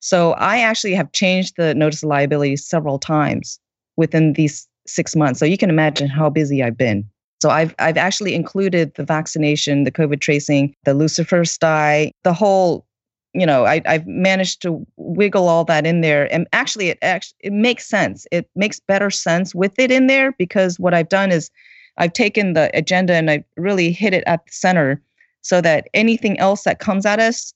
So 0.00 0.32
I 0.32 0.58
actually 0.58 0.94
have 0.94 1.12
changed 1.12 1.54
the 1.56 1.74
notice 1.74 2.02
of 2.02 2.08
liability 2.08 2.56
several 2.56 2.98
times 2.98 3.60
within 3.96 4.32
these 4.32 4.66
six 4.86 5.14
months. 5.14 5.38
So 5.38 5.46
you 5.46 5.56
can 5.56 5.70
imagine 5.70 6.08
how 6.08 6.28
busy 6.28 6.62
I've 6.62 6.76
been. 6.76 7.08
So 7.40 7.50
I've 7.50 7.74
I've 7.78 7.96
actually 7.96 8.34
included 8.34 8.94
the 8.94 9.04
vaccination, 9.04 9.84
the 9.84 9.92
COVID 9.92 10.20
tracing, 10.20 10.74
the 10.84 10.94
Lucifer 10.94 11.44
sty, 11.44 12.12
the 12.24 12.32
whole, 12.32 12.86
you 13.32 13.46
know, 13.46 13.64
I, 13.64 13.80
I've 13.86 14.06
managed 14.06 14.62
to 14.62 14.84
wiggle 14.96 15.48
all 15.48 15.64
that 15.64 15.86
in 15.86 16.00
there. 16.00 16.32
And 16.32 16.46
actually 16.52 16.88
it 16.88 16.98
actually 17.02 17.38
it 17.40 17.52
makes 17.52 17.88
sense. 17.88 18.26
It 18.30 18.48
makes 18.54 18.80
better 18.80 19.10
sense 19.10 19.54
with 19.54 19.78
it 19.78 19.90
in 19.90 20.06
there 20.06 20.32
because 20.32 20.78
what 20.78 20.94
I've 20.94 21.08
done 21.08 21.30
is 21.30 21.50
I've 21.98 22.12
taken 22.12 22.54
the 22.54 22.70
agenda 22.74 23.14
and 23.14 23.30
I 23.30 23.44
really 23.56 23.92
hit 23.92 24.14
it 24.14 24.24
at 24.26 24.44
the 24.46 24.52
center 24.52 25.02
so 25.42 25.60
that 25.60 25.88
anything 25.92 26.38
else 26.38 26.62
that 26.62 26.78
comes 26.78 27.04
at 27.04 27.18
us 27.18 27.52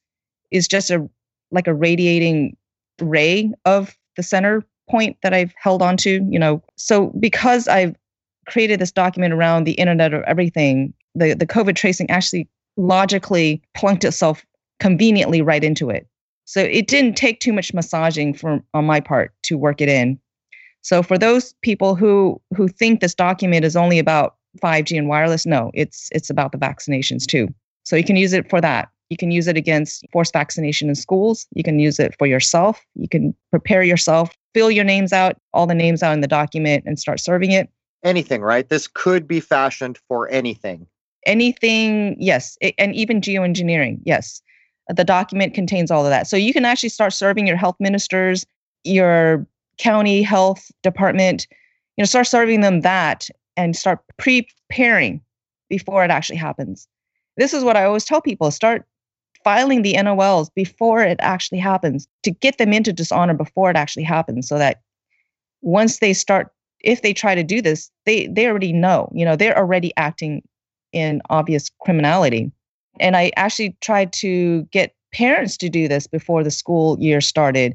is 0.51 0.69
just 0.69 0.91
a 0.91 1.09
like 1.51 1.67
a 1.67 1.75
radiating 1.75 2.57
ray 3.01 3.53
of 3.65 3.97
the 4.17 4.23
center 4.23 4.65
point 4.89 5.17
that 5.23 5.35
I've 5.35 5.55
held 5.57 5.83
on 5.83 5.97
to, 5.99 6.25
you 6.29 6.39
know. 6.39 6.63
So 6.77 7.09
because 7.19 7.69
I've 7.69 7.97
created 8.47 8.81
this 8.81 8.93
document 8.93 9.33
around 9.33 9.65
the 9.65 9.73
internet 9.73 10.15
of 10.15 10.23
everything, 10.25 10.95
the, 11.15 11.35
the 11.35 11.47
COVID 11.47 11.77
tracing 11.77 12.09
actually 12.11 12.49
logically 12.77 13.63
plunked 13.75 14.05
itself 14.05 14.45
conveniently 14.81 15.43
right 15.43 15.65
into 15.65 15.91
it. 15.91 16.07
So 16.45 16.61
it 16.61 16.87
didn't 16.87 17.17
take 17.17 17.41
too 17.41 17.53
much 17.53 17.75
massaging 17.75 18.35
from 18.35 18.63
on 18.73 18.85
my 18.85 19.01
part 19.01 19.33
to 19.45 19.59
work 19.59 19.81
it 19.81 19.89
in. 19.89 20.19
So 20.83 21.03
for 21.03 21.19
those 21.19 21.55
people 21.63 21.97
who 21.97 22.41
who 22.57 22.69
think 22.69 23.01
this 23.01 23.15
document 23.15 23.65
is 23.65 23.75
only 23.75 23.99
about 23.99 24.37
5G 24.63 24.97
and 24.97 25.09
wireless, 25.09 25.45
no, 25.45 25.73
it's 25.75 26.09
it's 26.13 26.31
about 26.31 26.53
the 26.53 26.59
vaccinations 26.59 27.27
too. 27.27 27.53
So 27.87 27.95
you 27.95 28.03
can 28.03 28.17
use 28.17 28.33
it 28.33 28.51
for 28.51 28.61
that. 28.61 28.89
You 29.11 29.17
can 29.17 29.31
use 29.31 29.47
it 29.47 29.57
against 29.57 30.05
forced 30.13 30.33
vaccination 30.33 30.89
in 30.89 30.97
schools. 30.97 31.47
You 31.55 31.63
can 31.63 31.79
use 31.79 32.01
it 32.01 32.17
for 32.19 32.27
yourself. 32.27 32.85
You 32.97 33.09
can 33.09 33.33
prepare 33.53 33.85
yourself, 33.85 34.37
fill 34.55 34.73
your 34.73 34.85
names 34.85 35.13
out, 35.13 35.37
all 35.55 35.69
the 35.69 35.75
names 35.75 36.03
out 36.03 36.13
in 36.13 36.21
the 36.21 36.27
document, 36.27 36.83
and 36.85 36.99
start 36.99 37.21
serving 37.21 37.53
it. 37.53 37.71
Anything, 38.03 38.43
right? 38.43 38.69
This 38.69 38.89
could 38.89 39.29
be 39.29 39.39
fashioned 39.39 39.99
for 40.09 40.29
anything. 40.31 40.89
Anything, 41.27 42.17
yes. 42.19 42.59
It, 42.61 42.75
and 42.77 42.93
even 42.97 43.21
geoengineering, 43.21 44.01
yes. 44.05 44.43
The 44.89 45.05
document 45.05 45.55
contains 45.55 45.93
all 45.93 46.05
of 46.05 46.11
that. 46.11 46.27
So 46.27 46.37
you 46.37 46.53
can 46.53 46.65
actually 46.65 46.89
start 46.89 47.13
serving 47.13 47.47
your 47.47 47.57
health 47.57 47.77
ministers, 47.79 48.45
your 48.83 49.47
county 49.79 50.23
health 50.23 50.73
department, 50.83 51.47
you 51.97 52.03
know, 52.03 52.07
start 52.07 52.27
serving 52.27 52.63
them 52.63 52.81
that 52.81 53.29
and 53.57 53.77
start 53.77 54.01
preparing 54.17 55.21
before 55.69 56.05
it 56.05 56.11
actually 56.11 56.37
happens. 56.37 56.89
This 57.37 57.53
is 57.53 57.65
what 57.65 57.77
I 57.77 57.85
always 57.85 58.05
tell 58.05 58.21
people 58.21 58.51
start 58.51 58.87
filing 59.47 59.83
the 59.83 59.95
NOLs 59.95 60.49
before 60.57 61.03
it 61.03 61.19
actually 61.21 61.59
happens 61.59 62.09
to 62.25 62.33
get 62.33 62.59
them 62.59 62.73
into 62.73 62.93
dishonor 62.93 63.35
before 63.35 63.71
it 63.71 63.77
actually 63.77 64.03
happens 64.03 64.49
so 64.49 64.59
that 64.59 64.81
once 65.63 65.99
they 65.99 66.13
start 66.13 66.49
if 66.81 67.03
they 67.03 67.13
try 67.13 67.35
to 67.35 67.45
do 67.45 67.63
this 67.63 67.91
they 68.07 68.27
they 68.27 68.47
already 68.49 68.73
know 68.73 69.09
you 69.15 69.25
know 69.25 69.37
they're 69.37 69.57
already 69.57 69.93
acting 69.97 70.43
in 70.93 71.23
obvious 71.31 71.71
criminality. 71.81 72.51
And 72.99 73.17
i 73.17 73.31
actually 73.37 73.77
tried 73.81 74.13
to 74.15 74.63
get 74.73 74.95
parents 75.13 75.57
to 75.59 75.69
do 75.69 75.87
this 75.87 76.07
before 76.07 76.43
the 76.43 76.51
school 76.51 76.99
year 76.99 77.21
started. 77.21 77.75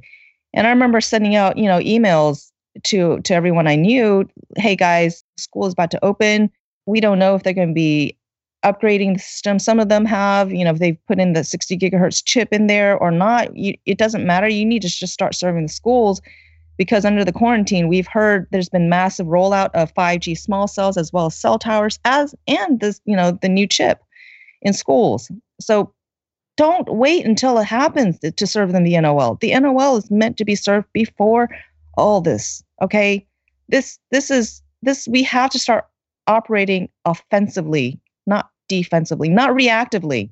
And 0.53 0.67
i 0.67 0.69
remember 0.69 0.99
sending 0.99 1.35
out 1.35 1.57
you 1.57 1.65
know 1.65 1.79
emails 1.79 2.51
to 2.83 3.19
to 3.21 3.33
everyone 3.33 3.67
i 3.67 3.75
knew 3.75 4.27
hey 4.57 4.75
guys 4.75 5.23
school 5.37 5.67
is 5.67 5.73
about 5.73 5.91
to 5.91 6.03
open. 6.03 6.51
We 6.85 6.99
don't 6.99 7.19
know 7.19 7.35
if 7.35 7.43
they're 7.43 7.53
going 7.53 7.69
to 7.69 7.73
be 7.73 8.17
upgrading 8.63 9.13
the 9.13 9.19
system. 9.19 9.59
Some 9.59 9.79
of 9.79 9.89
them 9.89 10.05
have, 10.05 10.51
you 10.51 10.63
know, 10.63 10.71
if 10.71 10.79
they've 10.79 11.05
put 11.07 11.19
in 11.19 11.33
the 11.33 11.43
60 11.43 11.77
gigahertz 11.77 12.23
chip 12.23 12.49
in 12.51 12.67
there 12.67 12.97
or 12.97 13.11
not, 13.11 13.55
you, 13.55 13.75
it 13.85 13.97
doesn't 13.97 14.25
matter. 14.25 14.47
You 14.47 14.65
need 14.65 14.81
to 14.83 14.89
just 14.89 15.13
start 15.13 15.35
serving 15.35 15.63
the 15.63 15.73
schools 15.73 16.21
because 16.77 17.05
under 17.05 17.25
the 17.25 17.31
quarantine, 17.31 17.87
we've 17.87 18.07
heard 18.07 18.47
there's 18.51 18.69
been 18.69 18.89
massive 18.89 19.27
rollout 19.27 19.69
of 19.73 19.93
5G 19.93 20.37
small 20.37 20.67
cells 20.67 20.97
as 20.97 21.11
well 21.11 21.27
as 21.27 21.35
cell 21.35 21.59
towers 21.59 21.99
as 22.05 22.35
and 22.47 22.79
this, 22.79 23.01
you 23.05 23.15
know, 23.15 23.31
the 23.31 23.49
new 23.49 23.67
chip 23.67 24.01
in 24.61 24.73
schools. 24.73 25.31
So 25.59 25.93
don't 26.57 26.87
wait 26.95 27.25
until 27.25 27.57
it 27.57 27.65
happens 27.65 28.19
to, 28.19 28.47
serve 28.47 28.71
them 28.71 28.83
the 28.83 28.99
NOL. 28.99 29.37
The 29.41 29.59
NOL 29.59 29.97
is 29.97 30.11
meant 30.11 30.37
to 30.37 30.45
be 30.45 30.55
served 30.55 30.87
before 30.93 31.49
all 31.97 32.21
this. 32.21 32.63
Okay. 32.81 33.25
This 33.69 33.97
this 34.11 34.29
is 34.29 34.61
this 34.81 35.07
we 35.07 35.23
have 35.23 35.49
to 35.51 35.59
start 35.59 35.87
operating 36.27 36.89
offensively 37.05 37.99
defensively, 38.71 39.27
not 39.27 39.51
reactively. 39.51 40.29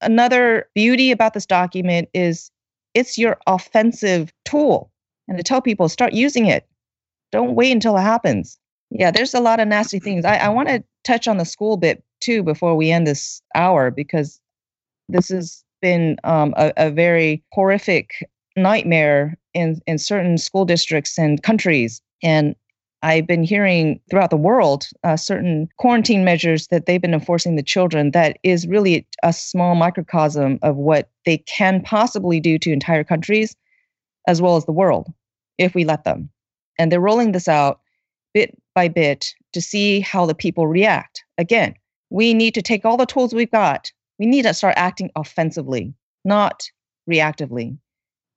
Another 0.00 0.66
beauty 0.74 1.10
about 1.10 1.34
this 1.34 1.46
document 1.46 2.08
is 2.14 2.50
it's 2.94 3.18
your 3.18 3.38
offensive 3.46 4.32
tool. 4.46 4.90
And 5.28 5.36
to 5.36 5.44
tell 5.44 5.60
people, 5.60 5.88
start 5.88 6.14
using 6.14 6.46
it. 6.46 6.66
Don't 7.30 7.54
wait 7.54 7.70
until 7.72 7.96
it 7.96 8.02
happens. 8.02 8.58
Yeah, 8.90 9.10
there's 9.10 9.34
a 9.34 9.40
lot 9.40 9.60
of 9.60 9.68
nasty 9.68 9.98
things. 9.98 10.24
I, 10.24 10.36
I 10.36 10.48
want 10.48 10.68
to 10.68 10.82
touch 11.04 11.28
on 11.28 11.36
the 11.36 11.44
school 11.44 11.76
bit 11.76 12.02
too 12.20 12.42
before 12.42 12.74
we 12.74 12.90
end 12.90 13.06
this 13.06 13.42
hour 13.54 13.90
because 13.90 14.40
this 15.08 15.28
has 15.28 15.62
been 15.82 16.16
um, 16.24 16.54
a, 16.56 16.72
a 16.76 16.90
very 16.90 17.42
horrific 17.52 18.28
nightmare 18.56 19.38
in, 19.54 19.80
in 19.86 19.98
certain 19.98 20.38
school 20.38 20.64
districts 20.64 21.18
and 21.18 21.42
countries. 21.42 22.00
And 22.22 22.54
I've 23.02 23.26
been 23.26 23.42
hearing 23.42 24.00
throughout 24.08 24.30
the 24.30 24.36
world 24.36 24.88
uh, 25.02 25.16
certain 25.16 25.68
quarantine 25.78 26.24
measures 26.24 26.68
that 26.68 26.86
they've 26.86 27.02
been 27.02 27.14
enforcing 27.14 27.56
the 27.56 27.62
children 27.62 28.12
that 28.12 28.38
is 28.44 28.66
really 28.66 29.06
a 29.24 29.32
small 29.32 29.74
microcosm 29.74 30.60
of 30.62 30.76
what 30.76 31.10
they 31.26 31.38
can 31.38 31.82
possibly 31.82 32.38
do 32.38 32.58
to 32.58 32.72
entire 32.72 33.02
countries 33.02 33.56
as 34.28 34.40
well 34.40 34.56
as 34.56 34.66
the 34.66 34.72
world 34.72 35.12
if 35.58 35.74
we 35.74 35.84
let 35.84 36.04
them. 36.04 36.30
And 36.78 36.90
they're 36.90 37.00
rolling 37.00 37.32
this 37.32 37.48
out 37.48 37.80
bit 38.34 38.56
by 38.74 38.88
bit 38.88 39.34
to 39.52 39.60
see 39.60 40.00
how 40.00 40.24
the 40.24 40.34
people 40.34 40.66
react. 40.66 41.24
Again, 41.38 41.74
we 42.10 42.32
need 42.32 42.54
to 42.54 42.62
take 42.62 42.84
all 42.84 42.96
the 42.96 43.06
tools 43.06 43.34
we've 43.34 43.50
got. 43.50 43.90
We 44.18 44.26
need 44.26 44.42
to 44.42 44.54
start 44.54 44.74
acting 44.76 45.10
offensively, 45.16 45.92
not 46.24 46.70
reactively. 47.10 47.76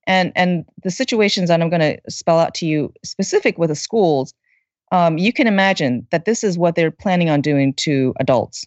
And 0.07 0.31
and 0.35 0.65
the 0.83 0.91
situations 0.91 1.49
that 1.49 1.61
I'm 1.61 1.69
going 1.69 1.81
to 1.81 1.99
spell 2.09 2.39
out 2.39 2.53
to 2.55 2.65
you 2.65 2.93
specific 3.03 3.57
with 3.57 3.69
the 3.69 3.75
schools 3.75 4.33
um, 4.95 5.17
you 5.17 5.33
can 5.33 5.45
imagine 5.45 6.07
that 6.11 6.23
this 6.23 6.41
is 6.41 6.57
what 6.57 6.75
they're 6.75 6.89
planning 6.89 7.29
on 7.29 7.41
doing 7.41 7.73
to 7.73 8.13
adults. 8.21 8.63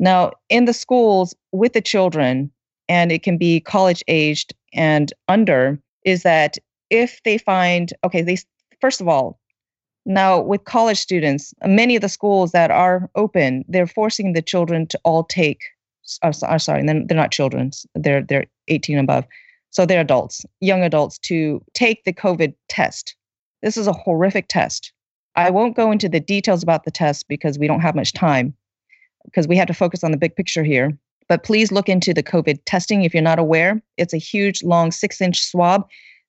Now, 0.00 0.32
in 0.48 0.64
the 0.64 0.72
schools 0.72 1.36
with 1.52 1.72
the 1.72 1.80
children, 1.80 2.50
and 2.88 3.12
it 3.12 3.22
can 3.22 3.38
be 3.38 3.60
college 3.60 4.02
aged 4.08 4.52
and 4.74 5.12
under, 5.28 5.78
is 6.04 6.24
that 6.24 6.58
if 6.90 7.20
they 7.24 7.38
find, 7.38 7.92
okay, 8.02 8.22
they 8.22 8.38
first 8.80 9.00
of 9.00 9.06
all, 9.06 9.38
now 10.04 10.40
with 10.40 10.64
college 10.64 10.98
students, 10.98 11.54
many 11.64 11.94
of 11.94 12.02
the 12.02 12.08
schools 12.08 12.50
that 12.50 12.72
are 12.72 13.08
open, 13.14 13.64
they're 13.68 13.86
forcing 13.86 14.32
the 14.32 14.42
children 14.42 14.88
to 14.88 14.98
all 15.04 15.22
take. 15.22 15.60
I'm 16.24 16.32
sorry, 16.32 16.84
they're, 16.84 17.06
they're 17.06 17.16
not 17.16 17.30
children; 17.30 17.70
they're 17.94 18.22
they're 18.22 18.46
18 18.66 18.98
above, 18.98 19.26
so 19.70 19.86
they're 19.86 20.00
adults, 20.00 20.44
young 20.58 20.82
adults, 20.82 21.18
to 21.18 21.64
take 21.72 22.02
the 22.02 22.12
COVID 22.12 22.52
test. 22.68 23.14
This 23.62 23.76
is 23.76 23.86
a 23.86 23.92
horrific 23.92 24.48
test. 24.48 24.92
I 25.36 25.50
won't 25.50 25.76
go 25.76 25.90
into 25.90 26.08
the 26.08 26.20
details 26.20 26.62
about 26.62 26.84
the 26.84 26.90
test 26.90 27.28
because 27.28 27.58
we 27.58 27.66
don't 27.66 27.80
have 27.80 27.94
much 27.94 28.12
time 28.12 28.54
because 29.24 29.48
we 29.48 29.56
have 29.56 29.68
to 29.68 29.74
focus 29.74 30.04
on 30.04 30.10
the 30.10 30.16
big 30.16 30.36
picture 30.36 30.64
here. 30.64 30.96
But 31.28 31.44
please 31.44 31.72
look 31.72 31.88
into 31.88 32.12
the 32.12 32.22
COVID 32.22 32.58
testing 32.66 33.02
if 33.02 33.14
you're 33.14 33.22
not 33.22 33.38
aware. 33.38 33.80
It's 33.96 34.12
a 34.12 34.18
huge, 34.18 34.62
long 34.62 34.90
six 34.90 35.20
inch 35.20 35.40
swab 35.40 35.88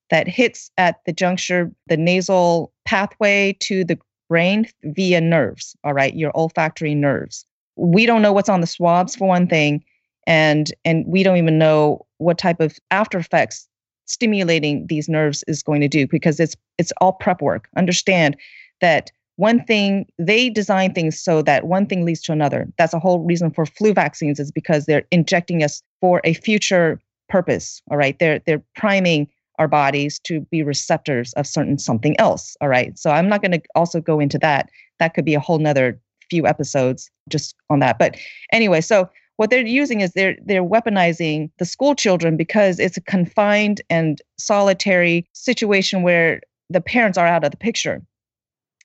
that 0.10 0.28
hits 0.28 0.72
at 0.78 0.98
the 1.06 1.12
juncture, 1.12 1.72
the 1.88 1.98
nasal 1.98 2.72
pathway 2.86 3.58
to 3.62 3.84
the 3.84 3.98
brain 4.30 4.68
via 4.84 5.20
nerves, 5.20 5.76
all 5.84 5.94
right, 5.94 6.16
your 6.16 6.32
olfactory 6.36 6.96
nerves. 6.96 7.46
We 7.76 8.06
don't 8.06 8.22
know 8.22 8.32
what's 8.32 8.50
on 8.50 8.62
the 8.62 8.68
swabs 8.68 9.16
for 9.16 9.28
one 9.28 9.48
thing, 9.48 9.84
and 10.28 10.72
and 10.86 11.06
we 11.08 11.24
don't 11.24 11.38
even 11.38 11.58
know 11.58 12.06
what 12.20 12.38
type 12.38 12.60
of 12.60 12.78
after 12.92 13.18
effects 13.18 13.68
stimulating 14.06 14.86
these 14.88 15.10
nerves 15.10 15.44
is 15.48 15.64
going 15.64 15.82
to 15.82 15.88
do 15.88 16.08
because 16.08 16.40
it's 16.40 16.56
it's 16.78 16.94
all 17.02 17.14
prep 17.14 17.42
work. 17.42 17.68
Understand 17.76 18.38
that 18.82 19.12
one 19.36 19.64
thing 19.64 20.06
they 20.20 20.50
design 20.50 20.94
things 20.94 21.20
so 21.20 21.42
that 21.42 21.66
one 21.66 21.86
thing 21.86 22.06
leads 22.06 22.22
to 22.22 22.32
another. 22.32 22.68
That's 22.78 22.94
a 22.94 23.00
whole 23.00 23.20
reason 23.20 23.52
for 23.52 23.66
flu 23.66 23.94
vaccines 23.94 24.40
is 24.40 24.52
because 24.52 24.86
they're 24.86 25.06
injecting 25.12 25.64
us 25.64 25.82
for 26.02 26.22
a 26.24 26.34
future 26.34 27.00
purpose. 27.30 27.82
All 27.90 27.98
right. 27.98 28.18
They're 28.20 28.40
they're 28.46 28.64
priming 28.76 29.28
our 29.60 29.68
bodies 29.68 30.20
to 30.20 30.42
be 30.52 30.64
receptors 30.64 31.34
of 31.34 31.48
certain 31.48 31.78
something 31.78 32.20
else. 32.20 32.56
All 32.62 32.68
right. 32.68 32.98
So 32.98 33.12
I'm 33.12 33.30
not 33.30 33.42
going 33.42 33.52
to 33.52 33.62
also 33.76 34.02
go 34.02 34.20
into 34.20 34.38
that. 34.40 34.70
That 35.00 35.14
could 35.14 35.26
be 35.26 35.36
a 35.36 35.40
whole 35.40 35.60
nother 35.60 36.00
few 36.30 36.48
episodes 36.48 37.10
just 37.30 37.56
on 37.70 37.80
that. 37.80 38.00
But 38.00 38.18
anyway, 38.52 38.82
so 38.82 39.10
what 39.38 39.50
they're 39.50 39.66
using 39.66 40.02
is 40.02 40.14
they're 40.14 40.38
they're 40.46 40.64
weaponizing 40.64 41.50
the 41.58 41.66
school 41.66 41.96
children 41.96 42.38
because 42.38 42.80
it's 42.80 42.98
a 42.98 43.02
confined 43.02 43.82
and 43.90 44.22
solitary 44.38 45.28
situation 45.34 46.04
where 46.04 46.42
the 46.70 46.82
parents 46.82 47.18
are 47.18 47.28
out 47.28 47.44
of 47.44 47.52
the 47.52 47.58
picture 47.58 48.02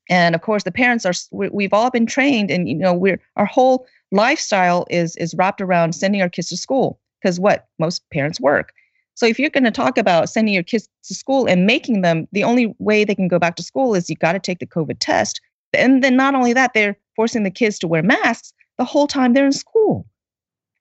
and 0.08 0.34
of 0.34 0.42
course 0.42 0.64
the 0.64 0.72
parents 0.72 1.04
are 1.04 1.12
we've 1.30 1.72
all 1.72 1.90
been 1.90 2.06
trained 2.06 2.50
and 2.50 2.68
you 2.68 2.74
know 2.74 2.94
we're 2.94 3.20
our 3.36 3.46
whole 3.46 3.86
lifestyle 4.12 4.86
is 4.90 5.16
is 5.16 5.34
wrapped 5.34 5.60
around 5.60 5.94
sending 5.94 6.22
our 6.22 6.28
kids 6.28 6.48
to 6.48 6.56
school 6.56 7.00
because 7.20 7.40
what? 7.40 7.66
Most 7.78 8.08
parents 8.10 8.40
work. 8.40 8.72
So 9.14 9.26
if 9.26 9.38
you're 9.38 9.50
going 9.50 9.64
to 9.64 9.70
talk 9.70 9.98
about 9.98 10.28
sending 10.28 10.54
your 10.54 10.62
kids 10.62 10.88
to 11.04 11.14
school 11.14 11.46
and 11.46 11.66
making 11.66 12.02
them 12.02 12.28
the 12.32 12.44
only 12.44 12.74
way 12.78 13.04
they 13.04 13.14
can 13.14 13.28
go 13.28 13.38
back 13.38 13.56
to 13.56 13.62
school 13.62 13.94
is 13.94 14.08
you 14.08 14.16
got 14.16 14.32
to 14.32 14.38
take 14.38 14.60
the 14.60 14.66
covid 14.66 14.96
test. 15.00 15.40
And 15.72 16.04
then 16.04 16.16
not 16.16 16.34
only 16.34 16.52
that 16.52 16.72
they're 16.72 16.96
forcing 17.16 17.42
the 17.42 17.50
kids 17.50 17.78
to 17.80 17.88
wear 17.88 18.02
masks 18.02 18.52
the 18.78 18.84
whole 18.84 19.08
time 19.08 19.32
they're 19.32 19.46
in 19.46 19.52
school. 19.52 20.06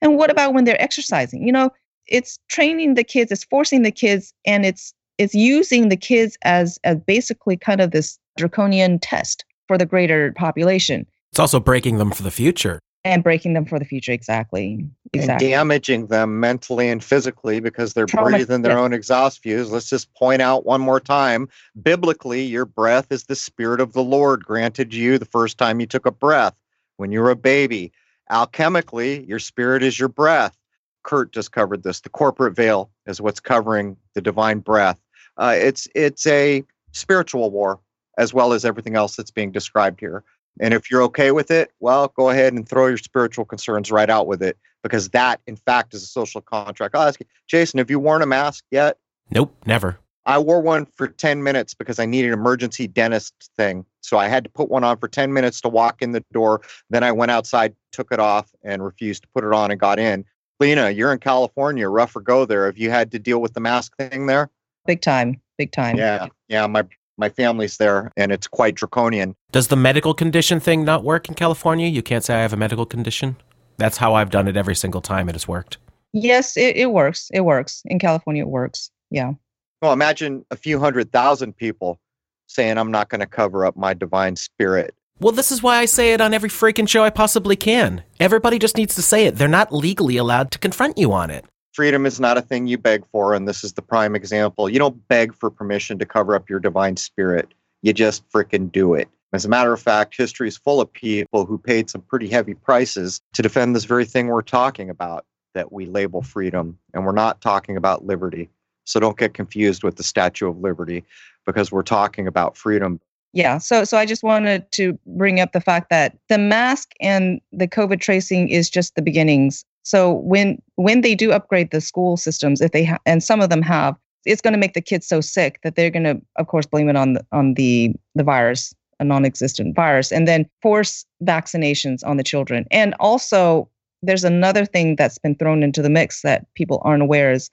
And 0.02 0.18
what 0.18 0.30
about 0.30 0.54
when 0.54 0.66
they're 0.66 0.82
exercising? 0.82 1.46
You 1.46 1.52
know 1.52 1.72
it's 2.08 2.40
training 2.48 2.94
the 2.94 3.04
kids 3.04 3.32
it's 3.32 3.44
forcing 3.44 3.82
the 3.82 3.92
kids 3.92 4.34
and 4.46 4.66
it's 4.66 4.94
it's 5.18 5.36
using 5.36 5.90
the 5.90 5.98
kids 5.98 6.38
as 6.44 6.80
as 6.84 6.98
basically 7.00 7.58
kind 7.58 7.82
of 7.82 7.92
this 7.92 8.18
draconian 8.38 9.00
test 9.00 9.44
for 9.68 9.78
the 9.78 9.86
greater 9.86 10.32
population. 10.34 11.06
It's 11.32 11.40
also 11.40 11.60
breaking 11.60 11.98
them 11.98 12.12
for 12.12 12.24
the 12.24 12.32
future. 12.32 12.80
And 13.04 13.24
breaking 13.24 13.54
them 13.54 13.66
for 13.66 13.80
the 13.80 13.86
future, 13.86 14.12
exactly. 14.12 14.86
Exactly. 15.14 15.48
And 15.48 15.52
damaging 15.52 16.08
them 16.08 16.40
mentally 16.40 16.90
and 16.90 17.02
physically 17.02 17.60
because 17.60 17.94
they're 17.94 18.06
Trauma- 18.06 18.32
breathing 18.32 18.64
their 18.64 18.78
own 18.78 18.92
exhaust 18.92 19.42
fumes. 19.42 19.72
Let's 19.72 19.90
just 19.90 20.14
point 20.14 20.42
out 20.42 20.66
one 20.66 20.82
more 20.82 21.00
time. 21.00 21.48
Biblically, 21.82 22.44
your 22.44 22.66
breath 22.66 23.08
is 23.12 23.26
the 23.26 23.36
spirit 23.36 23.80
of 23.80 23.94
the 23.94 24.04
Lord 24.04 24.44
granted 24.44 24.94
you 24.94 25.18
the 25.18 25.26
first 25.26 25.58
time 25.58 25.80
you 25.80 25.86
took 25.86 26.06
a 26.06 26.12
breath 26.12 26.62
when 26.98 27.12
you 27.12 27.22
were 27.22 27.32
a 27.32 27.36
baby. 27.36 27.92
Alchemically, 28.30 29.26
your 29.28 29.40
spirit 29.40 29.84
is 29.84 29.98
your 29.98 30.10
breath. 30.10 30.58
Kurt 31.04 31.32
just 31.32 31.54
covered 31.54 31.84
this. 31.84 32.02
The 32.02 32.10
corporate 32.10 32.56
veil 32.56 32.90
is 33.06 33.22
what's 33.22 33.40
covering 33.40 33.96
the 34.16 34.22
divine 34.22 34.60
breath. 34.60 35.00
Uh, 35.38 35.56
it's 35.56 35.88
it's 35.96 36.28
a 36.28 36.64
spiritual 36.92 37.52
war 37.52 37.80
as 38.18 38.34
well 38.34 38.54
as 38.54 38.66
everything 38.66 38.96
else 38.96 39.16
that's 39.16 39.32
being 39.32 39.52
described 39.52 40.00
here. 40.00 40.24
And 40.60 40.74
if 40.74 40.90
you're 40.90 41.04
okay 41.04 41.32
with 41.32 41.52
it, 41.52 41.72
well, 41.80 42.12
go 42.16 42.30
ahead 42.30 42.54
and 42.54 42.68
throw 42.68 42.88
your 42.88 42.98
spiritual 42.98 43.46
concerns 43.46 43.92
right 43.92 44.10
out 44.10 44.28
with 44.28 44.42
it 44.42 44.58
because 44.82 45.10
that, 45.10 45.40
in 45.46 45.56
fact, 45.56 45.94
is 45.94 46.04
a 46.04 46.08
social 46.08 46.42
contract. 46.42 46.96
I'll 46.96 47.08
ask 47.08 47.20
you, 47.20 47.28
Jason, 47.48 47.78
have 47.78 47.92
you 47.92 48.00
worn 48.00 48.22
a 48.22 48.26
mask 48.26 48.64
yet? 48.72 48.98
Nope, 49.30 49.56
never. 49.66 50.00
I 50.26 50.40
wore 50.40 50.62
one 50.62 50.88
for 50.96 51.08
10 51.08 51.42
minutes 51.42 51.74
because 51.74 52.00
I 52.00 52.06
needed 52.06 52.34
an 52.34 52.40
emergency 52.40 52.88
dentist 52.88 53.34
thing. 53.56 53.86
So 54.02 54.18
I 54.18 54.28
had 54.28 54.44
to 54.44 54.50
put 54.50 54.70
one 54.70 54.84
on 54.84 54.98
for 54.98 55.08
10 55.08 55.32
minutes 55.32 55.62
to 55.62 55.70
walk 55.70 56.02
in 56.02 56.12
the 56.12 56.24
door. 56.34 56.62
Then 56.90 57.04
I 57.04 57.12
went 57.14 57.32
outside, 57.32 57.76
took 57.92 58.12
it 58.12 58.20
off, 58.20 58.52
and 58.64 58.84
refused 58.84 59.24
to 59.24 59.30
put 59.34 59.46
it 59.46 59.54
on 59.54 59.72
and 59.72 59.80
got 59.80 60.00
in. 60.00 60.26
Lena, 60.60 60.90
you're 60.90 61.14
in 61.14 61.20
California, 61.20 61.88
rough 61.88 62.16
or 62.16 62.22
go 62.22 62.46
there. 62.46 62.66
Have 62.66 62.78
you 62.78 62.90
had 62.90 63.12
to 63.12 63.20
deal 63.20 63.40
with 63.40 63.54
the 63.54 63.60
mask 63.60 63.96
thing 63.96 64.28
there? 64.28 64.50
Big 64.86 65.02
time, 65.02 65.40
big 65.58 65.72
time. 65.72 65.98
Yeah, 65.98 66.28
yeah. 66.48 66.66
My 66.68 66.84
my 67.18 67.30
family's 67.30 67.78
there 67.78 68.12
and 68.18 68.32
it's 68.32 68.48
quite 68.48 68.76
draconian. 68.76 69.36
Does 69.52 69.68
the 69.68 69.76
medical 69.76 70.14
condition 70.14 70.60
thing 70.60 70.86
not 70.86 71.04
work 71.04 71.28
in 71.28 71.36
California? 71.36 71.88
You 71.88 72.02
can't 72.02 72.24
say 72.24 72.36
I 72.36 72.42
have 72.42 72.54
a 72.54 72.58
medical 72.58 72.86
condition? 72.86 73.38
That's 73.78 73.98
how 73.98 74.16
I've 74.16 74.30
done 74.30 74.48
it 74.48 74.58
every 74.58 74.76
single 74.76 75.02
time 75.02 75.30
it 75.30 75.36
has 75.36 75.48
worked. 75.48 75.78
Yes, 76.14 76.58
it, 76.58 76.78
it 76.78 76.92
works. 76.92 77.30
It 77.34 77.42
works. 77.42 77.82
In 77.86 78.00
California, 78.00 78.44
it 78.44 78.50
works. 78.50 78.92
Yeah. 79.12 79.34
Well, 79.82 79.94
imagine 79.94 80.46
a 80.52 80.56
few 80.56 80.80
hundred 80.80 81.12
thousand 81.12 81.56
people 81.56 82.00
saying, 82.48 82.78
I'm 82.78 82.92
not 82.92 83.10
going 83.10 83.20
to 83.20 83.28
cover 83.28 83.66
up 83.66 83.76
my 83.76 83.94
divine 83.94 84.36
spirit. 84.36 84.96
Well, 85.20 85.34
this 85.34 85.52
is 85.52 85.62
why 85.64 85.78
I 85.78 85.86
say 85.86 86.14
it 86.14 86.22
on 86.22 86.34
every 86.34 86.50
freaking 86.50 86.88
show 86.88 87.04
I 87.04 87.10
possibly 87.10 87.56
can. 87.56 88.04
Everybody 88.20 88.60
just 88.60 88.78
needs 88.78 88.96
to 88.96 89.02
say 89.02 89.26
it. 89.26 89.36
They're 89.36 89.48
not 89.48 89.74
legally 89.74 90.18
allowed 90.18 90.52
to 90.52 90.60
confront 90.60 90.98
you 90.98 91.12
on 91.12 91.30
it 91.30 91.46
freedom 91.78 92.08
is 92.08 92.20
not 92.20 92.40
a 92.40 92.42
thing 92.42 92.66
you 92.66 92.76
beg 92.76 93.06
for, 93.12 93.36
and 93.36 93.48
this 93.48 93.64
is 93.64 93.74
the 93.74 93.84
prime 93.84 94.16
example. 94.16 94.68
You 94.68 94.80
don't 94.80 95.08
beg 95.10 95.36
for 95.36 95.52
permission 95.52 96.00
to 96.00 96.08
cover 96.08 96.36
up 96.36 96.50
your 96.50 96.58
divine 96.58 96.98
spirit, 96.98 97.54
you 97.84 97.94
just 97.94 98.28
fricking 98.32 98.72
do 98.72 98.96
it. 98.96 99.08
As 99.32 99.46
a 99.46 99.50
matter 99.50 99.72
of 99.74 99.80
fact, 99.80 100.18
history 100.18 100.48
is 100.48 100.58
full 100.58 100.82
of 100.82 100.92
people 100.92 101.46
who 101.46 101.60
paid 101.60 101.92
some 101.92 102.02
pretty 102.02 102.30
heavy 102.30 102.56
prices 102.56 103.22
to 103.34 103.44
defend 103.44 103.76
this 103.76 103.84
very 103.84 104.06
thing 104.06 104.26
we're 104.26 104.42
talking 104.42 104.90
about 104.90 105.24
that 105.54 105.72
we 105.72 105.86
label 105.86 106.24
freedom. 106.24 106.80
And 106.96 107.06
we're 107.06 107.12
not 107.12 107.42
talking 107.42 107.78
about 107.78 108.04
liberty. 108.04 108.50
So 108.86 109.00
don't 109.00 109.18
get 109.18 109.36
confused 109.36 109.84
with 109.84 109.98
the 109.98 110.04
Statue 110.04 110.50
of 110.50 110.58
Liberty 110.58 111.04
because 111.46 111.72
we're 111.72 111.84
talking 111.84 112.26
about 112.26 112.58
freedom. 112.58 113.00
Yeah, 113.34 113.60
so 113.60 113.84
so 113.84 113.98
I 113.98 114.08
just 114.08 114.24
wanted 114.24 114.72
to 114.72 114.98
bring 115.06 115.40
up 115.40 115.52
the 115.52 115.62
fact 115.62 115.92
that 115.92 116.18
the 116.28 116.40
mask 116.40 116.94
and 117.00 117.40
the 117.52 117.68
COVID 117.68 118.00
tracing 118.02 118.50
is 118.50 118.68
just 118.68 118.96
the 118.96 119.02
beginnings 119.04 119.64
so 119.88 120.16
when 120.16 120.62
when 120.76 121.00
they 121.00 121.16
do 121.16 121.32
upgrade 121.32 121.72
the 121.72 121.80
school 121.80 122.18
systems, 122.18 122.60
if 122.60 122.72
they 122.74 122.84
ha- 122.84 123.00
and 123.06 123.24
some 123.24 123.40
of 123.40 123.50
them 123.50 123.62
have, 123.62 123.96
it's 124.26 124.42
going 124.42 124.52
to 124.52 124.60
make 124.60 124.74
the 124.74 124.82
kids 124.82 125.08
so 125.08 125.22
sick 125.22 125.60
that 125.64 125.78
they're 125.78 125.90
going 125.90 126.04
to, 126.04 126.22
of 126.36 126.48
course, 126.48 126.66
blame 126.66 126.90
it 126.90 126.98
on 126.98 127.14
the, 127.14 127.26
on 127.32 127.54
the 127.54 127.94
the 128.14 128.24
virus, 128.24 128.74
a 129.00 129.06
non-existent 129.06 129.78
virus, 129.78 130.12
and 130.12 130.28
then 130.28 130.46
force 130.62 131.06
vaccinations 131.24 132.06
on 132.06 132.18
the 132.18 132.24
children. 132.24 132.66
And 132.70 132.96
also, 133.00 133.70
there's 134.02 134.26
another 134.26 134.66
thing 134.66 134.98
that's 134.98 135.20
been 135.20 135.36
thrown 135.36 135.64
into 135.64 135.82
the 135.82 135.90
mix 135.90 136.22
that 136.22 136.46
people 136.54 136.82
aren't 136.84 137.04
aware 137.04 137.32
is 137.32 137.50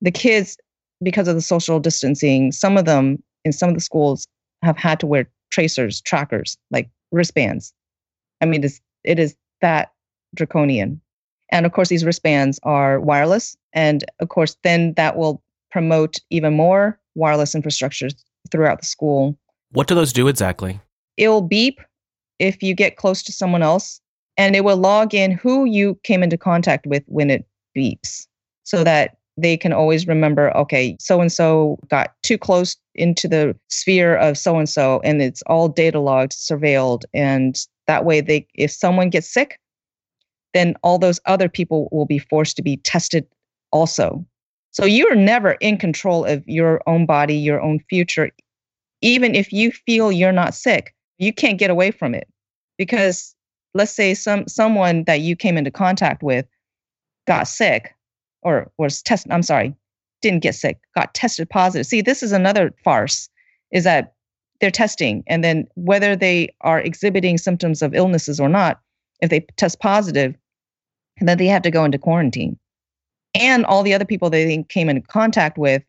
the 0.00 0.10
kids, 0.10 0.56
because 1.02 1.28
of 1.28 1.34
the 1.34 1.42
social 1.42 1.78
distancing, 1.78 2.52
some 2.52 2.78
of 2.78 2.86
them 2.86 3.22
in 3.44 3.52
some 3.52 3.68
of 3.68 3.74
the 3.74 3.82
schools 3.82 4.26
have 4.62 4.78
had 4.78 4.98
to 5.00 5.06
wear 5.06 5.28
tracers, 5.50 6.00
trackers, 6.00 6.56
like 6.70 6.88
wristbands. 7.12 7.74
I 8.40 8.46
mean, 8.46 8.64
it's, 8.64 8.80
it 9.04 9.18
is 9.18 9.36
that 9.60 9.92
draconian 10.34 11.02
and 11.50 11.66
of 11.66 11.72
course, 11.72 11.88
these 11.88 12.04
wristbands 12.04 12.58
are 12.62 13.00
wireless. 13.00 13.56
And 13.72 14.04
of 14.20 14.28
course, 14.28 14.56
then 14.62 14.94
that 14.94 15.16
will 15.16 15.42
promote 15.70 16.18
even 16.30 16.54
more 16.54 16.98
wireless 17.14 17.54
infrastructure 17.54 18.08
throughout 18.50 18.80
the 18.80 18.86
school. 18.86 19.36
What 19.72 19.86
do 19.86 19.94
those 19.94 20.12
do 20.12 20.28
exactly? 20.28 20.80
It'll 21.16 21.42
beep 21.42 21.80
if 22.38 22.62
you 22.62 22.74
get 22.74 22.96
close 22.96 23.22
to 23.24 23.32
someone 23.32 23.62
else, 23.62 24.00
and 24.36 24.56
it 24.56 24.64
will 24.64 24.76
log 24.76 25.14
in 25.14 25.32
who 25.32 25.64
you 25.64 25.98
came 26.02 26.22
into 26.22 26.38
contact 26.38 26.86
with 26.86 27.04
when 27.06 27.30
it 27.30 27.44
beeps 27.76 28.26
so 28.64 28.82
that 28.82 29.16
they 29.36 29.56
can 29.56 29.72
always 29.72 30.06
remember 30.06 30.54
okay, 30.56 30.96
so 30.98 31.20
and 31.20 31.32
so 31.32 31.78
got 31.88 32.14
too 32.22 32.38
close 32.38 32.76
into 32.94 33.28
the 33.28 33.56
sphere 33.68 34.16
of 34.16 34.36
so 34.36 34.58
and 34.58 34.68
so, 34.68 35.00
and 35.04 35.22
it's 35.22 35.42
all 35.42 35.68
data 35.68 36.00
logged, 36.00 36.32
surveilled. 36.32 37.04
And 37.14 37.58
that 37.86 38.04
way, 38.04 38.20
they 38.20 38.46
if 38.54 38.70
someone 38.70 39.10
gets 39.10 39.32
sick, 39.32 39.59
then 40.54 40.74
all 40.82 40.98
those 40.98 41.20
other 41.26 41.48
people 41.48 41.88
will 41.92 42.06
be 42.06 42.18
forced 42.18 42.56
to 42.56 42.62
be 42.62 42.76
tested 42.78 43.26
also. 43.70 44.24
So 44.72 44.84
you're 44.84 45.14
never 45.14 45.52
in 45.52 45.76
control 45.76 46.24
of 46.24 46.46
your 46.46 46.80
own 46.86 47.06
body, 47.06 47.34
your 47.34 47.60
own 47.60 47.80
future. 47.88 48.30
Even 49.00 49.34
if 49.34 49.52
you 49.52 49.72
feel 49.72 50.12
you're 50.12 50.32
not 50.32 50.54
sick, 50.54 50.94
you 51.18 51.32
can't 51.32 51.58
get 51.58 51.70
away 51.70 51.90
from 51.90 52.14
it. 52.14 52.28
Because 52.78 53.34
let's 53.74 53.92
say 53.92 54.14
some 54.14 54.46
someone 54.48 55.04
that 55.04 55.20
you 55.20 55.36
came 55.36 55.56
into 55.56 55.70
contact 55.70 56.22
with 56.22 56.46
got 57.26 57.46
sick 57.46 57.94
or 58.42 58.70
was 58.78 59.02
tested, 59.02 59.30
I'm 59.32 59.42
sorry, 59.42 59.74
didn't 60.22 60.42
get 60.42 60.54
sick, 60.54 60.78
got 60.94 61.14
tested 61.14 61.48
positive. 61.48 61.86
See, 61.86 62.00
this 62.00 62.22
is 62.22 62.32
another 62.32 62.72
farce 62.84 63.28
is 63.70 63.84
that 63.84 64.14
they're 64.60 64.70
testing 64.70 65.22
and 65.26 65.42
then 65.42 65.66
whether 65.74 66.16
they 66.16 66.54
are 66.62 66.80
exhibiting 66.80 67.38
symptoms 67.38 67.82
of 67.82 67.94
illnesses 67.94 68.40
or 68.40 68.48
not, 68.48 68.80
if 69.22 69.30
they 69.30 69.40
test 69.56 69.80
positive, 69.80 70.34
then 71.20 71.38
they 71.38 71.46
have 71.46 71.62
to 71.62 71.70
go 71.70 71.84
into 71.84 71.98
quarantine. 71.98 72.58
And 73.34 73.64
all 73.66 73.82
the 73.82 73.94
other 73.94 74.04
people 74.04 74.30
they 74.30 74.64
came 74.68 74.88
in 74.88 75.02
contact 75.02 75.58
with 75.58 75.82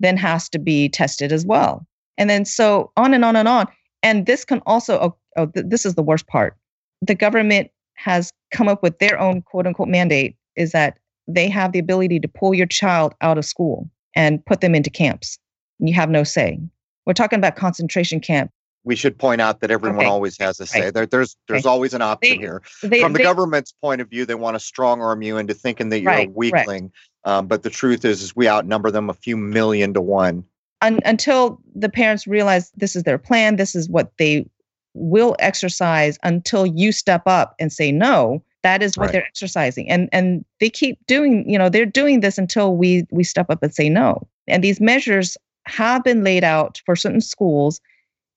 then 0.00 0.16
has 0.16 0.48
to 0.50 0.58
be 0.58 0.88
tested 0.88 1.32
as 1.32 1.44
well. 1.44 1.86
And 2.16 2.30
then 2.30 2.44
so 2.44 2.92
on 2.96 3.14
and 3.14 3.24
on 3.24 3.36
and 3.36 3.48
on. 3.48 3.66
And 4.02 4.26
this 4.26 4.44
can 4.44 4.62
also, 4.64 4.98
oh, 4.98 5.16
oh 5.36 5.46
th- 5.46 5.66
this 5.68 5.84
is 5.84 5.94
the 5.94 6.02
worst 6.02 6.26
part. 6.26 6.56
The 7.02 7.14
government 7.14 7.70
has 7.94 8.32
come 8.52 8.68
up 8.68 8.82
with 8.82 8.98
their 8.98 9.18
own 9.18 9.42
quote 9.42 9.66
unquote 9.66 9.88
mandate 9.88 10.36
is 10.56 10.72
that 10.72 10.98
they 11.26 11.48
have 11.48 11.72
the 11.72 11.78
ability 11.78 12.20
to 12.20 12.28
pull 12.28 12.54
your 12.54 12.66
child 12.66 13.14
out 13.20 13.38
of 13.38 13.44
school 13.44 13.88
and 14.14 14.44
put 14.46 14.60
them 14.60 14.74
into 14.74 14.90
camps. 14.90 15.38
You 15.78 15.94
have 15.94 16.10
no 16.10 16.24
say. 16.24 16.58
We're 17.06 17.12
talking 17.12 17.38
about 17.38 17.56
concentration 17.56 18.20
camp 18.20 18.50
we 18.88 18.96
should 18.96 19.18
point 19.18 19.38
out 19.38 19.60
that 19.60 19.70
everyone 19.70 19.98
okay. 19.98 20.08
always 20.08 20.38
has 20.38 20.58
a 20.60 20.66
say. 20.66 20.84
Right. 20.84 20.94
There, 20.94 21.04
there's 21.04 21.36
there's 21.46 21.66
okay. 21.66 21.70
always 21.70 21.92
an 21.92 22.00
option 22.00 22.38
they, 22.38 22.42
here. 22.42 22.62
They, 22.82 23.02
From 23.02 23.12
the 23.12 23.18
they, 23.18 23.22
government's 23.22 23.70
point 23.70 24.00
of 24.00 24.08
view, 24.08 24.24
they 24.24 24.34
want 24.34 24.54
to 24.54 24.60
strong 24.60 25.02
arm 25.02 25.20
you 25.20 25.36
into 25.36 25.52
thinking 25.52 25.90
that 25.90 26.00
you're 26.00 26.10
right, 26.10 26.28
a 26.28 26.30
weakling. 26.30 26.90
Um, 27.24 27.46
but 27.46 27.64
the 27.64 27.70
truth 27.70 28.06
is, 28.06 28.22
is 28.22 28.34
we 28.34 28.48
outnumber 28.48 28.90
them 28.90 29.10
a 29.10 29.14
few 29.14 29.36
million 29.36 29.92
to 29.92 30.00
one. 30.00 30.42
Un- 30.80 31.00
until 31.04 31.60
the 31.74 31.90
parents 31.90 32.26
realize 32.26 32.72
this 32.78 32.96
is 32.96 33.02
their 33.02 33.18
plan, 33.18 33.56
this 33.56 33.74
is 33.74 33.90
what 33.90 34.10
they 34.16 34.48
will 34.94 35.36
exercise. 35.38 36.18
Until 36.22 36.64
you 36.64 36.90
step 36.90 37.24
up 37.26 37.54
and 37.58 37.70
say 37.70 37.92
no, 37.92 38.42
that 38.62 38.82
is 38.82 38.96
what 38.96 39.04
right. 39.04 39.12
they're 39.12 39.26
exercising, 39.26 39.90
and 39.90 40.08
and 40.12 40.46
they 40.60 40.70
keep 40.70 40.98
doing. 41.06 41.48
You 41.48 41.58
know, 41.58 41.68
they're 41.68 41.84
doing 41.84 42.20
this 42.20 42.38
until 42.38 42.74
we 42.74 43.06
we 43.10 43.22
step 43.22 43.50
up 43.50 43.62
and 43.62 43.74
say 43.74 43.90
no. 43.90 44.26
And 44.46 44.64
these 44.64 44.80
measures 44.80 45.36
have 45.66 46.02
been 46.04 46.24
laid 46.24 46.42
out 46.42 46.80
for 46.86 46.96
certain 46.96 47.20
schools 47.20 47.82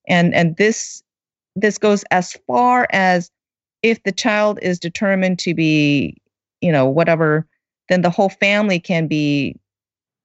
and 0.08 0.34
and 0.34 0.56
this 0.56 1.02
this 1.54 1.78
goes 1.78 2.04
as 2.10 2.32
far 2.46 2.86
as 2.90 3.30
if 3.82 4.02
the 4.04 4.12
child 4.12 4.58
is 4.62 4.78
determined 4.78 5.38
to 5.38 5.54
be 5.54 6.16
you 6.60 6.72
know 6.72 6.86
whatever 6.86 7.46
then 7.88 8.02
the 8.02 8.10
whole 8.10 8.30
family 8.30 8.78
can 8.78 9.06
be 9.06 9.56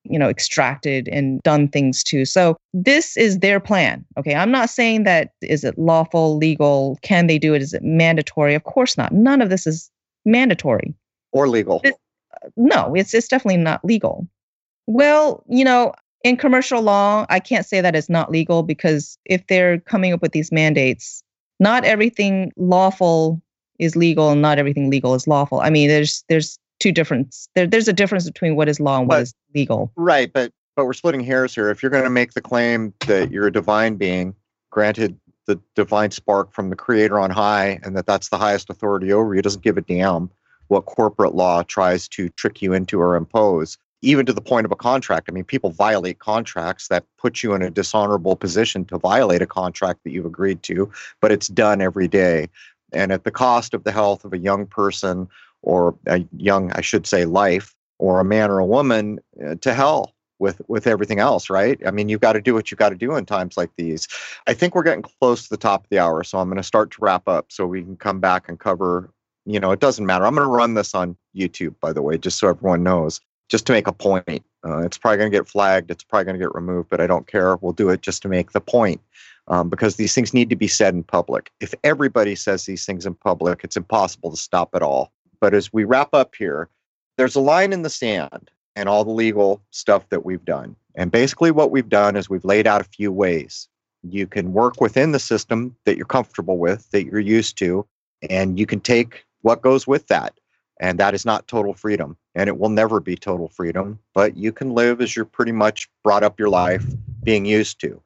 you 0.10 0.18
know, 0.18 0.30
extracted 0.30 1.08
and 1.10 1.42
done 1.44 1.68
things 1.68 2.04
to. 2.04 2.26
So 2.26 2.58
this 2.74 3.18
is 3.18 3.40
their 3.40 3.60
plan. 3.60 4.06
Okay. 4.18 4.36
I'm 4.36 4.52
not 4.52 4.70
saying 4.70 5.04
that 5.04 5.32
is 5.42 5.64
it 5.64 5.78
lawful, 5.78 6.38
legal? 6.38 6.98
Can 7.02 7.28
they 7.28 7.38
do 7.38 7.54
it? 7.54 7.62
Is 7.62 7.74
it 7.74 7.84
mandatory? 7.84 8.56
Of 8.56 8.64
course 8.64 8.98
not. 8.98 9.12
None 9.12 9.42
of 9.42 9.50
this 9.50 9.68
is 9.68 9.92
mandatory 10.26 10.94
or 11.32 11.48
legal. 11.48 11.80
This, 11.84 11.96
uh, 12.44 12.50
no, 12.56 12.94
it's 12.96 13.14
it's 13.14 13.28
definitely 13.28 13.62
not 13.62 13.84
legal. 13.84 14.28
Well, 14.88 15.44
you 15.50 15.66
know, 15.66 15.94
in 16.24 16.38
commercial 16.38 16.82
law, 16.82 17.26
I 17.30 17.40
can't 17.40 17.66
say 17.66 17.82
that 17.82 17.96
it's 17.96 18.10
not 18.10 18.32
legal 18.32 18.64
because 18.64 19.18
if 19.26 19.46
they're 19.48 19.80
coming 19.82 20.14
up 20.14 20.22
with 20.22 20.32
these 20.32 20.52
mandates, 20.52 21.24
not 21.60 21.84
everything 21.86 22.52
lawful 22.58 23.42
is 23.80 23.96
legal 23.96 24.32
and 24.32 24.42
not 24.42 24.58
everything 24.58 24.90
legal 24.90 25.14
is 25.16 25.28
lawful. 25.28 25.60
I 25.60 25.70
mean, 25.70 25.88
there's 25.88 26.24
there's 26.30 26.58
two 26.80 26.92
difference 26.92 27.50
there, 27.56 27.68
there's 27.68 27.88
a 27.88 27.94
difference 27.94 28.26
between 28.26 28.56
what 28.56 28.70
is 28.70 28.80
law 28.80 29.00
and 29.00 29.08
what 29.08 29.16
but, 29.16 29.22
is 29.24 29.34
legal. 29.54 29.92
Right, 29.96 30.32
but 30.32 30.52
but 30.76 30.86
we're 30.86 30.94
splitting 30.94 31.22
hairs 31.22 31.56
here. 31.56 31.70
If 31.70 31.82
you're 31.82 31.90
going 31.90 32.04
to 32.04 32.10
make 32.10 32.34
the 32.34 32.42
claim 32.42 32.94
that 33.08 33.32
you're 33.32 33.48
a 33.48 33.52
divine 33.52 33.96
being, 33.96 34.36
granted 34.70 35.20
the 35.46 35.60
divine 35.76 36.12
spark 36.12 36.54
from 36.54 36.70
the 36.70 36.76
creator 36.76 37.20
on 37.20 37.32
high 37.32 37.80
and 37.84 37.96
that 37.96 38.06
that's 38.06 38.30
the 38.30 38.38
highest 38.38 38.70
authority 38.70 39.12
over 39.14 39.34
you, 39.34 39.42
doesn't 39.42 39.64
give 39.64 39.78
a 39.78 39.82
damn 39.82 40.30
what 40.68 40.86
corporate 40.86 41.34
law 41.34 41.64
tries 41.64 42.08
to 42.10 42.28
trick 42.30 42.62
you 42.62 42.74
into 42.74 43.00
or 43.00 43.16
impose 43.16 43.78
even 44.02 44.26
to 44.26 44.34
the 44.34 44.42
point 44.42 44.66
of 44.66 44.72
a 44.72 44.76
contract. 44.76 45.28
I 45.30 45.32
mean, 45.32 45.44
people 45.44 45.72
violate 45.72 46.20
contracts 46.20 46.88
that 46.90 47.06
put 47.18 47.42
you 47.42 47.54
in 47.54 47.62
a 47.62 47.70
dishonorable 47.70 48.36
position 48.36 48.86
to 48.86 48.98
violate 48.98 49.42
a 49.42 49.48
contract 49.48 50.04
that 50.04 50.12
you've 50.12 50.26
agreed 50.26 50.64
to, 50.64 50.92
but 51.22 51.32
it's 51.32 51.48
done 51.48 51.82
every 51.82 52.08
day. 52.08 52.50
And 52.94 53.12
at 53.12 53.24
the 53.24 53.32
cost 53.32 53.74
of 53.74 53.84
the 53.84 53.92
health 53.92 54.24
of 54.24 54.34
a 54.34 54.38
young 54.38 54.66
person 54.66 55.28
or 55.62 55.96
a 56.06 56.24
young, 56.38 56.72
I 56.74 56.82
should 56.82 57.08
say, 57.08 57.26
life, 57.26 57.74
or 58.00 58.20
a 58.20 58.26
man 58.26 58.52
or 58.52 58.60
a 58.60 58.66
woman, 58.66 59.20
uh, 59.44 59.56
to 59.56 59.74
hell 59.74 60.14
with 60.40 60.62
with 60.68 60.86
everything 60.86 61.20
else, 61.20 61.50
right? 61.50 61.80
I 61.86 61.92
mean, 61.92 62.10
you've 62.10 62.22
got 62.22 62.34
to 62.34 62.42
do 62.42 62.54
what 62.54 62.70
you've 62.70 62.78
got 62.78 62.90
to 62.90 62.96
do 62.96 63.16
in 63.16 63.26
times 63.26 63.58
like 63.58 63.72
these. 63.76 64.08
I 64.46 64.54
think 64.54 64.76
we're 64.76 64.84
getting 64.84 65.04
close 65.20 65.44
to 65.44 65.50
the 65.50 65.58
top 65.58 65.84
of 65.84 65.90
the 65.90 65.98
hour, 66.00 66.24
so 66.24 66.38
I'm 66.38 66.48
going 66.48 66.58
to 66.58 66.64
start 66.64 66.92
to 66.92 66.98
wrap 67.02 67.28
up 67.28 67.52
so 67.52 67.66
we 67.66 67.82
can 67.82 67.98
come 67.98 68.20
back 68.20 68.48
and 68.48 68.60
cover. 68.60 69.10
You 69.46 69.60
know, 69.60 69.72
it 69.72 69.80
doesn't 69.80 70.06
matter. 70.06 70.26
I'm 70.26 70.36
going 70.36 70.48
to 70.48 70.54
run 70.54 70.76
this 70.76 70.94
on 70.94 71.18
YouTube, 71.36 71.74
by 71.80 71.92
the 71.92 72.02
way, 72.02 72.18
just 72.18 72.38
so 72.38 72.50
everyone 72.50 72.84
knows 72.84 73.20
just 73.50 73.66
to 73.68 73.74
make 73.74 73.88
a 73.88 73.94
point. 73.94 74.44
Uh, 74.66 74.80
it's 74.80 74.98
probably 74.98 75.18
going 75.18 75.32
to 75.32 75.38
get 75.38 75.48
flagged. 75.48 75.92
It's 75.92 76.04
probably 76.04 76.26
going 76.26 76.40
to 76.40 76.46
get 76.46 76.56
removed, 76.56 76.90
but 76.90 77.00
I 77.00 77.08
don't 77.08 77.28
care. 77.28 77.56
We'll 77.58 77.74
do 77.74 77.90
it 77.90 78.02
just 78.02 78.22
to 78.24 78.28
make 78.28 78.52
the 78.52 78.62
point 78.62 79.02
um, 79.48 79.70
because 79.70 79.96
these 79.96 80.14
things 80.14 80.34
need 80.34 80.50
to 80.50 80.56
be 80.56 80.68
said 80.68 80.94
in 80.94 81.04
public. 81.04 81.52
If 81.60 81.74
everybody 81.84 82.36
says 82.36 82.66
these 82.66 82.86
things 82.86 83.06
in 83.06 83.16
public, 83.16 83.62
it's 83.64 83.78
impossible 83.78 84.32
to 84.32 84.38
stop 84.38 84.76
it 84.76 84.82
all. 84.82 85.12
But 85.40 85.54
as 85.54 85.72
we 85.72 85.84
wrap 85.84 86.14
up 86.14 86.36
here, 86.36 86.70
there's 87.18 87.36
a 87.36 87.40
line 87.42 87.74
in 87.74 87.84
the 87.84 87.90
sand 87.90 88.52
and 88.76 88.90
all 88.90 89.04
the 89.04 89.12
legal 89.12 89.62
stuff 89.72 90.08
that 90.10 90.26
we've 90.26 90.46
done. 90.46 90.76
And 90.96 91.12
basically, 91.12 91.52
what 91.52 91.72
we've 91.72 91.90
done 91.90 92.16
is 92.16 92.30
we've 92.30 92.46
laid 92.46 92.68
out 92.68 92.82
a 92.82 92.86
few 92.86 93.12
ways. 93.12 93.68
You 94.04 94.28
can 94.28 94.54
work 94.54 94.82
within 94.82 95.12
the 95.12 95.20
system 95.20 95.76
that 95.86 95.98
you're 95.98 96.06
comfortable 96.06 96.58
with, 96.58 96.90
that 96.92 97.06
you're 97.06 97.20
used 97.20 97.58
to, 97.60 97.86
and 98.30 98.60
you 98.60 98.66
can 98.66 98.80
take 98.80 99.26
what 99.42 99.62
goes 99.62 99.88
with 99.88 100.08
that. 100.08 100.34
And 100.80 101.00
that 101.00 101.14
is 101.14 101.26
not 101.26 101.48
total 101.48 101.74
freedom. 101.74 102.18
And 102.36 102.48
it 102.48 102.58
will 102.58 102.70
never 102.70 103.00
be 103.00 103.16
total 103.16 103.50
freedom, 103.50 104.00
but 104.14 104.38
you 104.38 104.52
can 104.52 104.74
live 104.74 105.02
as 105.02 105.16
you're 105.16 105.26
pretty 105.26 105.52
much 105.52 105.90
brought 106.04 106.24
up 106.24 106.40
your 106.40 106.50
life 106.50 106.86
being 107.24 107.46
used 107.46 107.80
to. 107.82 108.02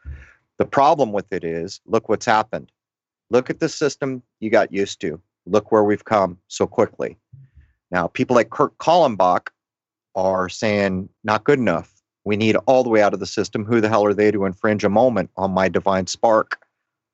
The 0.57 0.65
problem 0.65 1.11
with 1.11 1.31
it 1.33 1.43
is 1.43 1.81
look 1.85 2.07
what's 2.07 2.25
happened. 2.25 2.71
Look 3.29 3.49
at 3.49 3.59
the 3.59 3.69
system 3.69 4.23
you 4.39 4.49
got 4.49 4.71
used 4.71 5.01
to. 5.01 5.21
Look 5.45 5.71
where 5.71 5.83
we've 5.83 6.05
come 6.05 6.37
so 6.47 6.67
quickly. 6.67 7.17
Now, 7.89 8.07
people 8.07 8.35
like 8.35 8.49
Kurt 8.51 8.77
Kallenbach 8.77 9.47
are 10.15 10.49
saying, 10.49 11.09
not 11.23 11.43
good 11.43 11.59
enough. 11.59 11.93
We 12.23 12.37
need 12.37 12.55
all 12.67 12.83
the 12.83 12.89
way 12.89 13.01
out 13.01 13.13
of 13.13 13.19
the 13.19 13.25
system. 13.25 13.65
Who 13.65 13.81
the 13.81 13.89
hell 13.89 14.05
are 14.05 14.13
they 14.13 14.31
to 14.31 14.45
infringe 14.45 14.83
a 14.83 14.89
moment 14.89 15.29
on 15.35 15.51
my 15.51 15.67
divine 15.67 16.07
spark? 16.07 16.59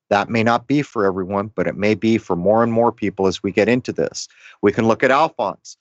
That 0.10 0.30
may 0.30 0.44
not 0.44 0.68
be 0.68 0.82
for 0.82 1.06
everyone, 1.06 1.52
but 1.56 1.68
it 1.68 1.76
may 1.76 1.94
be 1.94 2.18
for 2.18 2.36
more 2.36 2.64
and 2.64 2.72
more 2.72 2.92
people 2.92 3.28
as 3.28 3.44
we 3.44 3.52
get 3.52 3.68
into 3.68 3.92
this. 3.92 4.28
We 4.62 4.72
can 4.72 4.88
look 4.88 5.04
at 5.04 5.12
Alphonse, 5.12 5.78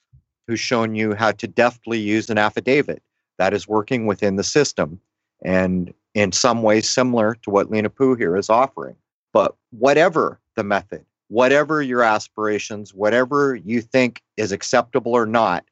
who's 0.46 0.60
shown 0.60 0.94
you 0.94 1.14
how 1.14 1.32
to 1.32 1.46
deftly 1.46 1.98
use 1.98 2.28
an 2.28 2.38
affidavit 2.38 3.02
that 3.38 3.54
is 3.54 3.68
working 3.68 4.06
within 4.06 4.36
the 4.36 4.44
system 4.44 5.00
and 5.44 5.92
in 6.14 6.32
some 6.32 6.62
ways 6.62 6.88
similar 6.88 7.34
to 7.42 7.50
what 7.50 7.70
Lena 7.70 7.90
Pu 7.90 8.14
here 8.14 8.36
is 8.36 8.48
offering. 8.48 8.96
But 9.32 9.54
whatever 9.70 10.40
the 10.54 10.64
method, 10.64 11.04
whatever 11.28 11.82
your 11.82 12.02
aspirations, 12.02 12.94
whatever 12.94 13.54
you 13.54 13.82
think 13.82 14.22
is 14.36 14.50
acceptable 14.50 15.12
or 15.12 15.26
not, 15.26 15.64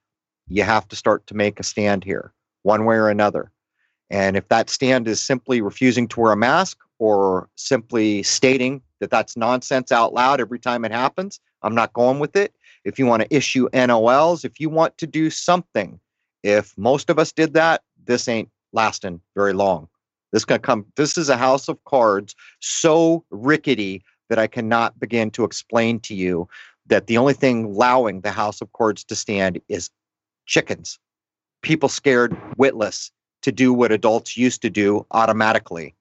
you 0.49 0.63
have 0.63 0.87
to 0.89 0.97
start 0.97 1.27
to 1.29 1.35
make 1.35 1.59
a 1.59 1.63
stand 1.63 2.05
here, 2.05 2.33
one 2.63 2.85
way 2.85 2.97
or 2.97 3.09
another. 3.09 3.51
And 4.11 4.37
if 4.37 4.49
that 4.49 4.69
stand 4.69 5.09
is 5.09 5.21
simply 5.21 5.63
refusing 5.63 6.07
to 6.09 6.21
wear 6.21 6.33
a 6.33 6.37
mask 6.37 6.79
or 6.99 7.49
simply 7.57 8.23
stating 8.23 8.81
that 9.01 9.11
that's 9.11 9.37
nonsense 9.37 9.93
out 9.93 10.15
loud 10.15 10.41
every 10.41 10.59
time 10.59 10.85
it 10.85 10.93
happens, 10.93 11.41
I'm 11.63 11.75
not 11.75 11.93
going 11.93 12.19
with 12.19 12.37
it. 12.37 12.55
If 12.85 12.99
you 12.99 13.07
want 13.07 13.23
to 13.23 13.35
issue 13.35 13.69
NOLs, 13.71 14.45
if 14.45 14.61
you 14.61 14.69
want 14.69 14.97
to 14.99 15.07
do 15.07 15.31
something, 15.31 15.99
if 16.43 16.77
most 16.77 17.11
of 17.11 17.19
us 17.19 17.33
did 17.33 17.55
that, 17.55 17.83
this 18.05 18.29
ain't 18.29 18.51
lasting 18.73 19.21
very 19.35 19.53
long. 19.53 19.89
This 20.33 20.45
gonna 20.45 20.59
come. 20.59 20.85
This 20.97 21.17
is 21.17 21.29
a 21.29 21.37
house 21.37 21.69
of 21.69 21.83
cards 21.85 22.35
so 22.61 23.25
rickety 23.31 24.03
that 24.29 24.39
I 24.39 24.47
cannot 24.47 24.99
begin 24.99 25.31
to 25.33 25.45
explain 25.45 26.01
to 26.01 26.15
you 26.15 26.49
that 26.87 27.07
the 27.07 27.19
only 27.19 27.35
thing 27.35 27.65
allowing 27.67 28.21
the 28.21 28.31
house 28.31 28.61
of 28.61 28.73
cards 28.73 29.05
to 29.05 29.15
stand 29.15 29.61
is 29.69 29.91
chickens. 30.47 30.99
People 31.63 31.89
scared 31.89 32.37
witless 32.57 33.11
to 33.43 33.53
do 33.53 33.73
what 33.73 33.93
adults 33.93 34.37
used 34.37 34.61
to 34.63 34.71
do 34.71 35.07
automatically 35.13 35.95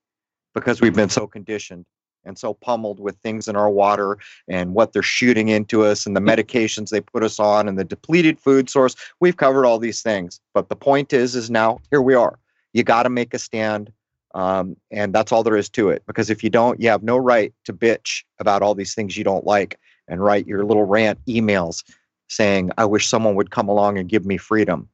because 0.53 0.81
we've 0.81 0.95
been 0.95 1.09
so 1.09 1.27
conditioned 1.27 1.85
and 2.25 2.37
so 2.37 2.53
pummeled 2.53 2.99
with 2.99 3.17
things 3.17 3.47
in 3.47 3.55
our 3.55 3.69
water 3.69 4.17
and 4.47 4.73
what 4.73 4.93
they're 4.93 5.01
shooting 5.01 5.49
into 5.49 5.83
us 5.83 6.05
and 6.05 6.15
the 6.15 6.21
medications 6.21 6.89
they 6.89 7.01
put 7.01 7.23
us 7.23 7.39
on 7.39 7.67
and 7.67 7.77
the 7.77 7.83
depleted 7.83 8.39
food 8.39 8.69
source 8.69 8.95
we've 9.19 9.37
covered 9.37 9.65
all 9.65 9.79
these 9.79 10.01
things. 10.01 10.39
But 10.53 10.69
the 10.69 10.75
point 10.75 11.13
is 11.13 11.35
is 11.35 11.49
now 11.49 11.79
here 11.89 12.01
we 12.01 12.13
are. 12.13 12.39
You 12.73 12.83
got 12.83 13.03
to 13.03 13.09
make 13.09 13.33
a 13.33 13.39
stand 13.39 13.91
um, 14.35 14.75
and 14.89 15.13
that's 15.13 15.31
all 15.31 15.43
there 15.43 15.57
is 15.57 15.69
to 15.69 15.89
it. 15.89 16.03
Because 16.07 16.29
if 16.29 16.43
you 16.43 16.49
don't 16.49 16.79
you 16.81 16.89
have 16.89 17.03
no 17.03 17.17
right 17.17 17.53
to 17.65 17.73
bitch 17.73 18.23
about 18.39 18.61
all 18.61 18.75
these 18.75 18.95
things 18.95 19.17
you 19.17 19.23
don't 19.23 19.45
like 19.45 19.79
and 20.07 20.23
write 20.23 20.47
your 20.47 20.65
little 20.65 20.85
rant 20.85 21.19
emails 21.27 21.83
saying 22.29 22.71
i 22.77 22.85
wish 22.85 23.07
someone 23.07 23.35
would 23.35 23.51
come 23.51 23.67
along 23.69 23.97
and 23.97 24.09
give 24.09 24.25
me 24.25 24.37
freedom. 24.37 24.87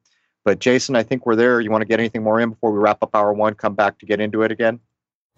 But 0.44 0.58
jason 0.58 0.96
i 0.96 1.02
think 1.02 1.26
we're 1.26 1.36
there. 1.36 1.60
You 1.60 1.70
want 1.70 1.82
to 1.82 1.88
get 1.88 2.00
anything 2.00 2.22
more 2.22 2.40
in 2.40 2.50
before 2.50 2.72
we 2.72 2.78
wrap 2.78 3.02
up 3.02 3.14
hour 3.14 3.32
one? 3.32 3.54
Come 3.54 3.74
back 3.74 3.98
to 4.00 4.06
get 4.06 4.20
into 4.20 4.42
it 4.42 4.50
again 4.50 4.80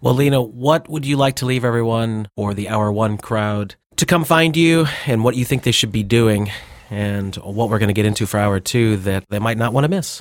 well, 0.02 0.14
Lena, 0.14 0.42
what 0.42 0.88
would 0.88 1.06
you 1.06 1.16
like 1.16 1.36
to 1.36 1.46
leave 1.46 1.64
everyone 1.64 2.26
or 2.36 2.52
the 2.54 2.68
Hour 2.68 2.90
One 2.90 3.18
crowd 3.18 3.76
to 3.96 4.04
come 4.04 4.24
find 4.24 4.56
you 4.56 4.86
and 5.06 5.22
what 5.22 5.36
you 5.36 5.44
think 5.44 5.62
they 5.62 5.70
should 5.70 5.92
be 5.92 6.02
doing 6.02 6.50
and 6.90 7.36
what 7.36 7.70
we're 7.70 7.78
going 7.78 7.86
to 7.86 7.94
get 7.94 8.04
into 8.04 8.26
for 8.26 8.38
Hour 8.38 8.58
Two 8.58 8.96
that 8.98 9.24
they 9.30 9.38
might 9.38 9.58
not 9.58 9.72
want 9.72 9.84
to 9.84 9.88
miss? 9.88 10.20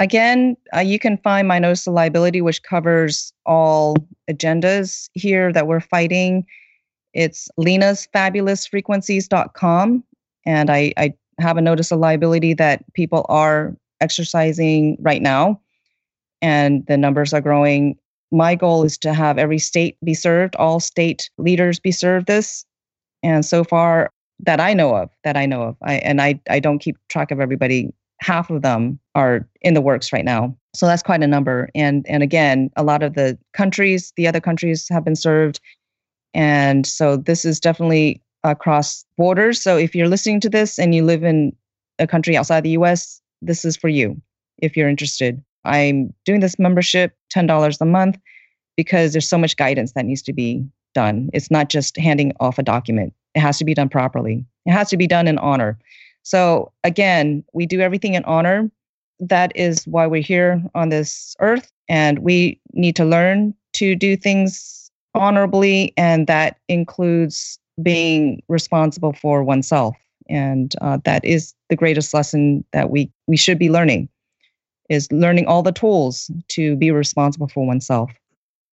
Again, 0.00 0.56
uh, 0.74 0.80
you 0.80 0.98
can 0.98 1.16
find 1.18 1.46
my 1.46 1.60
notice 1.60 1.86
of 1.86 1.94
liability, 1.94 2.40
which 2.40 2.64
covers 2.64 3.32
all 3.46 3.96
agendas 4.28 5.08
here 5.12 5.52
that 5.52 5.68
we're 5.68 5.78
fighting. 5.78 6.44
It's 7.14 7.48
lenasfabulousfrequencies.com. 7.56 10.04
And 10.44 10.70
I, 10.70 10.92
I 10.96 11.14
have 11.38 11.56
a 11.56 11.62
notice 11.62 11.92
of 11.92 12.00
liability 12.00 12.54
that 12.54 12.82
people 12.94 13.26
are 13.28 13.76
exercising 14.00 14.96
right 15.00 15.22
now. 15.22 15.60
And 16.42 16.84
the 16.86 16.96
numbers 16.96 17.32
are 17.32 17.40
growing 17.40 17.96
my 18.30 18.54
goal 18.54 18.84
is 18.84 18.96
to 18.98 19.12
have 19.12 19.38
every 19.38 19.58
state 19.58 19.96
be 20.04 20.14
served, 20.14 20.56
all 20.56 20.80
state 20.80 21.30
leaders 21.38 21.80
be 21.80 21.92
served 21.92 22.26
this. 22.26 22.64
And 23.22 23.44
so 23.44 23.64
far 23.64 24.10
that 24.40 24.60
I 24.60 24.72
know 24.72 24.94
of, 24.94 25.10
that 25.24 25.36
I 25.36 25.46
know 25.46 25.62
of, 25.62 25.76
I 25.82 25.94
and 25.96 26.20
I 26.22 26.40
I 26.48 26.60
don't 26.60 26.78
keep 26.78 26.96
track 27.08 27.30
of 27.30 27.40
everybody. 27.40 27.92
Half 28.20 28.50
of 28.50 28.62
them 28.62 28.98
are 29.14 29.48
in 29.62 29.74
the 29.74 29.80
works 29.80 30.12
right 30.12 30.24
now. 30.24 30.56
So 30.74 30.86
that's 30.86 31.02
quite 31.02 31.22
a 31.22 31.26
number. 31.26 31.68
And 31.74 32.06
and 32.08 32.22
again, 32.22 32.70
a 32.76 32.84
lot 32.84 33.02
of 33.02 33.14
the 33.14 33.38
countries, 33.52 34.12
the 34.16 34.26
other 34.26 34.40
countries 34.40 34.88
have 34.88 35.04
been 35.04 35.16
served. 35.16 35.60
And 36.32 36.86
so 36.86 37.16
this 37.16 37.44
is 37.44 37.58
definitely 37.60 38.22
across 38.44 39.04
borders. 39.18 39.60
So 39.60 39.76
if 39.76 39.94
you're 39.94 40.08
listening 40.08 40.40
to 40.40 40.48
this 40.48 40.78
and 40.78 40.94
you 40.94 41.04
live 41.04 41.24
in 41.24 41.54
a 41.98 42.06
country 42.06 42.36
outside 42.36 42.62
the 42.62 42.70
US, 42.70 43.20
this 43.42 43.64
is 43.64 43.76
for 43.76 43.88
you 43.88 44.20
if 44.58 44.76
you're 44.76 44.88
interested. 44.88 45.42
I'm 45.64 46.12
doing 46.24 46.40
this 46.40 46.58
membership, 46.58 47.14
$10 47.34 47.80
a 47.80 47.84
month, 47.84 48.18
because 48.76 49.12
there's 49.12 49.28
so 49.28 49.38
much 49.38 49.56
guidance 49.56 49.92
that 49.92 50.06
needs 50.06 50.22
to 50.22 50.32
be 50.32 50.64
done. 50.94 51.30
It's 51.32 51.50
not 51.50 51.68
just 51.68 51.96
handing 51.96 52.32
off 52.40 52.58
a 52.58 52.62
document, 52.62 53.12
it 53.34 53.40
has 53.40 53.58
to 53.58 53.64
be 53.64 53.74
done 53.74 53.88
properly, 53.88 54.44
it 54.66 54.72
has 54.72 54.88
to 54.90 54.96
be 54.96 55.06
done 55.06 55.28
in 55.28 55.38
honor. 55.38 55.78
So, 56.22 56.72
again, 56.84 57.44
we 57.52 57.66
do 57.66 57.80
everything 57.80 58.14
in 58.14 58.24
honor. 58.24 58.70
That 59.20 59.52
is 59.54 59.86
why 59.86 60.06
we're 60.06 60.22
here 60.22 60.62
on 60.74 60.88
this 60.88 61.34
earth. 61.40 61.72
And 61.88 62.20
we 62.20 62.60
need 62.72 62.96
to 62.96 63.04
learn 63.04 63.54
to 63.74 63.94
do 63.94 64.16
things 64.16 64.90
honorably. 65.14 65.92
And 65.96 66.26
that 66.26 66.58
includes 66.68 67.58
being 67.82 68.42
responsible 68.48 69.12
for 69.12 69.42
oneself. 69.42 69.96
And 70.28 70.74
uh, 70.80 70.98
that 71.04 71.24
is 71.24 71.54
the 71.68 71.76
greatest 71.76 72.14
lesson 72.14 72.64
that 72.72 72.90
we, 72.90 73.10
we 73.26 73.36
should 73.36 73.58
be 73.58 73.70
learning 73.70 74.08
is 74.90 75.10
learning 75.12 75.46
all 75.46 75.62
the 75.62 75.72
tools 75.72 76.30
to 76.48 76.76
be 76.76 76.90
responsible 76.90 77.48
for 77.48 77.66
oneself. 77.66 78.10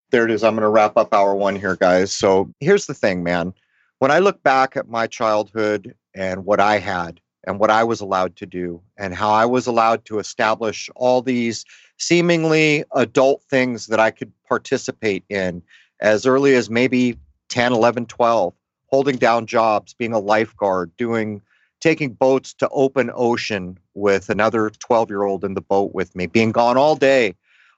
There 0.09 0.26
it 0.26 0.32
is. 0.32 0.43
I'm 0.43 0.55
going 0.55 0.63
to 0.63 0.70
wrap 0.70 0.97
up 0.97 1.13
hour 1.13 1.36
one 1.36 1.55
here, 1.55 1.76
guys. 1.76 2.11
So 2.11 2.51
here's 2.59 2.88
the 2.88 2.93
thing, 2.93 3.24
man. 3.24 3.53
When 3.99 4.11
I 4.11 4.20
look 4.20 4.41
back 4.43 4.76
at 4.76 4.89
my 4.89 5.07
childhood 5.07 5.95
and 6.15 6.43
what 6.45 6.59
I 6.59 6.80
had 6.80 7.22
and 7.45 7.59
what 7.59 7.70
I 7.70 7.84
was 7.84 8.01
allowed 8.01 8.36
to 8.38 8.45
do 8.45 8.82
and 8.97 9.13
how 9.13 9.30
I 9.30 9.45
was 9.45 9.68
allowed 9.68 10.05
to 10.05 10.20
establish 10.20 10.89
all 10.95 11.22
these 11.22 11.63
seemingly 11.97 12.84
adult 12.95 13.43
things 13.49 13.88
that 13.88 13.99
I 13.99 14.11
could 14.11 14.32
participate 14.47 15.24
in 15.30 15.61
as 15.99 16.26
early 16.26 16.55
as 16.55 16.70
maybe 16.70 17.18
10, 17.49 17.74
11, 17.74 18.07
12, 18.07 18.53
holding 18.88 19.18
down 19.18 19.45
jobs, 19.45 19.93
being 19.93 20.13
a 20.13 20.20
lifeguard, 20.20 20.95
doing 20.97 21.41
taking 21.88 22.12
boats 22.12 22.54
to 22.54 22.68
open 22.72 23.10
ocean 23.16 23.80
with 23.94 24.30
another 24.30 24.70
12 24.70 25.10
year 25.10 25.24
old 25.24 25.46
in 25.46 25.54
the 25.54 25.62
boat 25.62 25.96
with 25.96 26.14
me, 26.18 26.26
being 26.26 26.52
gone 26.52 26.76
all 26.76 26.98
day. 26.98 27.34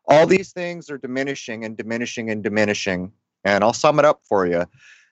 All 0.06 0.26
these 0.26 0.52
things 0.52 0.90
are 0.90 0.98
diminishing 0.98 1.64
and 1.64 1.78
diminishing 1.78 2.28
and 2.32 2.44
diminishing. 2.44 3.12
And 3.44 3.64
I'll 3.64 3.72
sum 3.72 4.00
it 4.00 4.06
up 4.06 4.22
for 4.24 4.48
you. 4.48 4.66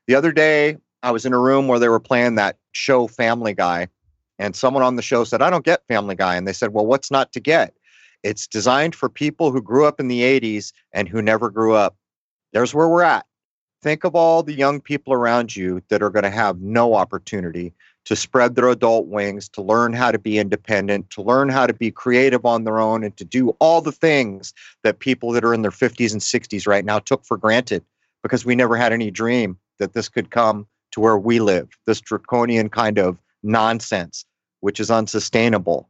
The 0.08 0.16
other 0.16 0.32
day, 0.32 0.78
I 1.04 1.12
was 1.12 1.28
in 1.28 1.34
a 1.34 1.38
room 1.38 1.68
where 1.68 1.78
they 1.78 1.90
were 1.90 2.00
playing 2.00 2.36
that 2.36 2.58
show 2.72 3.06
Family 3.06 3.54
Guy, 3.54 3.88
and 4.40 4.56
someone 4.56 4.82
on 4.82 4.96
the 4.96 5.04
show 5.04 5.24
said, 5.24 5.44
I 5.44 5.52
don't 5.52 5.64
get 5.64 5.86
Family 5.88 6.16
Guy. 6.16 6.36
And 6.36 6.48
they 6.48 6.54
said, 6.54 6.74
Well, 6.74 6.88
what's 6.88 7.12
not 7.12 7.32
to 7.34 7.40
get? 7.40 7.76
It's 8.24 8.48
designed 8.48 8.96
for 8.96 9.10
people 9.10 9.52
who 9.52 9.62
grew 9.62 9.86
up 9.86 10.00
in 10.00 10.08
the 10.08 10.22
80s 10.22 10.74
and 10.92 11.08
who 11.08 11.22
never 11.22 11.52
grew 11.52 11.76
up. 11.76 11.96
There's 12.52 12.74
where 12.74 12.90
we're 12.90 13.04
at. 13.04 13.28
Think 13.84 14.04
of 14.06 14.16
all 14.16 14.42
the 14.42 14.56
young 14.56 14.82
people 14.82 15.14
around 15.14 15.56
you 15.56 15.84
that 15.90 16.02
are 16.02 16.10
going 16.10 16.24
to 16.24 16.32
have 16.32 16.62
no 16.62 16.96
opportunity 16.96 17.74
to 18.08 18.16
spread 18.16 18.56
their 18.56 18.70
adult 18.70 19.08
wings, 19.08 19.50
to 19.50 19.62
learn 19.62 19.92
how 19.92 20.14
to 20.14 20.18
be 20.18 20.40
independent, 20.40 21.10
to 21.10 21.22
learn 21.22 21.50
how 21.50 21.68
to 21.68 21.74
be 21.74 21.92
creative 21.92 22.46
on 22.46 22.64
their 22.64 22.80
own, 22.80 23.04
and 23.04 23.18
to 23.18 23.26
do 23.26 23.50
all 23.60 23.82
the 23.82 23.92
things 23.92 24.54
that 24.84 25.00
people 25.00 25.34
that 25.34 25.44
are 25.44 25.54
in 25.54 25.62
their 25.62 25.72
50s 25.72 26.14
and 26.14 26.22
60s 26.22 26.66
right 26.66 26.86
now 26.86 27.00
took 27.00 27.26
for 27.26 27.36
granted 27.36 27.84
because 28.24 28.46
we 28.46 28.56
never 28.56 28.78
had 28.78 28.94
any 28.94 29.12
dream 29.12 29.58
that 29.80 29.92
this 29.92 30.08
could 30.08 30.32
come 30.32 30.66
to 30.92 31.02
where 31.02 31.18
we 31.18 31.40
live, 31.40 31.68
this 31.86 32.00
draconian 32.00 32.70
kind 32.70 32.98
of 32.98 33.18
nonsense, 33.44 34.24
which 34.62 34.80
is 34.80 34.90
unsustainable. 34.90 35.90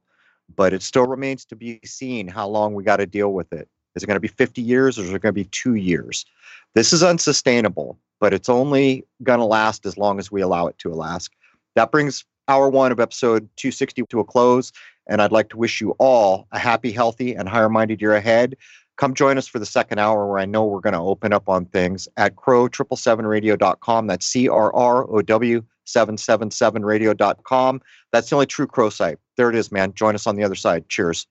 But 0.55 0.73
it 0.73 0.81
still 0.81 1.05
remains 1.05 1.45
to 1.45 1.55
be 1.55 1.79
seen 1.85 2.27
how 2.27 2.47
long 2.47 2.73
we 2.73 2.83
got 2.83 2.97
to 2.97 3.05
deal 3.05 3.31
with 3.31 3.53
it. 3.53 3.69
Is 3.95 4.01
it 4.01 4.07
going 4.07 4.15
to 4.15 4.19
be 4.19 4.27
50 4.27 4.59
years 4.59 4.97
or 4.97 5.03
is 5.03 5.09
it 5.09 5.21
going 5.21 5.33
to 5.35 5.43
be 5.43 5.45
two 5.45 5.75
years? 5.75 6.25
This 6.73 6.93
is 6.93 7.03
unsustainable, 7.03 7.99
but 8.19 8.33
it's 8.33 8.49
only 8.49 9.05
going 9.21 9.39
to 9.39 9.45
last 9.45 9.85
as 9.85 9.99
long 9.99 10.17
as 10.17 10.31
we 10.31 10.41
allow 10.41 10.65
it 10.65 10.79
to 10.79 10.89
last. 10.89 11.29
That 11.77 11.91
brings 11.91 12.25
hour 12.47 12.69
one 12.69 12.91
of 12.91 12.99
episode 12.99 13.47
260 13.57 14.05
to 14.09 14.19
a 14.19 14.23
close. 14.23 14.71
And 15.07 15.21
I'd 15.21 15.31
like 15.31 15.49
to 15.49 15.57
wish 15.57 15.79
you 15.79 15.91
all 15.99 16.47
a 16.51 16.57
happy, 16.57 16.91
healthy, 16.91 17.35
and 17.35 17.47
higher 17.47 17.69
minded 17.69 18.01
year 18.01 18.15
ahead. 18.15 18.57
Come 18.97 19.13
join 19.13 19.37
us 19.37 19.47
for 19.47 19.59
the 19.59 19.65
second 19.65 19.99
hour 19.99 20.27
where 20.27 20.39
I 20.39 20.45
know 20.45 20.65
we're 20.65 20.79
going 20.79 20.93
to 20.93 20.99
open 20.99 21.33
up 21.33 21.47
on 21.47 21.65
things 21.65 22.07
at 22.17 22.35
crow777radio.com. 22.35 24.07
That's 24.07 24.25
C 24.25 24.49
R 24.49 24.73
R 24.73 25.07
O 25.07 25.21
W 25.21 25.63
777radio.com. 25.85 27.81
That's 28.11 28.29
the 28.31 28.35
only 28.35 28.47
true 28.47 28.65
crow 28.65 28.89
site. 28.89 29.19
There 29.35 29.51
it 29.51 29.55
is, 29.55 29.71
man. 29.71 29.93
Join 29.93 30.15
us 30.15 30.25
on 30.25 30.35
the 30.35 30.43
other 30.43 30.55
side. 30.55 30.89
Cheers. 30.89 31.27